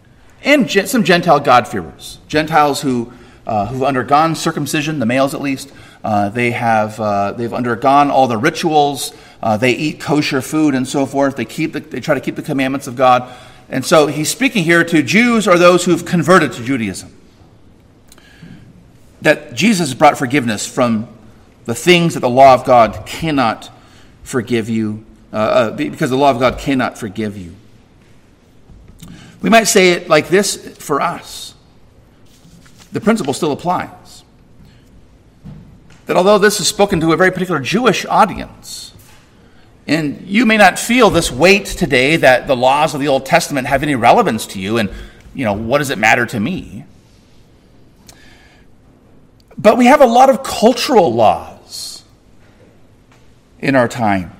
And 0.42 0.70
some 0.70 1.04
Gentile 1.04 1.40
God-fearers, 1.40 2.18
Gentiles 2.28 2.82
who, 2.82 3.12
uh, 3.46 3.66
who've 3.66 3.82
undergone 3.82 4.34
circumcision, 4.34 4.98
the 4.98 5.06
males 5.06 5.34
at 5.34 5.40
least. 5.40 5.72
Uh, 6.02 6.28
they 6.28 6.50
have, 6.50 7.00
uh, 7.00 7.32
they've 7.32 7.54
undergone 7.54 8.10
all 8.10 8.28
the 8.28 8.36
rituals. 8.36 9.14
Uh, 9.42 9.56
they 9.56 9.72
eat 9.72 10.00
kosher 10.00 10.42
food 10.42 10.74
and 10.74 10.86
so 10.86 11.06
forth. 11.06 11.36
They, 11.36 11.46
keep 11.46 11.72
the, 11.72 11.80
they 11.80 12.00
try 12.00 12.14
to 12.14 12.20
keep 12.20 12.36
the 12.36 12.42
commandments 12.42 12.86
of 12.86 12.96
God. 12.96 13.34
And 13.70 13.84
so 13.84 14.06
he's 14.06 14.30
speaking 14.30 14.64
here 14.64 14.84
to 14.84 15.02
Jews 15.02 15.48
or 15.48 15.56
those 15.56 15.84
who've 15.84 16.04
converted 16.04 16.52
to 16.52 16.62
Judaism. 16.62 17.10
That 19.22 19.54
Jesus 19.54 19.94
brought 19.94 20.18
forgiveness 20.18 20.66
from 20.66 21.08
the 21.64 21.74
things 21.74 22.14
that 22.14 22.20
the 22.20 22.28
law 22.28 22.54
of 22.54 22.64
God 22.64 23.04
cannot 23.06 23.70
forgive 24.22 24.68
you, 24.68 25.04
uh, 25.32 25.36
uh, 25.36 25.70
because 25.70 26.10
the 26.10 26.16
law 26.16 26.30
of 26.30 26.38
God 26.38 26.58
cannot 26.58 26.98
forgive 26.98 27.36
you. 27.36 27.54
We 29.40 29.50
might 29.50 29.64
say 29.64 29.92
it 29.92 30.08
like 30.08 30.28
this 30.28 30.76
for 30.78 31.00
us. 31.00 31.54
The 32.92 33.00
principle 33.00 33.34
still 33.34 33.52
applies. 33.52 34.24
That 36.06 36.16
although 36.16 36.38
this 36.38 36.60
is 36.60 36.68
spoken 36.68 37.00
to 37.00 37.12
a 37.12 37.16
very 37.16 37.30
particular 37.30 37.60
Jewish 37.60 38.06
audience, 38.06 38.94
and 39.86 40.22
you 40.22 40.46
may 40.46 40.56
not 40.56 40.78
feel 40.78 41.10
this 41.10 41.30
weight 41.30 41.66
today 41.66 42.16
that 42.16 42.46
the 42.46 42.56
laws 42.56 42.94
of 42.94 43.00
the 43.00 43.08
Old 43.08 43.26
Testament 43.26 43.66
have 43.66 43.82
any 43.82 43.94
relevance 43.94 44.46
to 44.48 44.60
you, 44.60 44.78
and, 44.78 44.90
you 45.34 45.44
know, 45.44 45.52
what 45.52 45.78
does 45.78 45.90
it 45.90 45.98
matter 45.98 46.24
to 46.26 46.40
me? 46.40 46.84
But 49.58 49.76
we 49.76 49.86
have 49.86 50.00
a 50.00 50.06
lot 50.06 50.30
of 50.30 50.42
cultural 50.42 51.12
laws 51.12 51.53
in 53.64 53.74
our 53.74 53.88
time. 53.88 54.30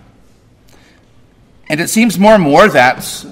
And 1.69 1.81
it 1.81 1.89
seems 1.89 2.19
more 2.19 2.35
and 2.35 2.43
more 2.43 2.69
that 2.69 3.27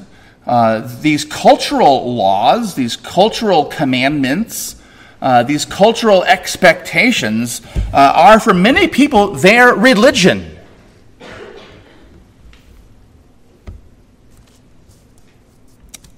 uh, 0.47 0.89
these 1.01 1.25
cultural 1.25 2.15
laws, 2.15 2.75
these 2.75 2.97
cultural 2.97 3.67
commandments, 3.67 4.77
uh, 5.21 5.43
these 5.43 5.67
cultural 5.67 6.25
expectations 6.25 7.61
uh, 7.93 8.13
are 8.17 8.41
for 8.41 8.55
many 8.55 8.89
people 8.89 9.35
their 9.35 9.75
religion. 9.75 10.59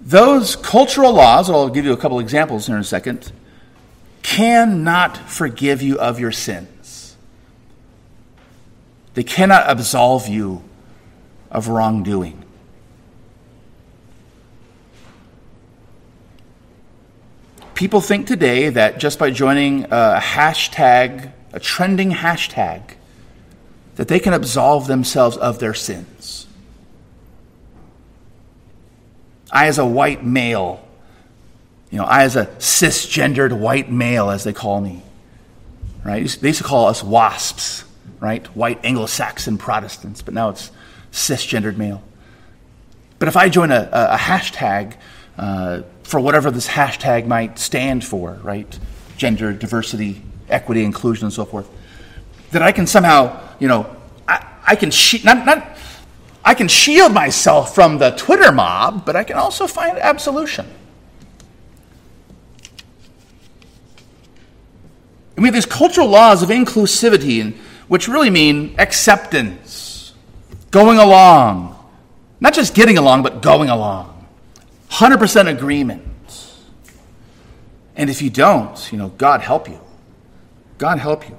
Those 0.00 0.54
cultural 0.54 1.12
laws, 1.12 1.50
I'll 1.50 1.68
give 1.68 1.84
you 1.84 1.92
a 1.92 1.96
couple 1.96 2.20
examples 2.20 2.68
here 2.68 2.76
in 2.76 2.80
a 2.80 2.84
second, 2.84 3.32
cannot 4.22 5.16
forgive 5.16 5.82
you 5.82 5.98
of 5.98 6.20
your 6.20 6.30
sin. 6.30 6.68
They 9.14 9.22
cannot 9.22 9.70
absolve 9.70 10.28
you 10.28 10.62
of 11.50 11.68
wrongdoing. 11.68 12.42
People 17.74 18.00
think 18.00 18.26
today 18.26 18.68
that 18.68 18.98
just 18.98 19.18
by 19.18 19.30
joining 19.30 19.84
a 19.84 20.20
hashtag, 20.20 21.32
a 21.52 21.60
trending 21.60 22.10
hashtag, 22.12 22.94
that 23.96 24.08
they 24.08 24.18
can 24.18 24.32
absolve 24.32 24.86
themselves 24.86 25.36
of 25.36 25.60
their 25.60 25.74
sins. 25.74 26.46
I, 29.50 29.66
as 29.66 29.78
a 29.78 29.86
white 29.86 30.24
male, 30.24 30.86
you 31.90 31.98
know, 31.98 32.04
I, 32.04 32.24
as 32.24 32.34
a 32.34 32.46
cisgendered 32.58 33.56
white 33.56 33.90
male, 33.90 34.30
as 34.30 34.42
they 34.42 34.52
call 34.52 34.80
me, 34.80 35.02
right? 36.04 36.28
They 36.28 36.48
used 36.48 36.58
to 36.58 36.64
call 36.64 36.86
us 36.86 37.04
WASPs 37.04 37.84
right? 38.20 38.46
White 38.56 38.84
Anglo-Saxon 38.84 39.58
Protestants, 39.58 40.22
but 40.22 40.34
now 40.34 40.48
it's 40.48 40.70
cisgendered 41.12 41.76
male. 41.76 42.02
But 43.18 43.28
if 43.28 43.36
I 43.36 43.48
join 43.48 43.70
a, 43.70 43.88
a, 43.92 44.16
hashtag 44.16 44.96
uh, 45.38 45.82
for 46.02 46.20
whatever 46.20 46.50
this 46.50 46.68
hashtag 46.68 47.26
might 47.26 47.58
stand 47.58 48.04
for, 48.04 48.38
right? 48.42 48.78
Gender, 49.16 49.52
diversity, 49.52 50.22
equity, 50.48 50.84
inclusion, 50.84 51.26
and 51.26 51.32
so 51.32 51.44
forth, 51.44 51.68
that 52.50 52.62
I 52.62 52.72
can 52.72 52.86
somehow, 52.86 53.40
you 53.58 53.68
know, 53.68 53.94
I, 54.28 54.46
I 54.66 54.76
can 54.76 54.90
she- 54.90 55.22
not, 55.22 55.46
not 55.46 55.76
I 56.44 56.54
can 56.54 56.68
shield 56.68 57.12
myself 57.12 57.74
from 57.74 57.98
the 57.98 58.10
Twitter 58.10 58.52
mob, 58.52 59.06
but 59.06 59.16
I 59.16 59.24
can 59.24 59.36
also 59.36 59.66
find 59.66 59.96
absolution. 59.98 60.66
And 65.36 65.42
we 65.42 65.48
have 65.48 65.54
these 65.54 65.66
cultural 65.66 66.08
laws 66.08 66.42
of 66.42 66.50
inclusivity, 66.50 67.56
which 67.88 68.08
really 68.08 68.30
mean 68.30 68.74
acceptance, 68.78 70.12
going 70.70 70.98
along, 70.98 71.76
not 72.40 72.54
just 72.54 72.74
getting 72.74 72.98
along, 72.98 73.22
but 73.22 73.42
going 73.42 73.68
along. 73.68 74.26
100% 74.90 75.48
agreement. 75.48 76.02
And 77.96 78.10
if 78.10 78.22
you 78.22 78.30
don't, 78.30 78.92
you 78.92 78.98
know, 78.98 79.08
God 79.10 79.40
help 79.40 79.68
you. 79.68 79.80
God 80.78 80.98
help 80.98 81.28
you. 81.28 81.36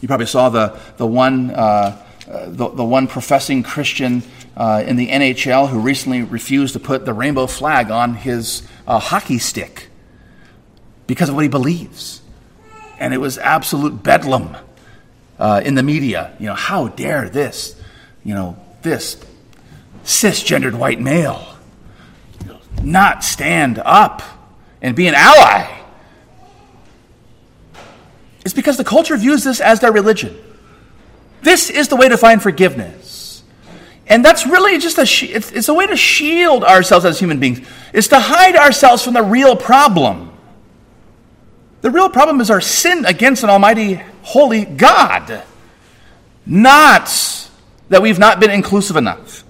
You 0.00 0.08
probably 0.08 0.26
saw 0.26 0.48
the, 0.48 0.78
the, 0.96 1.06
one, 1.06 1.50
uh, 1.50 2.04
uh, 2.28 2.46
the, 2.48 2.68
the 2.68 2.84
one 2.84 3.06
professing 3.06 3.62
Christian 3.62 4.22
uh, 4.56 4.82
in 4.86 4.96
the 4.96 5.08
NHL 5.08 5.68
who 5.68 5.78
recently 5.78 6.22
refused 6.22 6.72
to 6.74 6.80
put 6.80 7.04
the 7.04 7.12
rainbow 7.12 7.46
flag 7.46 7.90
on 7.90 8.14
his 8.14 8.62
uh, 8.86 8.98
hockey 8.98 9.38
stick 9.38 9.88
because 11.06 11.28
of 11.28 11.34
what 11.34 11.42
he 11.42 11.48
believes. 11.48 12.20
And 12.98 13.14
it 13.14 13.18
was 13.18 13.38
absolute 13.38 14.02
bedlam 14.02 14.56
uh, 15.42 15.60
in 15.64 15.74
the 15.74 15.82
media. 15.82 16.32
You 16.38 16.46
know, 16.46 16.54
how 16.54 16.86
dare 16.86 17.28
this, 17.28 17.74
you 18.22 18.32
know, 18.32 18.56
this 18.82 19.22
cisgendered 20.04 20.74
white 20.74 21.00
male 21.00 21.56
not 22.80 23.24
stand 23.24 23.82
up 23.84 24.22
and 24.80 24.94
be 24.94 25.08
an 25.08 25.14
ally? 25.16 25.80
It's 28.44 28.54
because 28.54 28.76
the 28.76 28.84
culture 28.84 29.16
views 29.16 29.42
this 29.42 29.60
as 29.60 29.80
their 29.80 29.90
religion. 29.90 30.38
This 31.42 31.70
is 31.70 31.88
the 31.88 31.96
way 31.96 32.08
to 32.08 32.16
find 32.16 32.40
forgiveness. 32.40 33.42
And 34.06 34.24
that's 34.24 34.46
really 34.46 34.78
just 34.78 34.98
a, 34.98 35.02
it's 35.02 35.68
a 35.68 35.74
way 35.74 35.88
to 35.88 35.96
shield 35.96 36.62
ourselves 36.62 37.04
as 37.04 37.18
human 37.18 37.40
beings. 37.40 37.66
It's 37.92 38.08
to 38.08 38.20
hide 38.20 38.54
ourselves 38.54 39.02
from 39.02 39.14
the 39.14 39.22
real 39.24 39.56
problem. 39.56 40.30
The 41.80 41.90
real 41.90 42.08
problem 42.08 42.40
is 42.40 42.48
our 42.48 42.60
sin 42.60 43.04
against 43.06 43.42
an 43.42 43.50
almighty, 43.50 44.02
holy 44.22 44.64
God. 44.64 45.42
Not 46.46 47.48
that 47.88 48.02
we've 48.02 48.18
not 48.18 48.40
been 48.40 48.50
inclusive 48.50 48.96
enough 48.96 49.44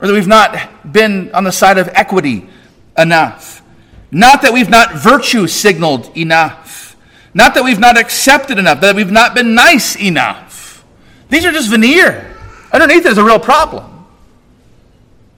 or 0.00 0.08
that 0.08 0.12
we've 0.12 0.26
not 0.26 0.92
been 0.92 1.32
on 1.34 1.44
the 1.44 1.52
side 1.52 1.78
of 1.78 1.88
equity 1.88 2.48
enough. 2.96 3.62
Not 4.10 4.42
that 4.42 4.52
we've 4.52 4.68
not 4.68 4.94
virtue 4.94 5.46
signaled 5.46 6.16
enough. 6.16 6.96
Not 7.32 7.54
that 7.54 7.64
we've 7.64 7.80
not 7.80 7.98
accepted 7.98 8.58
enough, 8.58 8.80
that 8.80 8.94
we've 8.94 9.10
not 9.10 9.34
been 9.34 9.54
nice 9.54 9.96
enough. 9.96 10.84
These 11.28 11.44
are 11.44 11.52
just 11.52 11.68
veneer. 11.68 12.36
Underneath 12.72 13.06
is 13.06 13.18
a 13.18 13.24
real 13.24 13.40
problem. 13.40 14.06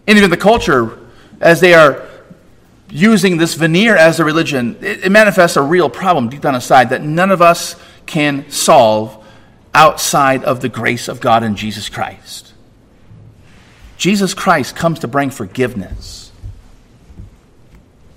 And 0.07 0.19
even 0.19 0.31
the 0.31 0.37
culture, 0.37 0.99
as 1.41 1.61
they 1.61 1.75
are 1.75 2.07
using 2.91 3.39
this 3.39 3.55
veneer 3.55 3.97
as 3.97 4.21
a 4.21 4.25
religion, 4.25 4.77
it, 4.81 5.07
it 5.07 5.13
manifests 5.13 5.57
a 5.57 5.63
real 5.63 5.89
problem 5.89 6.29
deep 6.29 6.43
down 6.43 6.55
inside 6.55 6.91
that 6.91 7.03
none 7.03 7.31
of 7.31 7.41
us 7.41 7.77
can 8.07 8.49
solve 8.51 9.25
outside 9.75 10.45
of 10.45 10.61
the 10.61 10.69
grace 10.69 11.09
of 11.09 11.21
God 11.21 11.43
in 11.43 11.57
Jesus 11.57 11.89
Christ. 11.89 12.55
Jesus 13.97 14.35
Christ 14.35 14.77
comes 14.77 15.01
to 15.01 15.09
bring 15.09 15.31
forgiveness 15.31 16.31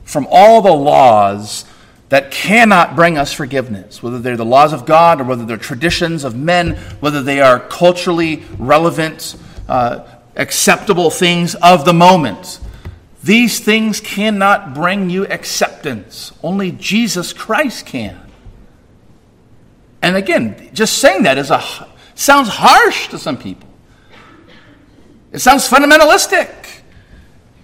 from 0.04 0.28
all 0.30 0.62
the 0.62 0.72
laws 0.72 1.66
that 2.10 2.32
cannot 2.32 2.96
bring 2.96 3.18
us 3.18 3.32
forgiveness, 3.32 4.02
whether 4.02 4.20
they're 4.20 4.36
the 4.36 4.46
laws 4.46 4.74
of 4.74 4.86
God 4.86 5.22
or 5.22 5.26
whether 5.26 5.46
they're 5.46 5.58
traditions 5.58 6.24
of 6.24 6.36
men, 6.36 6.76
whether 7.00 7.22
they 7.22 7.40
are 7.40 7.60
culturally 7.60 8.44
relevant, 8.58 9.36
uh, 9.68 10.06
acceptable 10.36 11.12
things 11.12 11.54
of 11.56 11.86
the 11.86 11.94
moment. 11.94 12.60
These 13.24 13.60
things 13.60 14.00
cannot 14.00 14.74
bring 14.74 15.10
you 15.10 15.28
acceptance. 15.28 16.32
Only 16.42 16.72
Jesus 16.72 17.32
Christ 17.32 17.86
can. 17.86 18.20
And 20.02 20.16
again, 20.16 20.70
just 20.74 21.00
saying 21.00 21.24
that 21.24 21.38
is 21.38 21.52
a 21.52 21.62
sounds 22.16 22.50
harsh 22.50 23.08
to 23.10 23.18
some 23.18 23.38
people. 23.38 23.68
It 25.32 25.39
sounds 25.39 25.68
fundamentalistic, 25.70 26.50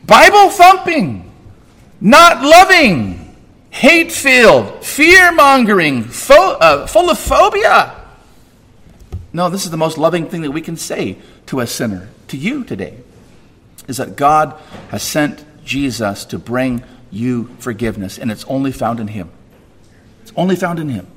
Bible 0.05 0.49
thumping, 0.49 1.31
not 1.99 2.43
loving, 2.43 3.35
hate 3.69 4.11
filled, 4.11 4.85
fear 4.85 5.31
mongering, 5.31 6.03
fo- 6.03 6.57
uh, 6.59 6.87
full 6.87 7.09
of 7.09 7.17
phobia. 7.17 7.95
No, 9.33 9.49
this 9.49 9.65
is 9.65 9.71
the 9.71 9.77
most 9.77 9.97
loving 9.97 10.27
thing 10.27 10.43
that 10.43 10.51
we 10.51 10.61
can 10.61 10.77
say 10.77 11.17
to 11.47 11.59
a 11.59 11.67
sinner, 11.67 12.07
to 12.29 12.37
you 12.37 12.63
today, 12.63 12.97
is 13.87 13.97
that 13.97 14.15
God 14.15 14.57
has 14.89 15.03
sent 15.03 15.43
Jesus 15.65 16.23
to 16.25 16.39
bring 16.39 16.83
you 17.11 17.49
forgiveness, 17.59 18.17
and 18.17 18.31
it's 18.31 18.45
only 18.45 18.71
found 18.71 18.99
in 18.99 19.07
Him. 19.07 19.31
It's 20.21 20.31
only 20.35 20.55
found 20.55 20.79
in 20.79 20.89
Him. 20.89 21.07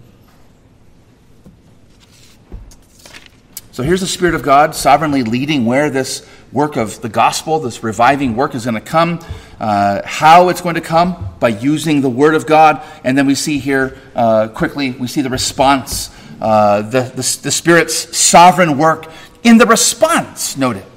So 3.78 3.84
here's 3.84 4.00
the 4.00 4.08
Spirit 4.08 4.34
of 4.34 4.42
God 4.42 4.74
sovereignly 4.74 5.22
leading 5.22 5.64
where 5.64 5.88
this 5.88 6.28
work 6.50 6.74
of 6.74 7.00
the 7.00 7.08
gospel, 7.08 7.60
this 7.60 7.84
reviving 7.84 8.34
work 8.34 8.56
is 8.56 8.64
going 8.64 8.74
to 8.74 8.80
come. 8.80 9.20
Uh, 9.60 10.02
how 10.04 10.48
it's 10.48 10.60
going 10.60 10.74
to 10.74 10.80
come? 10.80 11.28
By 11.38 11.50
using 11.50 12.00
the 12.00 12.10
Word 12.10 12.34
of 12.34 12.44
God. 12.44 12.82
And 13.04 13.16
then 13.16 13.28
we 13.28 13.36
see 13.36 13.60
here 13.60 13.96
uh, 14.16 14.48
quickly, 14.48 14.90
we 14.90 15.06
see 15.06 15.22
the 15.22 15.30
response, 15.30 16.10
uh, 16.40 16.82
the, 16.82 17.02
the, 17.02 17.38
the 17.44 17.52
Spirit's 17.52 18.18
sovereign 18.18 18.78
work 18.78 19.06
in 19.44 19.58
the 19.58 19.66
response, 19.66 20.56
notice. 20.56 20.87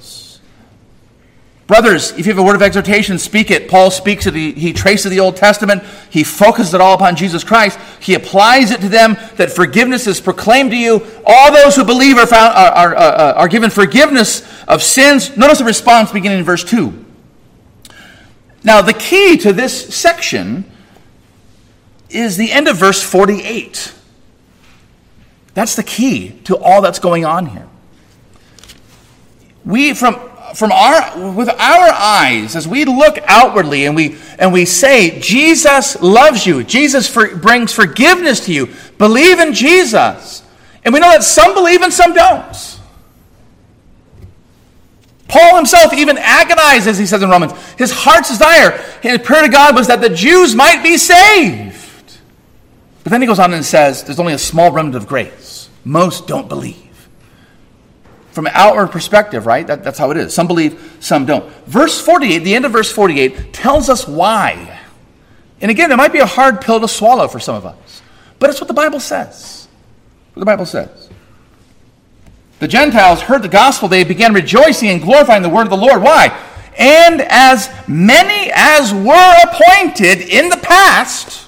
Brothers, 1.71 2.11
if 2.11 2.25
you 2.25 2.33
have 2.33 2.37
a 2.37 2.43
word 2.43 2.57
of 2.57 2.61
exhortation, 2.61 3.17
speak 3.17 3.49
it. 3.49 3.69
Paul 3.69 3.91
speaks 3.91 4.25
it. 4.25 4.35
He, 4.35 4.51
he, 4.51 4.73
traces 4.73 5.09
the 5.09 5.21
Old 5.21 5.37
Testament. 5.37 5.81
He 6.09 6.21
focuses 6.21 6.73
it 6.73 6.81
all 6.81 6.95
upon 6.95 7.15
Jesus 7.15 7.45
Christ. 7.45 7.79
He 8.01 8.13
applies 8.13 8.71
it 8.71 8.81
to 8.81 8.89
them 8.89 9.15
that 9.37 9.53
forgiveness 9.53 10.05
is 10.05 10.19
proclaimed 10.19 10.71
to 10.71 10.75
you. 10.75 11.01
All 11.25 11.49
those 11.49 11.77
who 11.77 11.85
believe 11.85 12.17
are, 12.17 12.27
found, 12.27 12.57
are, 12.57 12.73
are, 12.73 12.95
uh, 12.97 13.33
are 13.35 13.47
given 13.47 13.69
forgiveness 13.69 14.45
of 14.67 14.83
sins. 14.83 15.37
Notice 15.37 15.59
the 15.59 15.63
response 15.63 16.11
beginning 16.11 16.39
in 16.39 16.43
verse 16.43 16.65
2. 16.65 17.05
Now, 18.65 18.81
the 18.81 18.91
key 18.91 19.37
to 19.37 19.53
this 19.53 19.95
section 19.95 20.69
is 22.09 22.35
the 22.35 22.51
end 22.51 22.67
of 22.67 22.75
verse 22.75 23.01
48. 23.01 23.93
That's 25.53 25.77
the 25.77 25.83
key 25.83 26.31
to 26.43 26.57
all 26.57 26.81
that's 26.81 26.99
going 26.99 27.23
on 27.23 27.45
here. 27.45 27.69
We, 29.63 29.93
from 29.93 30.30
from 30.55 30.71
our 30.71 31.31
with 31.33 31.49
our 31.49 31.89
eyes 31.89 32.55
as 32.55 32.67
we 32.67 32.85
look 32.85 33.17
outwardly 33.25 33.85
and 33.85 33.95
we 33.95 34.17
and 34.39 34.51
we 34.51 34.65
say 34.65 35.19
jesus 35.19 36.01
loves 36.01 36.45
you. 36.45 36.63
Jesus 36.63 37.07
for, 37.07 37.35
brings 37.35 37.73
forgiveness 37.73 38.45
to 38.45 38.53
you. 38.53 38.69
Believe 38.97 39.39
in 39.39 39.53
jesus. 39.53 40.43
And 40.83 40.93
we 40.93 40.99
know 40.99 41.09
that 41.09 41.23
some 41.23 41.53
believe 41.53 41.81
and 41.81 41.93
some 41.93 42.13
don't. 42.13 42.79
Paul 45.27 45.55
himself 45.55 45.93
even 45.93 46.17
agonizes 46.17 46.97
he 46.97 47.05
says 47.05 47.23
in 47.23 47.29
romans 47.29 47.53
his 47.77 47.91
heart's 47.91 48.29
desire 48.29 48.71
his 49.01 49.19
prayer 49.19 49.43
to 49.43 49.49
god 49.49 49.75
was 49.75 49.87
that 49.87 50.01
the 50.01 50.09
jews 50.09 50.55
might 50.55 50.83
be 50.83 50.97
saved. 50.97 52.17
But 53.03 53.11
then 53.11 53.21
he 53.21 53.27
goes 53.27 53.39
on 53.39 53.53
and 53.53 53.65
says 53.65 54.03
there's 54.03 54.19
only 54.19 54.33
a 54.33 54.39
small 54.39 54.71
remnant 54.71 54.95
of 54.95 55.07
grace. 55.07 55.69
Most 55.83 56.27
don't 56.27 56.47
believe 56.47 56.90
from 58.31 58.47
an 58.47 58.53
outward 58.55 58.87
perspective, 58.87 59.45
right? 59.45 59.65
That, 59.67 59.83
that's 59.83 59.97
how 59.97 60.11
it 60.11 60.17
is. 60.17 60.33
Some 60.33 60.47
believe, 60.47 60.97
some 60.99 61.25
don't. 61.25 61.51
Verse 61.65 61.99
48, 61.99 62.39
the 62.39 62.55
end 62.55 62.65
of 62.65 62.71
verse 62.71 62.91
48, 62.91 63.53
tells 63.53 63.89
us 63.89 64.07
why. 64.07 64.79
And 65.59 65.69
again, 65.69 65.91
it 65.91 65.95
might 65.97 66.13
be 66.13 66.19
a 66.19 66.25
hard 66.25 66.61
pill 66.61 66.79
to 66.79 66.87
swallow 66.87 67.27
for 67.27 67.39
some 67.39 67.55
of 67.55 67.65
us, 67.65 68.01
but 68.39 68.49
it's 68.49 68.59
what 68.59 68.67
the 68.67 68.73
Bible 68.73 68.99
says. 68.99 69.67
What 70.33 70.39
the 70.39 70.45
Bible 70.45 70.65
says. 70.65 71.09
The 72.59 72.67
Gentiles 72.67 73.21
heard 73.21 73.41
the 73.41 73.49
gospel, 73.49 73.87
they 73.87 74.03
began 74.03 74.33
rejoicing 74.33 74.89
and 74.89 75.01
glorifying 75.01 75.41
the 75.41 75.49
word 75.49 75.63
of 75.63 75.69
the 75.69 75.77
Lord. 75.77 76.01
Why? 76.01 76.27
And 76.77 77.21
as 77.21 77.69
many 77.87 78.51
as 78.53 78.93
were 78.93 79.35
appointed 79.43 80.21
in 80.21 80.49
the 80.49 80.57
past 80.57 81.47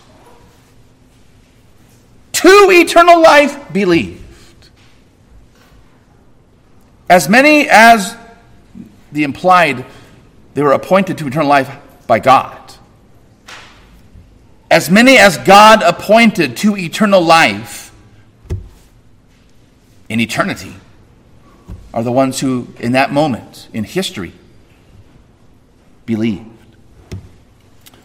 to 2.33 2.67
eternal 2.71 3.21
life 3.21 3.71
believe. 3.71 4.22
As 7.13 7.29
many 7.29 7.69
as 7.69 8.17
the 9.11 9.23
implied 9.23 9.85
they 10.55 10.63
were 10.63 10.71
appointed 10.71 11.15
to 11.19 11.27
eternal 11.27 11.47
life 11.47 11.71
by 12.07 12.17
God. 12.17 12.73
As 14.71 14.89
many 14.89 15.19
as 15.19 15.37
God 15.37 15.83
appointed 15.83 16.57
to 16.57 16.75
eternal 16.75 17.21
life 17.21 17.93
in 20.09 20.19
eternity 20.19 20.73
are 21.93 22.01
the 22.01 22.11
ones 22.11 22.39
who, 22.39 22.69
in 22.79 22.93
that 22.93 23.13
moment 23.13 23.67
in 23.73 23.83
history, 23.83 24.33
believed. 26.07 26.47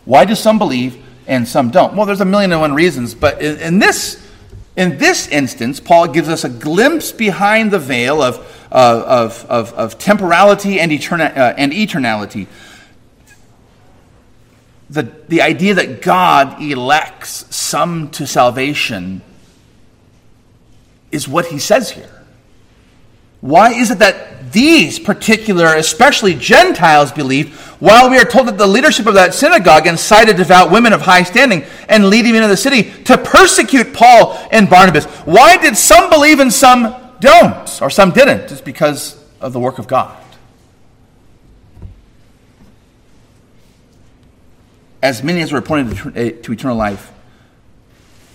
Why 0.04 0.26
do 0.26 0.34
some 0.34 0.58
believe 0.58 1.02
and 1.26 1.48
some 1.48 1.70
don't? 1.70 1.96
Well, 1.96 2.04
there's 2.04 2.20
a 2.20 2.26
million 2.26 2.52
and 2.52 2.60
one 2.60 2.74
reasons, 2.74 3.14
but 3.14 3.40
in, 3.40 3.58
in 3.58 3.78
this 3.78 4.27
In 4.78 4.96
this 4.96 5.26
instance, 5.26 5.80
Paul 5.80 6.06
gives 6.06 6.28
us 6.28 6.44
a 6.44 6.48
glimpse 6.48 7.10
behind 7.10 7.72
the 7.72 7.80
veil 7.80 8.22
of, 8.22 8.38
uh, 8.70 9.02
of, 9.04 9.44
of, 9.46 9.72
of, 9.72 9.98
temporality 9.98 10.78
and, 10.78 10.92
eterna- 10.92 11.32
uh, 11.36 11.54
and 11.58 11.72
eternality. 11.72 12.46
The, 14.88 15.02
the 15.26 15.42
idea 15.42 15.74
that 15.74 16.00
God 16.00 16.62
elects 16.62 17.44
some 17.54 18.08
to 18.10 18.24
salvation 18.24 19.20
is 21.10 21.26
what 21.26 21.46
he 21.46 21.58
says 21.58 21.90
here. 21.90 22.22
Why 23.40 23.72
is 23.72 23.90
it 23.90 23.98
that 23.98 24.37
these 24.52 24.98
particular, 24.98 25.74
especially 25.74 26.34
Gentiles, 26.34 27.12
believe, 27.12 27.58
while 27.80 28.10
we 28.10 28.18
are 28.18 28.24
told 28.24 28.48
that 28.48 28.58
the 28.58 28.66
leadership 28.66 29.06
of 29.06 29.14
that 29.14 29.34
synagogue 29.34 29.86
incited 29.86 30.36
devout 30.36 30.70
women 30.70 30.92
of 30.92 31.02
high 31.02 31.22
standing 31.22 31.64
and 31.88 32.08
leading 32.08 32.34
into 32.34 32.48
the 32.48 32.56
city 32.56 32.90
to 33.04 33.16
persecute 33.18 33.92
Paul 33.92 34.38
and 34.50 34.68
Barnabas? 34.68 35.04
Why 35.24 35.56
did 35.56 35.76
some 35.76 36.10
believe 36.10 36.40
and 36.40 36.52
some 36.52 36.94
don't, 37.20 37.82
or 37.82 37.90
some 37.90 38.10
didn't? 38.10 38.50
It's 38.50 38.60
because 38.60 39.22
of 39.40 39.52
the 39.52 39.60
work 39.60 39.78
of 39.78 39.86
God. 39.86 40.16
As 45.02 45.22
many 45.22 45.42
as 45.42 45.52
were 45.52 45.58
appointed 45.58 45.96
to 45.96 46.12
eh, 46.16 46.52
eternal 46.52 46.76
life 46.76 47.12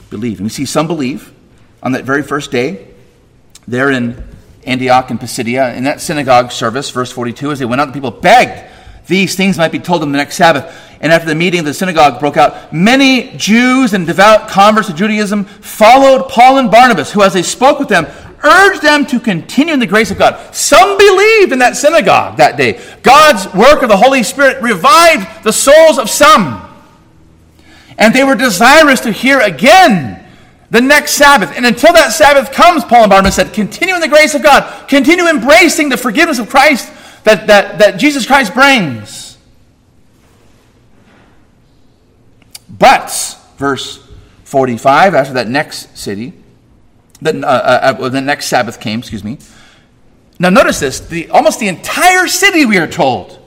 believe. 0.09 0.37
And 0.37 0.45
we 0.45 0.49
see 0.49 0.65
some 0.65 0.87
believe 0.87 1.33
on 1.81 1.91
that 1.91 2.05
very 2.05 2.23
first 2.23 2.51
day 2.51 2.87
there 3.67 3.91
in 3.91 4.23
Antioch 4.65 5.11
in 5.11 5.17
Pisidia. 5.17 5.75
In 5.75 5.83
that 5.83 6.01
synagogue 6.01 6.51
service, 6.51 6.89
verse 6.89 7.11
42, 7.11 7.51
as 7.51 7.59
they 7.59 7.65
went 7.65 7.81
out, 7.81 7.87
the 7.87 7.93
people 7.93 8.11
begged 8.11 8.71
these 9.07 9.35
things 9.35 9.57
might 9.57 9.71
be 9.71 9.79
told 9.79 10.01
them 10.01 10.11
the 10.11 10.17
next 10.17 10.35
Sabbath. 10.35 10.73
And 11.01 11.11
after 11.11 11.27
the 11.27 11.35
meeting, 11.35 11.61
of 11.61 11.65
the 11.65 11.73
synagogue 11.73 12.19
broke 12.19 12.37
out. 12.37 12.71
Many 12.73 13.35
Jews 13.35 13.93
and 13.93 14.07
devout 14.07 14.47
converts 14.47 14.87
to 14.87 14.93
Judaism 14.93 15.43
followed 15.43 16.29
Paul 16.29 16.57
and 16.57 16.71
Barnabas, 16.71 17.11
who, 17.11 17.21
as 17.23 17.33
they 17.33 17.43
spoke 17.43 17.79
with 17.79 17.89
them, 17.89 18.05
urged 18.43 18.81
them 18.81 19.05
to 19.07 19.19
continue 19.19 19.73
in 19.73 19.79
the 19.79 19.87
grace 19.87 20.11
of 20.11 20.17
God. 20.17 20.55
Some 20.55 20.97
believed 20.97 21.51
in 21.51 21.59
that 21.59 21.75
synagogue 21.75 22.37
that 22.37 22.55
day. 22.55 22.81
God's 23.01 23.53
work 23.53 23.83
of 23.83 23.89
the 23.89 23.97
Holy 23.97 24.23
Spirit 24.23 24.61
revived 24.61 25.43
the 25.43 25.53
souls 25.53 25.97
of 25.97 26.09
some. 26.09 26.69
And 27.97 28.13
they 28.13 28.23
were 28.23 28.35
desirous 28.35 29.01
to 29.01 29.11
hear 29.11 29.39
again 29.39 30.22
the 30.73 30.81
next 30.81 31.11
Sabbath. 31.11 31.55
And 31.55 31.67
until 31.67 31.93
that 31.93 32.13
Sabbath 32.13 32.51
comes, 32.51 32.83
Paul 32.83 33.03
and 33.03 33.09
Barnabas 33.11 33.35
said, 33.35 33.53
continue 33.53 33.93
in 33.93 34.01
the 34.01 34.07
grace 34.07 34.33
of 34.33 34.41
God. 34.41 34.89
Continue 34.89 35.27
embracing 35.27 35.89
the 35.89 35.97
forgiveness 35.97 36.39
of 36.39 36.49
Christ 36.49 36.91
that, 37.25 37.45
that, 37.45 37.77
that 37.77 37.99
Jesus 37.99 38.25
Christ 38.25 38.55
brings. 38.55 39.37
But, 42.67 43.37
verse 43.57 44.03
45, 44.45 45.13
after 45.13 45.33
that 45.33 45.47
next 45.47 45.95
city, 45.95 46.33
the, 47.21 47.47
uh, 47.47 47.51
uh, 47.51 47.95
uh, 47.99 48.09
the 48.09 48.19
next 48.19 48.47
Sabbath 48.47 48.79
came, 48.79 48.97
excuse 48.97 49.23
me. 49.23 49.37
Now 50.39 50.49
notice 50.49 50.79
this, 50.79 51.01
the, 51.01 51.29
almost 51.29 51.59
the 51.59 51.67
entire 51.67 52.27
city, 52.27 52.65
we 52.65 52.79
are 52.79 52.87
told, 52.87 53.39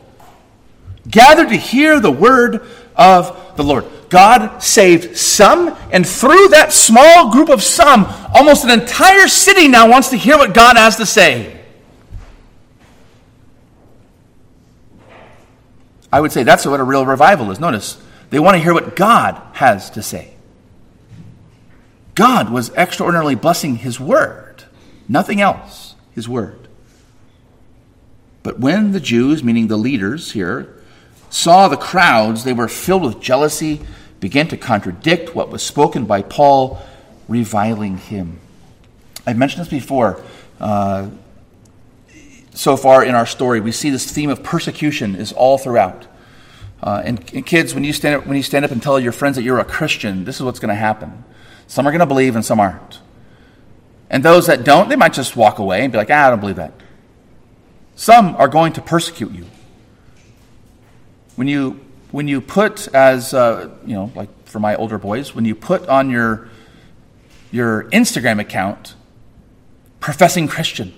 gathered 1.10 1.48
to 1.48 1.56
hear 1.56 1.98
the 1.98 2.12
word 2.12 2.64
of 2.94 3.56
the 3.56 3.64
Lord. 3.64 3.84
God 4.08 4.62
saved 4.62 5.16
some, 5.16 5.76
and 5.90 6.06
through 6.06 6.48
that 6.48 6.72
small 6.72 7.32
group 7.32 7.48
of 7.48 7.62
some, 7.62 8.06
almost 8.34 8.64
an 8.64 8.70
entire 8.70 9.28
city 9.28 9.68
now 9.68 9.88
wants 9.88 10.10
to 10.10 10.16
hear 10.16 10.36
what 10.36 10.54
God 10.54 10.76
has 10.76 10.96
to 10.96 11.06
say. 11.06 11.60
I 16.12 16.20
would 16.20 16.32
say 16.32 16.44
that's 16.44 16.64
what 16.64 16.80
a 16.80 16.84
real 16.84 17.04
revival 17.04 17.50
is. 17.50 17.58
Notice, 17.58 18.00
they 18.30 18.38
want 18.38 18.56
to 18.56 18.62
hear 18.62 18.72
what 18.72 18.96
God 18.96 19.40
has 19.54 19.90
to 19.90 20.02
say. 20.02 20.34
God 22.14 22.50
was 22.50 22.70
extraordinarily 22.74 23.34
blessing 23.34 23.76
His 23.76 24.00
Word, 24.00 24.64
nothing 25.08 25.40
else, 25.40 25.94
His 26.14 26.28
Word. 26.28 26.68
But 28.42 28.60
when 28.60 28.92
the 28.92 29.00
Jews, 29.00 29.42
meaning 29.42 29.66
the 29.66 29.76
leaders 29.76 30.32
here, 30.32 30.75
saw 31.30 31.68
the 31.68 31.76
crowds, 31.76 32.44
they 32.44 32.52
were 32.52 32.68
filled 32.68 33.02
with 33.02 33.20
jealousy, 33.20 33.80
began 34.20 34.48
to 34.48 34.56
contradict 34.56 35.34
what 35.34 35.50
was 35.50 35.62
spoken 35.62 36.06
by 36.06 36.22
Paul, 36.22 36.80
reviling 37.28 37.98
him. 37.98 38.40
I've 39.26 39.36
mentioned 39.36 39.62
this 39.62 39.70
before. 39.70 40.22
Uh, 40.60 41.10
so 42.54 42.76
far 42.76 43.04
in 43.04 43.14
our 43.14 43.26
story, 43.26 43.60
we 43.60 43.72
see 43.72 43.90
this 43.90 44.10
theme 44.10 44.30
of 44.30 44.42
persecution 44.42 45.14
is 45.14 45.32
all 45.32 45.58
throughout. 45.58 46.06
Uh, 46.82 47.02
and, 47.04 47.34
and, 47.34 47.44
kids, 47.44 47.74
when 47.74 47.84
you, 47.84 47.92
stand 47.92 48.14
up, 48.16 48.26
when 48.26 48.36
you 48.36 48.42
stand 48.42 48.64
up 48.64 48.70
and 48.70 48.82
tell 48.82 48.98
your 48.98 49.12
friends 49.12 49.36
that 49.36 49.42
you're 49.42 49.58
a 49.58 49.64
Christian, 49.64 50.24
this 50.24 50.36
is 50.36 50.42
what's 50.42 50.58
going 50.58 50.70
to 50.70 50.74
happen. 50.74 51.24
Some 51.66 51.86
are 51.86 51.90
going 51.90 52.00
to 52.00 52.06
believe 52.06 52.36
and 52.36 52.44
some 52.44 52.60
aren't. 52.60 53.00
And 54.08 54.24
those 54.24 54.46
that 54.46 54.64
don't, 54.64 54.88
they 54.88 54.96
might 54.96 55.12
just 55.12 55.36
walk 55.36 55.58
away 55.58 55.82
and 55.82 55.92
be 55.92 55.98
like, 55.98 56.10
ah, 56.10 56.26
I 56.26 56.30
don't 56.30 56.40
believe 56.40 56.56
that. 56.56 56.72
Some 57.96 58.36
are 58.36 58.48
going 58.48 58.72
to 58.74 58.82
persecute 58.82 59.32
you. 59.32 59.46
When 61.36 61.48
you, 61.48 61.80
when 62.10 62.28
you 62.28 62.40
put, 62.40 62.88
as, 62.88 63.32
uh, 63.32 63.70
you 63.86 63.94
know, 63.94 64.10
like 64.14 64.48
for 64.48 64.58
my 64.58 64.74
older 64.74 64.98
boys, 64.98 65.34
when 65.34 65.44
you 65.44 65.54
put 65.54 65.86
on 65.88 66.10
your, 66.10 66.48
your 67.52 67.84
Instagram 67.90 68.40
account, 68.40 68.94
professing 70.00 70.48
Christian, 70.48 70.94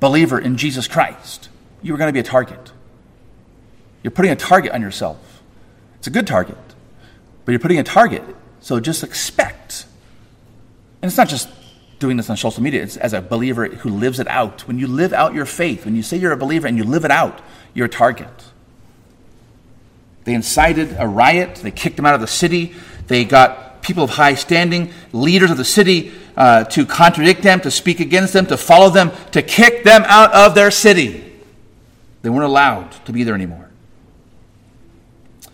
believer 0.00 0.38
in 0.38 0.56
Jesus 0.56 0.86
Christ, 0.86 1.48
you 1.82 1.94
are 1.94 1.98
going 1.98 2.08
to 2.08 2.12
be 2.12 2.20
a 2.20 2.24
target. 2.24 2.72
You're 4.02 4.10
putting 4.10 4.30
a 4.30 4.36
target 4.36 4.72
on 4.72 4.82
yourself. 4.82 5.42
It's 5.98 6.06
a 6.06 6.10
good 6.10 6.26
target, 6.26 6.58
but 7.44 7.52
you're 7.52 7.58
putting 7.58 7.78
a 7.78 7.84
target, 7.84 8.22
so 8.60 8.78
just 8.80 9.02
expect. 9.02 9.86
And 11.02 11.08
it's 11.08 11.16
not 11.16 11.28
just 11.28 11.48
doing 11.98 12.16
this 12.16 12.30
on 12.30 12.36
social 12.36 12.62
media, 12.62 12.82
it's 12.82 12.96
as 12.96 13.12
a 13.12 13.20
believer 13.20 13.66
who 13.66 13.90
lives 13.90 14.20
it 14.20 14.28
out. 14.28 14.66
When 14.68 14.78
you 14.78 14.86
live 14.86 15.12
out 15.12 15.34
your 15.34 15.46
faith, 15.46 15.84
when 15.84 15.96
you 15.96 16.02
say 16.02 16.16
you're 16.16 16.32
a 16.32 16.36
believer 16.36 16.66
and 16.66 16.76
you 16.76 16.84
live 16.84 17.04
it 17.04 17.10
out, 17.10 17.40
you're 17.74 17.86
a 17.86 17.90
target. 17.90 18.47
They 20.28 20.34
incited 20.34 20.94
a 20.98 21.08
riot, 21.08 21.54
they 21.54 21.70
kicked 21.70 21.98
him 21.98 22.04
out 22.04 22.14
of 22.14 22.20
the 22.20 22.26
city, 22.26 22.74
they 23.06 23.24
got 23.24 23.80
people 23.80 24.04
of 24.04 24.10
high 24.10 24.34
standing, 24.34 24.92
leaders 25.10 25.50
of 25.50 25.56
the 25.56 25.64
city, 25.64 26.12
uh, 26.36 26.64
to 26.64 26.84
contradict 26.84 27.42
them, 27.42 27.62
to 27.62 27.70
speak 27.70 27.98
against 27.98 28.34
them, 28.34 28.44
to 28.48 28.58
follow 28.58 28.90
them, 28.90 29.10
to 29.32 29.40
kick 29.40 29.84
them 29.84 30.02
out 30.04 30.34
of 30.34 30.54
their 30.54 30.70
city. 30.70 31.32
They 32.20 32.28
weren't 32.28 32.44
allowed 32.44 32.92
to 33.06 33.12
be 33.12 33.24
there 33.24 33.34
anymore. 33.34 33.70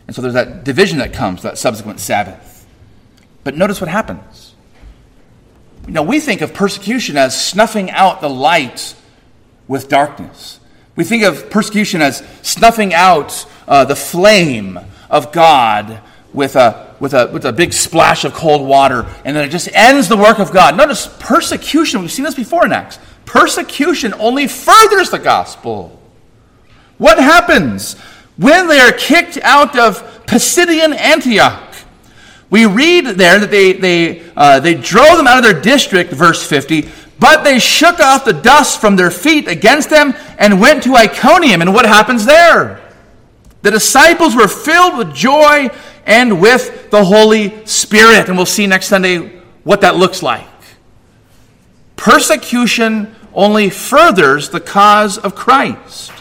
And 0.09 0.17
so 0.17 0.21
there's 0.21 0.35
that 0.35 0.65
division 0.65 0.99
that 0.99 1.13
comes, 1.13 1.43
that 1.43 1.57
subsequent 1.57 2.01
Sabbath. 2.01 2.67
But 3.45 3.57
notice 3.57 3.81
what 3.81 3.89
happens. 3.89 4.57
You 5.87 5.93
know, 5.93 6.03
we 6.03 6.19
think 6.19 6.41
of 6.41 6.53
persecution 6.53 7.17
as 7.17 7.41
snuffing 7.41 7.93
out 7.93 8.21
the 8.21 8.29
light 8.29 8.97
with 9.69 9.89
darkness. 9.89 10.59
We 10.97 11.05
think 11.05 11.25
of 11.25 11.51
persecution 11.51 12.03
as 12.03 12.23
snuffing 12.43 12.95
out 12.95 13.47
uh, 13.67 13.85
the 13.85 13.97
flame 13.97 14.79
of 15.11 15.33
God 15.33 16.01
with 16.33 16.57
a 16.57 16.95
with 17.01 17.13
a, 17.13 17.27
with 17.27 17.45
a 17.45 17.53
big 17.53 17.73
splash 17.73 18.25
of 18.25 18.33
cold 18.33 18.67
water, 18.67 19.07
and 19.25 19.37
then 19.37 19.45
it 19.45 19.51
just 19.51 19.69
ends 19.73 20.09
the 20.09 20.17
work 20.17 20.39
of 20.39 20.53
God. 20.53 20.77
Notice 20.77 21.07
persecution, 21.19 22.01
we've 22.01 22.11
seen 22.11 22.25
this 22.25 22.35
before 22.35 22.65
in 22.65 22.73
Acts. 22.73 22.99
Persecution 23.27 24.15
only 24.15 24.47
furthers 24.47 25.11
the 25.11 25.19
gospel. 25.19 26.01
What 26.99 27.19
happens 27.19 27.99
when 28.37 28.69
they 28.69 28.81
are 28.81 28.93
kicked 28.93 29.39
out 29.43 29.79
of 29.79 30.03
Pisidian 30.27 30.97
Antioch? 30.97 31.75
We 32.49 32.67
read 32.67 33.07
there 33.07 33.39
that 33.41 33.51
they, 33.51 33.73
they, 33.73 34.25
uh, 34.37 34.61
they 34.61 34.75
drove 34.75 35.17
them 35.17 35.27
out 35.27 35.39
of 35.39 35.45
their 35.45 35.61
district, 35.61 36.13
verse 36.13 36.47
50, 36.47 36.89
but 37.25 37.43
they 37.43 37.59
shook 37.59 38.01
off 38.01 38.27
the 38.27 38.35
dust 38.35 38.83
from 38.83 38.97
their 38.97 39.11
feet 39.11 39.49
against 39.49 39.89
them 39.89 40.13
and 40.39 40.61
went 40.61 40.83
to 40.83 40.95
Iconium. 40.95 41.63
And 41.63 41.73
what 41.73 41.87
happens 41.87 42.27
there? 42.27 42.83
The 43.63 43.71
disciples 43.71 44.37
were 44.37 44.47
filled 44.47 44.99
with 44.99 45.15
joy 45.15 45.71
and 46.05 46.39
with 46.39 46.91
the 46.91 47.03
Holy 47.03 47.65
Spirit. 47.65 48.29
And 48.29 48.37
we'll 48.37 48.45
see 48.45 48.67
next 48.67 48.89
Sunday 48.89 49.41
what 49.63 49.81
that 49.81 49.97
looks 49.97 50.23
like. 50.23 50.47
Persecution 51.97 53.17
only 53.33 53.71
furthers 53.71 54.51
the 54.51 54.61
cause 54.61 55.17
of 55.17 55.35
Christ. 55.35 56.13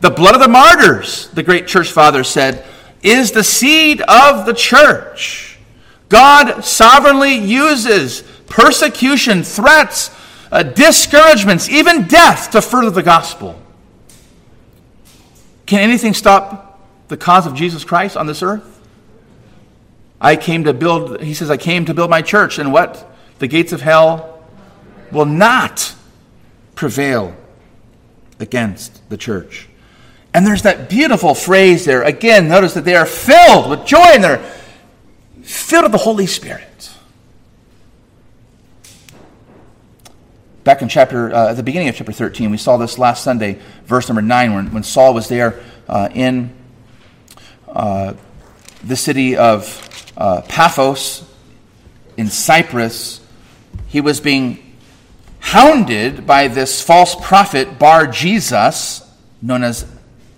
The 0.00 0.10
blood 0.10 0.36
of 0.36 0.40
the 0.40 0.46
martyrs, 0.46 1.26
the 1.30 1.42
great 1.42 1.66
church 1.66 1.90
father 1.90 2.22
said, 2.22 2.64
is 3.02 3.32
the 3.32 3.42
seed 3.42 4.00
of 4.02 4.46
the 4.46 4.54
church. 4.54 5.58
God 6.08 6.64
sovereignly 6.64 7.34
uses 7.34 8.22
persecution, 8.46 9.42
threats, 9.42 10.12
uh, 10.50 10.62
discouragements, 10.62 11.68
even 11.68 12.06
death 12.06 12.50
to 12.50 12.62
further 12.62 12.90
the 12.90 13.02
gospel. 13.02 13.60
Can 15.66 15.80
anything 15.80 16.14
stop 16.14 16.80
the 17.08 17.16
cause 17.16 17.46
of 17.46 17.54
Jesus 17.54 17.84
Christ 17.84 18.16
on 18.16 18.26
this 18.26 18.42
earth? 18.42 18.80
I 20.20 20.36
came 20.36 20.64
to 20.64 20.72
build, 20.72 21.22
he 21.22 21.32
says, 21.32 21.50
I 21.50 21.56
came 21.56 21.84
to 21.86 21.94
build 21.94 22.10
my 22.10 22.22
church, 22.22 22.58
and 22.58 22.72
what? 22.72 23.10
The 23.38 23.46
gates 23.46 23.72
of 23.72 23.80
hell 23.80 24.42
will 25.10 25.26
not 25.26 25.94
prevail 26.74 27.34
against 28.38 29.08
the 29.08 29.16
church. 29.16 29.68
And 30.32 30.46
there's 30.46 30.62
that 30.62 30.88
beautiful 30.88 31.34
phrase 31.34 31.84
there. 31.84 32.02
Again, 32.02 32.48
notice 32.48 32.74
that 32.74 32.84
they 32.84 32.94
are 32.94 33.06
filled 33.06 33.70
with 33.70 33.84
joy 33.84 34.06
and 34.12 34.22
they're 34.22 34.44
filled 35.42 35.84
with 35.84 35.92
the 35.92 35.98
Holy 35.98 36.26
Spirit. 36.26 36.64
Back 40.64 40.82
in 40.82 40.88
chapter, 40.88 41.34
uh, 41.34 41.50
at 41.50 41.56
the 41.56 41.62
beginning 41.62 41.88
of 41.88 41.96
chapter 41.96 42.12
13, 42.12 42.50
we 42.50 42.56
saw 42.56 42.76
this 42.76 42.98
last 42.98 43.24
Sunday, 43.24 43.58
verse 43.86 44.08
number 44.08 44.22
9, 44.22 44.54
when, 44.54 44.72
when 44.72 44.82
Saul 44.82 45.14
was 45.14 45.28
there 45.28 45.60
uh, 45.88 46.08
in 46.14 46.52
uh, 47.68 48.14
the 48.84 48.96
city 48.96 49.36
of 49.36 50.12
uh, 50.16 50.42
Paphos 50.42 51.24
in 52.16 52.28
Cyprus. 52.28 53.20
He 53.86 54.00
was 54.00 54.20
being 54.20 54.76
hounded 55.40 56.26
by 56.26 56.48
this 56.48 56.82
false 56.82 57.14
prophet, 57.14 57.78
Bar 57.78 58.06
Jesus, 58.08 59.08
known 59.40 59.64
as 59.64 59.86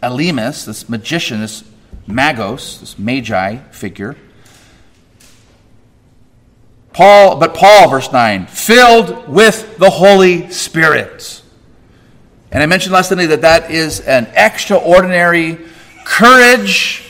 Elymas, 0.03 0.65
this 0.65 0.89
magician, 0.89 1.41
this 1.41 1.65
magos, 2.09 2.81
this 2.81 2.99
magi 2.99 3.57
figure. 3.71 4.17
Paul, 6.93 7.37
but 7.37 7.55
Paul, 7.55 7.89
verse 7.89 8.13
9, 8.13 8.47
filled 8.47 9.29
with 9.29 9.79
the 9.79 9.91
Holy 9.91 10.51
Spirit. 10.51 11.43
And 12.51 12.63
I 12.63 12.67
mentioned 12.67 12.93
last 12.93 13.09
Sunday 13.09 13.27
that 13.27 13.41
that 13.41 13.71
is 13.71 14.01
an 14.01 14.29
extraordinary 14.35 15.59
courage, 16.05 17.09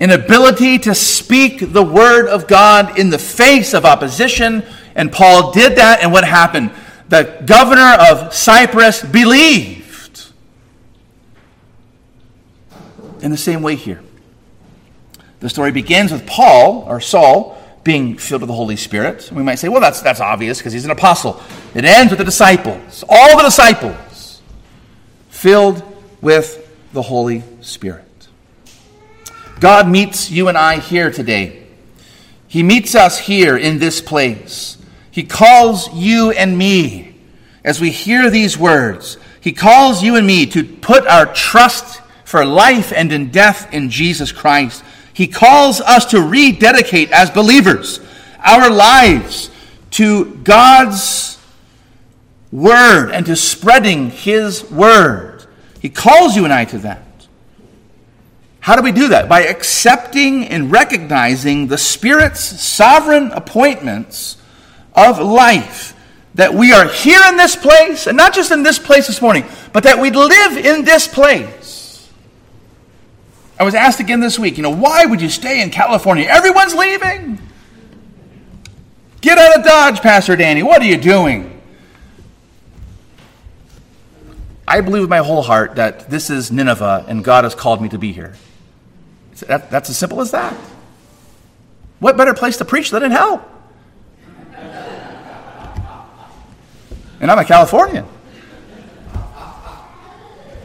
an 0.00 0.10
ability 0.10 0.78
to 0.80 0.94
speak 0.94 1.72
the 1.72 1.82
word 1.82 2.28
of 2.28 2.46
God 2.46 2.98
in 2.98 3.10
the 3.10 3.18
face 3.18 3.74
of 3.74 3.84
opposition. 3.84 4.64
And 4.94 5.12
Paul 5.12 5.52
did 5.52 5.76
that, 5.76 6.00
and 6.02 6.12
what 6.12 6.24
happened? 6.24 6.70
The 7.08 7.42
governor 7.44 7.96
of 8.10 8.32
Cyprus 8.32 9.02
believed. 9.02 10.30
In 13.20 13.30
the 13.30 13.36
same 13.36 13.62
way 13.62 13.76
here. 13.76 14.02
The 15.40 15.50
story 15.50 15.72
begins 15.72 16.10
with 16.10 16.26
Paul, 16.26 16.84
or 16.88 17.00
Saul, 17.00 17.61
being 17.84 18.16
filled 18.16 18.42
with 18.42 18.48
the 18.48 18.54
Holy 18.54 18.76
Spirit. 18.76 19.30
We 19.32 19.42
might 19.42 19.56
say, 19.56 19.68
well, 19.68 19.80
that's, 19.80 20.02
that's 20.02 20.20
obvious 20.20 20.58
because 20.58 20.72
he's 20.72 20.84
an 20.84 20.90
apostle. 20.90 21.42
It 21.74 21.84
ends 21.84 22.10
with 22.10 22.18
the 22.18 22.24
disciples, 22.24 23.04
all 23.08 23.36
the 23.36 23.42
disciples, 23.42 24.40
filled 25.30 25.82
with 26.20 26.58
the 26.92 27.02
Holy 27.02 27.42
Spirit. 27.60 28.04
God 29.58 29.88
meets 29.88 30.30
you 30.30 30.48
and 30.48 30.58
I 30.58 30.78
here 30.78 31.10
today. 31.10 31.66
He 32.48 32.62
meets 32.62 32.94
us 32.94 33.18
here 33.18 33.56
in 33.56 33.78
this 33.78 34.00
place. 34.00 34.76
He 35.10 35.24
calls 35.24 35.92
you 35.92 36.32
and 36.32 36.56
me 36.56 37.14
as 37.64 37.80
we 37.80 37.90
hear 37.90 38.30
these 38.30 38.58
words. 38.58 39.18
He 39.40 39.52
calls 39.52 40.02
you 40.02 40.16
and 40.16 40.26
me 40.26 40.46
to 40.46 40.64
put 40.64 41.06
our 41.06 41.32
trust 41.32 42.00
for 42.24 42.44
life 42.44 42.92
and 42.94 43.12
in 43.12 43.30
death 43.30 43.72
in 43.72 43.90
Jesus 43.90 44.32
Christ. 44.32 44.84
He 45.14 45.26
calls 45.26 45.80
us 45.80 46.06
to 46.06 46.20
rededicate 46.20 47.10
as 47.10 47.30
believers 47.30 48.00
our 48.38 48.70
lives 48.70 49.50
to 49.92 50.36
God's 50.36 51.38
word 52.50 53.10
and 53.10 53.26
to 53.26 53.36
spreading 53.36 54.10
his 54.10 54.68
word. 54.70 55.46
He 55.80 55.88
calls 55.88 56.36
you 56.36 56.44
and 56.44 56.52
I 56.52 56.64
to 56.66 56.78
that. 56.78 57.02
How 58.60 58.76
do 58.76 58.82
we 58.82 58.92
do 58.92 59.08
that? 59.08 59.28
By 59.28 59.42
accepting 59.42 60.46
and 60.46 60.70
recognizing 60.70 61.66
the 61.66 61.78
Spirit's 61.78 62.40
sovereign 62.62 63.32
appointments 63.32 64.36
of 64.94 65.18
life. 65.18 65.96
That 66.36 66.54
we 66.54 66.72
are 66.72 66.88
here 66.88 67.20
in 67.28 67.36
this 67.36 67.56
place, 67.56 68.06
and 68.06 68.16
not 68.16 68.32
just 68.32 68.52
in 68.52 68.62
this 68.62 68.78
place 68.78 69.08
this 69.08 69.20
morning, 69.20 69.44
but 69.72 69.82
that 69.82 69.98
we 69.98 70.10
live 70.10 70.56
in 70.56 70.84
this 70.84 71.06
place 71.06 71.61
I 73.62 73.64
was 73.64 73.76
asked 73.76 74.00
again 74.00 74.18
this 74.18 74.40
week, 74.40 74.56
you 74.56 74.64
know, 74.64 74.74
why 74.74 75.06
would 75.06 75.22
you 75.22 75.28
stay 75.28 75.62
in 75.62 75.70
California? 75.70 76.26
Everyone's 76.28 76.74
leaving. 76.74 77.38
Get 79.20 79.38
out 79.38 79.56
of 79.56 79.64
Dodge, 79.64 80.00
Pastor 80.00 80.34
Danny. 80.34 80.64
What 80.64 80.82
are 80.82 80.84
you 80.84 80.96
doing? 80.96 81.62
I 84.66 84.80
believe 84.80 85.02
with 85.02 85.10
my 85.10 85.18
whole 85.18 85.42
heart 85.42 85.76
that 85.76 86.10
this 86.10 86.28
is 86.28 86.50
Nineveh 86.50 87.04
and 87.06 87.22
God 87.22 87.44
has 87.44 87.54
called 87.54 87.80
me 87.80 87.88
to 87.90 87.98
be 87.98 88.10
here. 88.10 88.34
That, 89.46 89.70
that's 89.70 89.88
as 89.88 89.96
simple 89.96 90.20
as 90.20 90.32
that. 90.32 90.54
What 92.00 92.16
better 92.16 92.34
place 92.34 92.56
to 92.56 92.64
preach 92.64 92.90
than 92.90 93.04
in 93.04 93.12
hell? 93.12 93.48
And 97.20 97.30
I'm 97.30 97.38
a 97.38 97.44
Californian. 97.44 98.06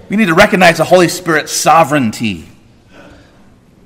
We 0.10 0.16
need 0.16 0.30
to 0.30 0.34
recognize 0.34 0.78
the 0.78 0.84
Holy 0.84 1.10
Spirit's 1.10 1.52
sovereignty 1.52 2.57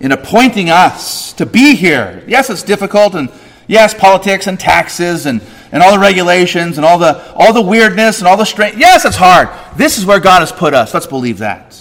in 0.01 0.11
appointing 0.11 0.69
us 0.69 1.31
to 1.33 1.45
be 1.45 1.75
here. 1.75 2.23
Yes, 2.27 2.49
it's 2.49 2.63
difficult, 2.63 3.13
and 3.13 3.29
yes, 3.67 3.93
politics 3.93 4.47
and 4.47 4.59
taxes 4.59 5.27
and, 5.27 5.41
and 5.71 5.81
all 5.81 5.93
the 5.93 5.99
regulations 5.99 6.77
and 6.77 6.85
all 6.85 6.97
the, 6.97 7.31
all 7.33 7.53
the 7.53 7.61
weirdness 7.61 8.19
and 8.19 8.27
all 8.27 8.35
the 8.35 8.45
strength. 8.45 8.77
Yes, 8.77 9.05
it's 9.05 9.15
hard. 9.15 9.49
This 9.77 9.97
is 9.97 10.05
where 10.05 10.19
God 10.19 10.39
has 10.39 10.51
put 10.51 10.73
us. 10.73 10.93
Let's 10.93 11.05
believe 11.05 11.37
that. 11.37 11.77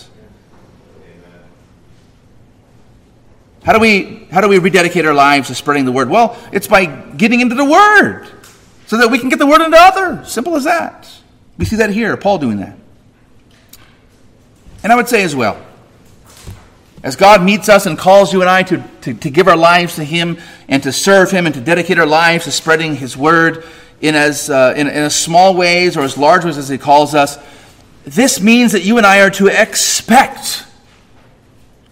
How 3.62 3.75
do 3.75 3.79
we 3.79 4.27
how 4.31 4.41
do 4.41 4.49
we 4.49 4.59
rededicate 4.59 5.05
our 5.05 5.12
lives 5.12 5.49
to 5.49 5.55
spreading 5.55 5.85
the 5.85 5.93
word? 5.93 6.09
Well, 6.09 6.39
it's 6.51 6.66
by 6.66 6.87
getting 6.87 7.41
into 7.41 7.55
the 7.55 7.64
word 7.64 8.27
so 8.87 8.97
that 8.97 9.11
we 9.11 9.18
can 9.18 9.29
get 9.29 9.39
the 9.39 9.47
word 9.47 9.61
into 9.61 9.77
others. 9.79 10.33
Simple 10.33 10.57
as 10.57 10.64
that. 10.64 11.11
We 11.59 11.66
see 11.66 11.77
that 11.77 11.91
here, 11.91 12.16
Paul 12.16 12.39
doing 12.39 12.57
that. 12.59 12.77
And 14.83 14.91
I 14.91 14.97
would 14.97 15.09
say 15.09 15.23
as 15.23 15.37
well, 15.37 15.62
as 17.03 17.17
God 17.17 17.43
meets 17.43 17.69
us 17.69 17.87
and 17.87 17.99
calls 17.99 18.33
you 18.33 18.41
and 18.41 18.51
I 18.51 18.63
to, 18.65 18.85
to, 19.03 19.15
to, 19.15 19.31
give 19.31 19.49
our 19.49 19.57
lives 19.57 19.97
to 19.97 20.05
Him 20.05 20.39
and 20.69 20.83
to 20.83 20.93
serve 20.93 21.31
Him 21.31 21.47
and 21.47 21.55
to 21.55 21.61
dedicate 21.61 21.99
our 21.99 22.07
lives 22.07 22.45
to 22.45 22.51
spreading 22.51 22.97
His 22.97 23.17
word 23.17 23.65
in 24.01 24.15
as, 24.15 24.51
uh, 24.51 24.75
in, 24.77 24.87
in 24.87 24.95
as 24.95 25.15
small 25.15 25.55
ways 25.55 25.97
or 25.97 26.03
as 26.03 26.19
large 26.19 26.45
ways 26.45 26.59
as 26.59 26.69
He 26.69 26.79
calls 26.79 27.15
us, 27.15 27.39
this 28.05 28.41
means 28.41 28.73
that 28.73 28.85
you 28.85 28.99
and 28.99 29.07
I 29.07 29.21
are 29.21 29.31
to 29.31 29.47
expect, 29.49 30.65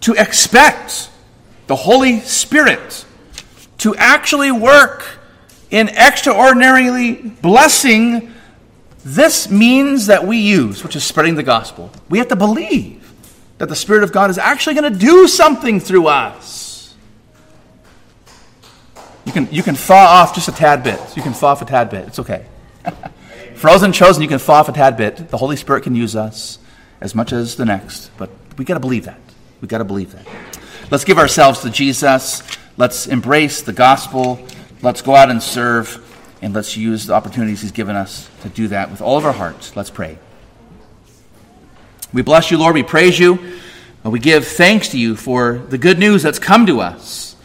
to 0.01 0.13
expect 0.13 1.09
the 1.67 1.75
Holy 1.75 2.19
Spirit 2.21 3.05
to 3.79 3.95
actually 3.95 4.51
work 4.51 5.05
in 5.71 5.89
extraordinarily 5.89 7.13
blessing 7.13 8.33
this 9.05 9.49
means 9.49 10.07
that 10.07 10.25
we 10.25 10.37
use, 10.37 10.83
which 10.83 10.95
is 10.95 11.03
spreading 11.03 11.35
the 11.35 11.43
gospel. 11.43 11.89
We 12.09 12.17
have 12.17 12.27
to 12.27 12.35
believe 12.35 12.98
that 13.59 13.69
the 13.69 13.75
Spirit 13.75 14.03
of 14.03 14.11
God 14.11 14.29
is 14.29 14.37
actually 14.37 14.73
going 14.73 14.91
to 14.91 14.99
do 14.99 15.27
something 15.27 15.79
through 15.79 16.07
us. 16.07 16.95
You 19.25 19.33
can, 19.33 19.47
you 19.51 19.61
can 19.61 19.75
thaw 19.75 19.93
off 20.21 20.33
just 20.33 20.47
a 20.47 20.51
tad 20.51 20.81
bit. 20.81 20.99
You 21.15 21.21
can 21.21 21.33
thaw 21.33 21.49
off 21.49 21.61
a 21.61 21.65
tad 21.65 21.91
bit. 21.91 22.07
It's 22.07 22.19
okay. 22.19 22.45
Frozen 23.55 23.91
chosen, 23.91 24.23
you 24.23 24.29
can 24.29 24.39
thaw 24.39 24.61
off 24.61 24.69
a 24.69 24.71
tad 24.71 24.97
bit. 24.97 25.29
The 25.29 25.37
Holy 25.37 25.57
Spirit 25.57 25.83
can 25.83 25.93
use 25.93 26.15
us 26.15 26.57
as 27.01 27.13
much 27.13 27.33
as 27.33 27.57
the 27.57 27.65
next. 27.65 28.09
But 28.17 28.29
we 28.57 28.65
got 28.65 28.75
to 28.75 28.79
believe 28.79 29.05
that. 29.05 29.19
we 29.61 29.67
got 29.67 29.79
to 29.79 29.83
believe 29.83 30.13
that. 30.13 30.25
Let's 30.89 31.03
give 31.03 31.19
ourselves 31.19 31.61
to 31.61 31.69
Jesus. 31.69 32.41
Let's 32.77 33.07
embrace 33.07 33.61
the 33.61 33.73
gospel. 33.73 34.39
Let's 34.81 35.01
go 35.01 35.15
out 35.15 35.29
and 35.29 35.43
serve. 35.43 36.05
And 36.41 36.53
let's 36.53 36.77
use 36.77 37.07
the 37.07 37.13
opportunities 37.13 37.61
He's 37.61 37.73
given 37.73 37.97
us 37.97 38.29
to 38.41 38.49
do 38.49 38.69
that 38.69 38.89
with 38.89 39.01
all 39.01 39.17
of 39.17 39.25
our 39.25 39.33
hearts. 39.33 39.75
Let's 39.75 39.89
pray. 39.89 40.17
We 42.11 42.23
bless 42.23 42.49
you, 42.49 42.57
Lord. 42.57 42.73
We 42.73 42.81
praise 42.81 43.19
you. 43.19 43.37
We 44.03 44.17
give 44.17 44.47
thanks 44.47 44.89
to 44.89 44.97
you 44.97 45.15
for 45.15 45.59
the 45.59 45.77
good 45.77 45.99
news 45.99 46.23
that's 46.23 46.39
come 46.39 46.65
to 46.65 46.81
us. 46.81 47.35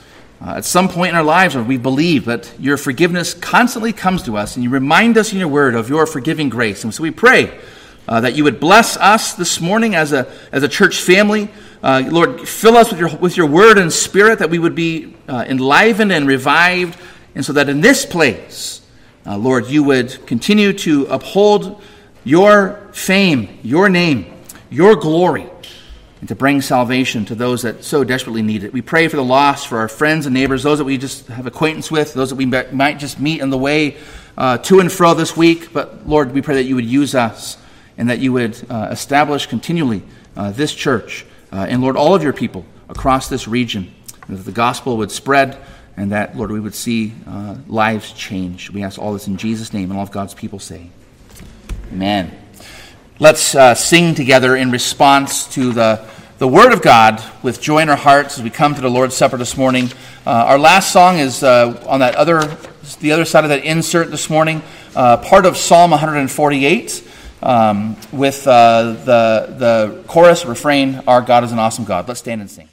Uh, 0.41 0.55
at 0.57 0.65
some 0.65 0.89
point 0.89 1.11
in 1.11 1.17
our 1.17 1.23
lives, 1.23 1.55
we 1.55 1.77
believe 1.77 2.25
that 2.25 2.51
your 2.59 2.79
forgiveness 2.79 3.35
constantly 3.35 3.93
comes 3.93 4.23
to 4.23 4.39
us, 4.39 4.57
and 4.57 4.65
you 4.65 4.71
remind 4.71 5.19
us 5.19 5.35
in 5.35 5.39
your 5.39 5.49
word 5.49 5.75
of 5.75 5.91
your 5.91 6.07
forgiving 6.07 6.49
grace. 6.49 6.83
And 6.83 6.95
so 6.95 7.03
we 7.03 7.11
pray 7.11 7.61
uh, 8.09 8.23
that 8.23 8.37
you 8.37 8.45
would 8.45 8.59
bless 8.59 8.97
us 8.97 9.35
this 9.35 9.61
morning 9.61 9.95
as 9.95 10.15
a, 10.15 10.33
as 10.51 10.63
a 10.63 10.69
church 10.69 11.03
family. 11.03 11.51
Uh, 11.83 12.03
Lord, 12.11 12.49
fill 12.49 12.79
us 12.79 12.91
with 12.91 13.01
your, 13.01 13.15
with 13.17 13.37
your 13.37 13.47
word 13.47 13.77
and 13.77 13.93
spirit 13.93 14.39
that 14.39 14.49
we 14.49 14.59
would 14.59 14.75
be 14.75 15.15
uh, 15.29 15.45
enlivened 15.47 16.11
and 16.11 16.27
revived, 16.27 16.99
and 17.35 17.45
so 17.45 17.53
that 17.53 17.69
in 17.69 17.83
this 17.83 18.07
place, 18.07 18.81
uh, 19.27 19.37
Lord, 19.37 19.67
you 19.67 19.85
would 19.85 20.27
continue 20.27 20.73
to 20.73 21.05
uphold 21.07 21.83
your 22.25 22.89
fame, 22.93 23.59
your 23.63 23.91
name 23.91 24.34
your 24.75 24.97
glory 24.97 25.49
and 26.21 26.29
to 26.29 26.35
bring 26.35 26.61
salvation 26.61 27.25
to 27.27 27.35
those 27.35 27.63
that 27.63 27.85
so 27.85 28.03
desperately 28.03 28.43
need 28.43 28.65
it. 28.65 28.73
We 28.73 28.83
pray 28.83 29.09
for 29.09 29.17
the 29.17 29.25
lost, 29.25 29.69
for 29.69 29.79
our 29.79 29.89
friends 29.89 30.27
and 30.27 30.35
neighbors, 30.35 30.63
those 30.63 30.79
that 30.79 30.85
we 30.85 30.99
just 30.99 31.29
have 31.29 31.47
acquaintance 31.47 31.91
with, 31.91 32.15
those 32.15 32.31
that 32.31 32.37
we 32.37 32.47
might 32.47 32.99
just 32.99 33.21
meet 33.21 33.41
on 33.41 33.51
the 33.51 33.59
way 33.59 33.97
uh, 34.37 34.59
to 34.59 34.81
and 34.81 34.91
fro 34.91 35.15
this 35.15 35.37
week. 35.37 35.73
But 35.73 36.09
Lord, 36.09 36.33
we 36.33 36.43
pray 36.43 36.57
that 36.57 36.65
you 36.65 36.75
would 36.75 36.87
use 36.87 37.15
us 37.15 37.57
and 37.97 38.11
that 38.11 38.19
you 38.19 38.33
would 38.33 38.61
uh, 38.69 38.89
establish 38.91 39.47
continually 39.47 40.03
uh, 40.37 40.51
this 40.51 40.75
church 40.75 41.25
uh, 41.53 41.67
and, 41.69 41.81
Lord, 41.81 41.97
all 41.97 42.15
of 42.15 42.23
your 42.23 42.33
people 42.33 42.65
across 42.89 43.29
this 43.29 43.47
region, 43.47 43.95
that 44.29 44.37
the 44.39 44.51
gospel 44.51 44.97
would 44.97 45.13
spread 45.13 45.57
and 45.97 46.11
that, 46.11 46.37
Lord, 46.37 46.51
we 46.51 46.59
would 46.59 46.75
see 46.75 47.13
uh, 47.29 47.57
lives 47.69 48.13
change. 48.13 48.71
We 48.71 48.83
ask 48.83 48.99
all 48.99 49.13
this 49.13 49.29
in 49.29 49.37
Jesus' 49.37 49.73
name 49.73 49.91
and 49.91 49.99
all 49.99 50.03
of 50.03 50.11
God's 50.11 50.35
people 50.35 50.59
say, 50.59 50.91
Amen. 51.93 52.44
Let's 53.21 53.55
uh, 53.55 53.77
sing 53.77 54.17
together 54.17 54.57
in 54.57 54.73
response 54.73 55.47
to 55.55 55.73
the, 55.73 56.05
the 56.39 56.49
Word 56.49 56.73
of 56.73 56.83
God 56.83 57.23
with 57.45 57.61
joy 57.61 57.79
in 57.79 57.89
our 57.89 57.95
hearts 57.97 58.39
as 58.39 58.43
we 58.43 58.51
come 58.51 58.75
to 58.75 58.81
the 58.81 58.91
Lord's 58.91 59.15
Supper 59.15 59.37
this 59.37 59.57
morning. 59.57 59.89
Uh, 60.27 60.31
our 60.31 60.59
last 60.59 60.93
song 60.93 61.19
is 61.19 61.45
uh, 61.45 61.81
on 61.87 62.01
that 62.01 62.17
other, 62.17 62.41
the 62.99 63.13
other 63.13 63.25
side 63.25 63.45
of 63.45 63.51
that 63.51 63.63
insert 63.65 64.11
this 64.11 64.29
morning. 64.29 64.65
uh, 64.97 65.19
part 65.19 65.47
of 65.47 65.57
Psalm 65.57 65.93
148 65.93 67.09
um, 67.41 67.97
with 68.11 68.49
uh, 68.49 68.83
the, 69.05 69.55
the 69.59 70.05
chorus 70.09 70.45
refrain, 70.45 71.01
Our 71.07 71.23
God 71.23 71.45
is 71.45 71.53
an 71.53 71.61
awesome 71.61 71.85
God. 71.85 72.09
Let's 72.09 72.19
stand 72.19 72.41
and 72.41 72.51
sing. 72.51 72.69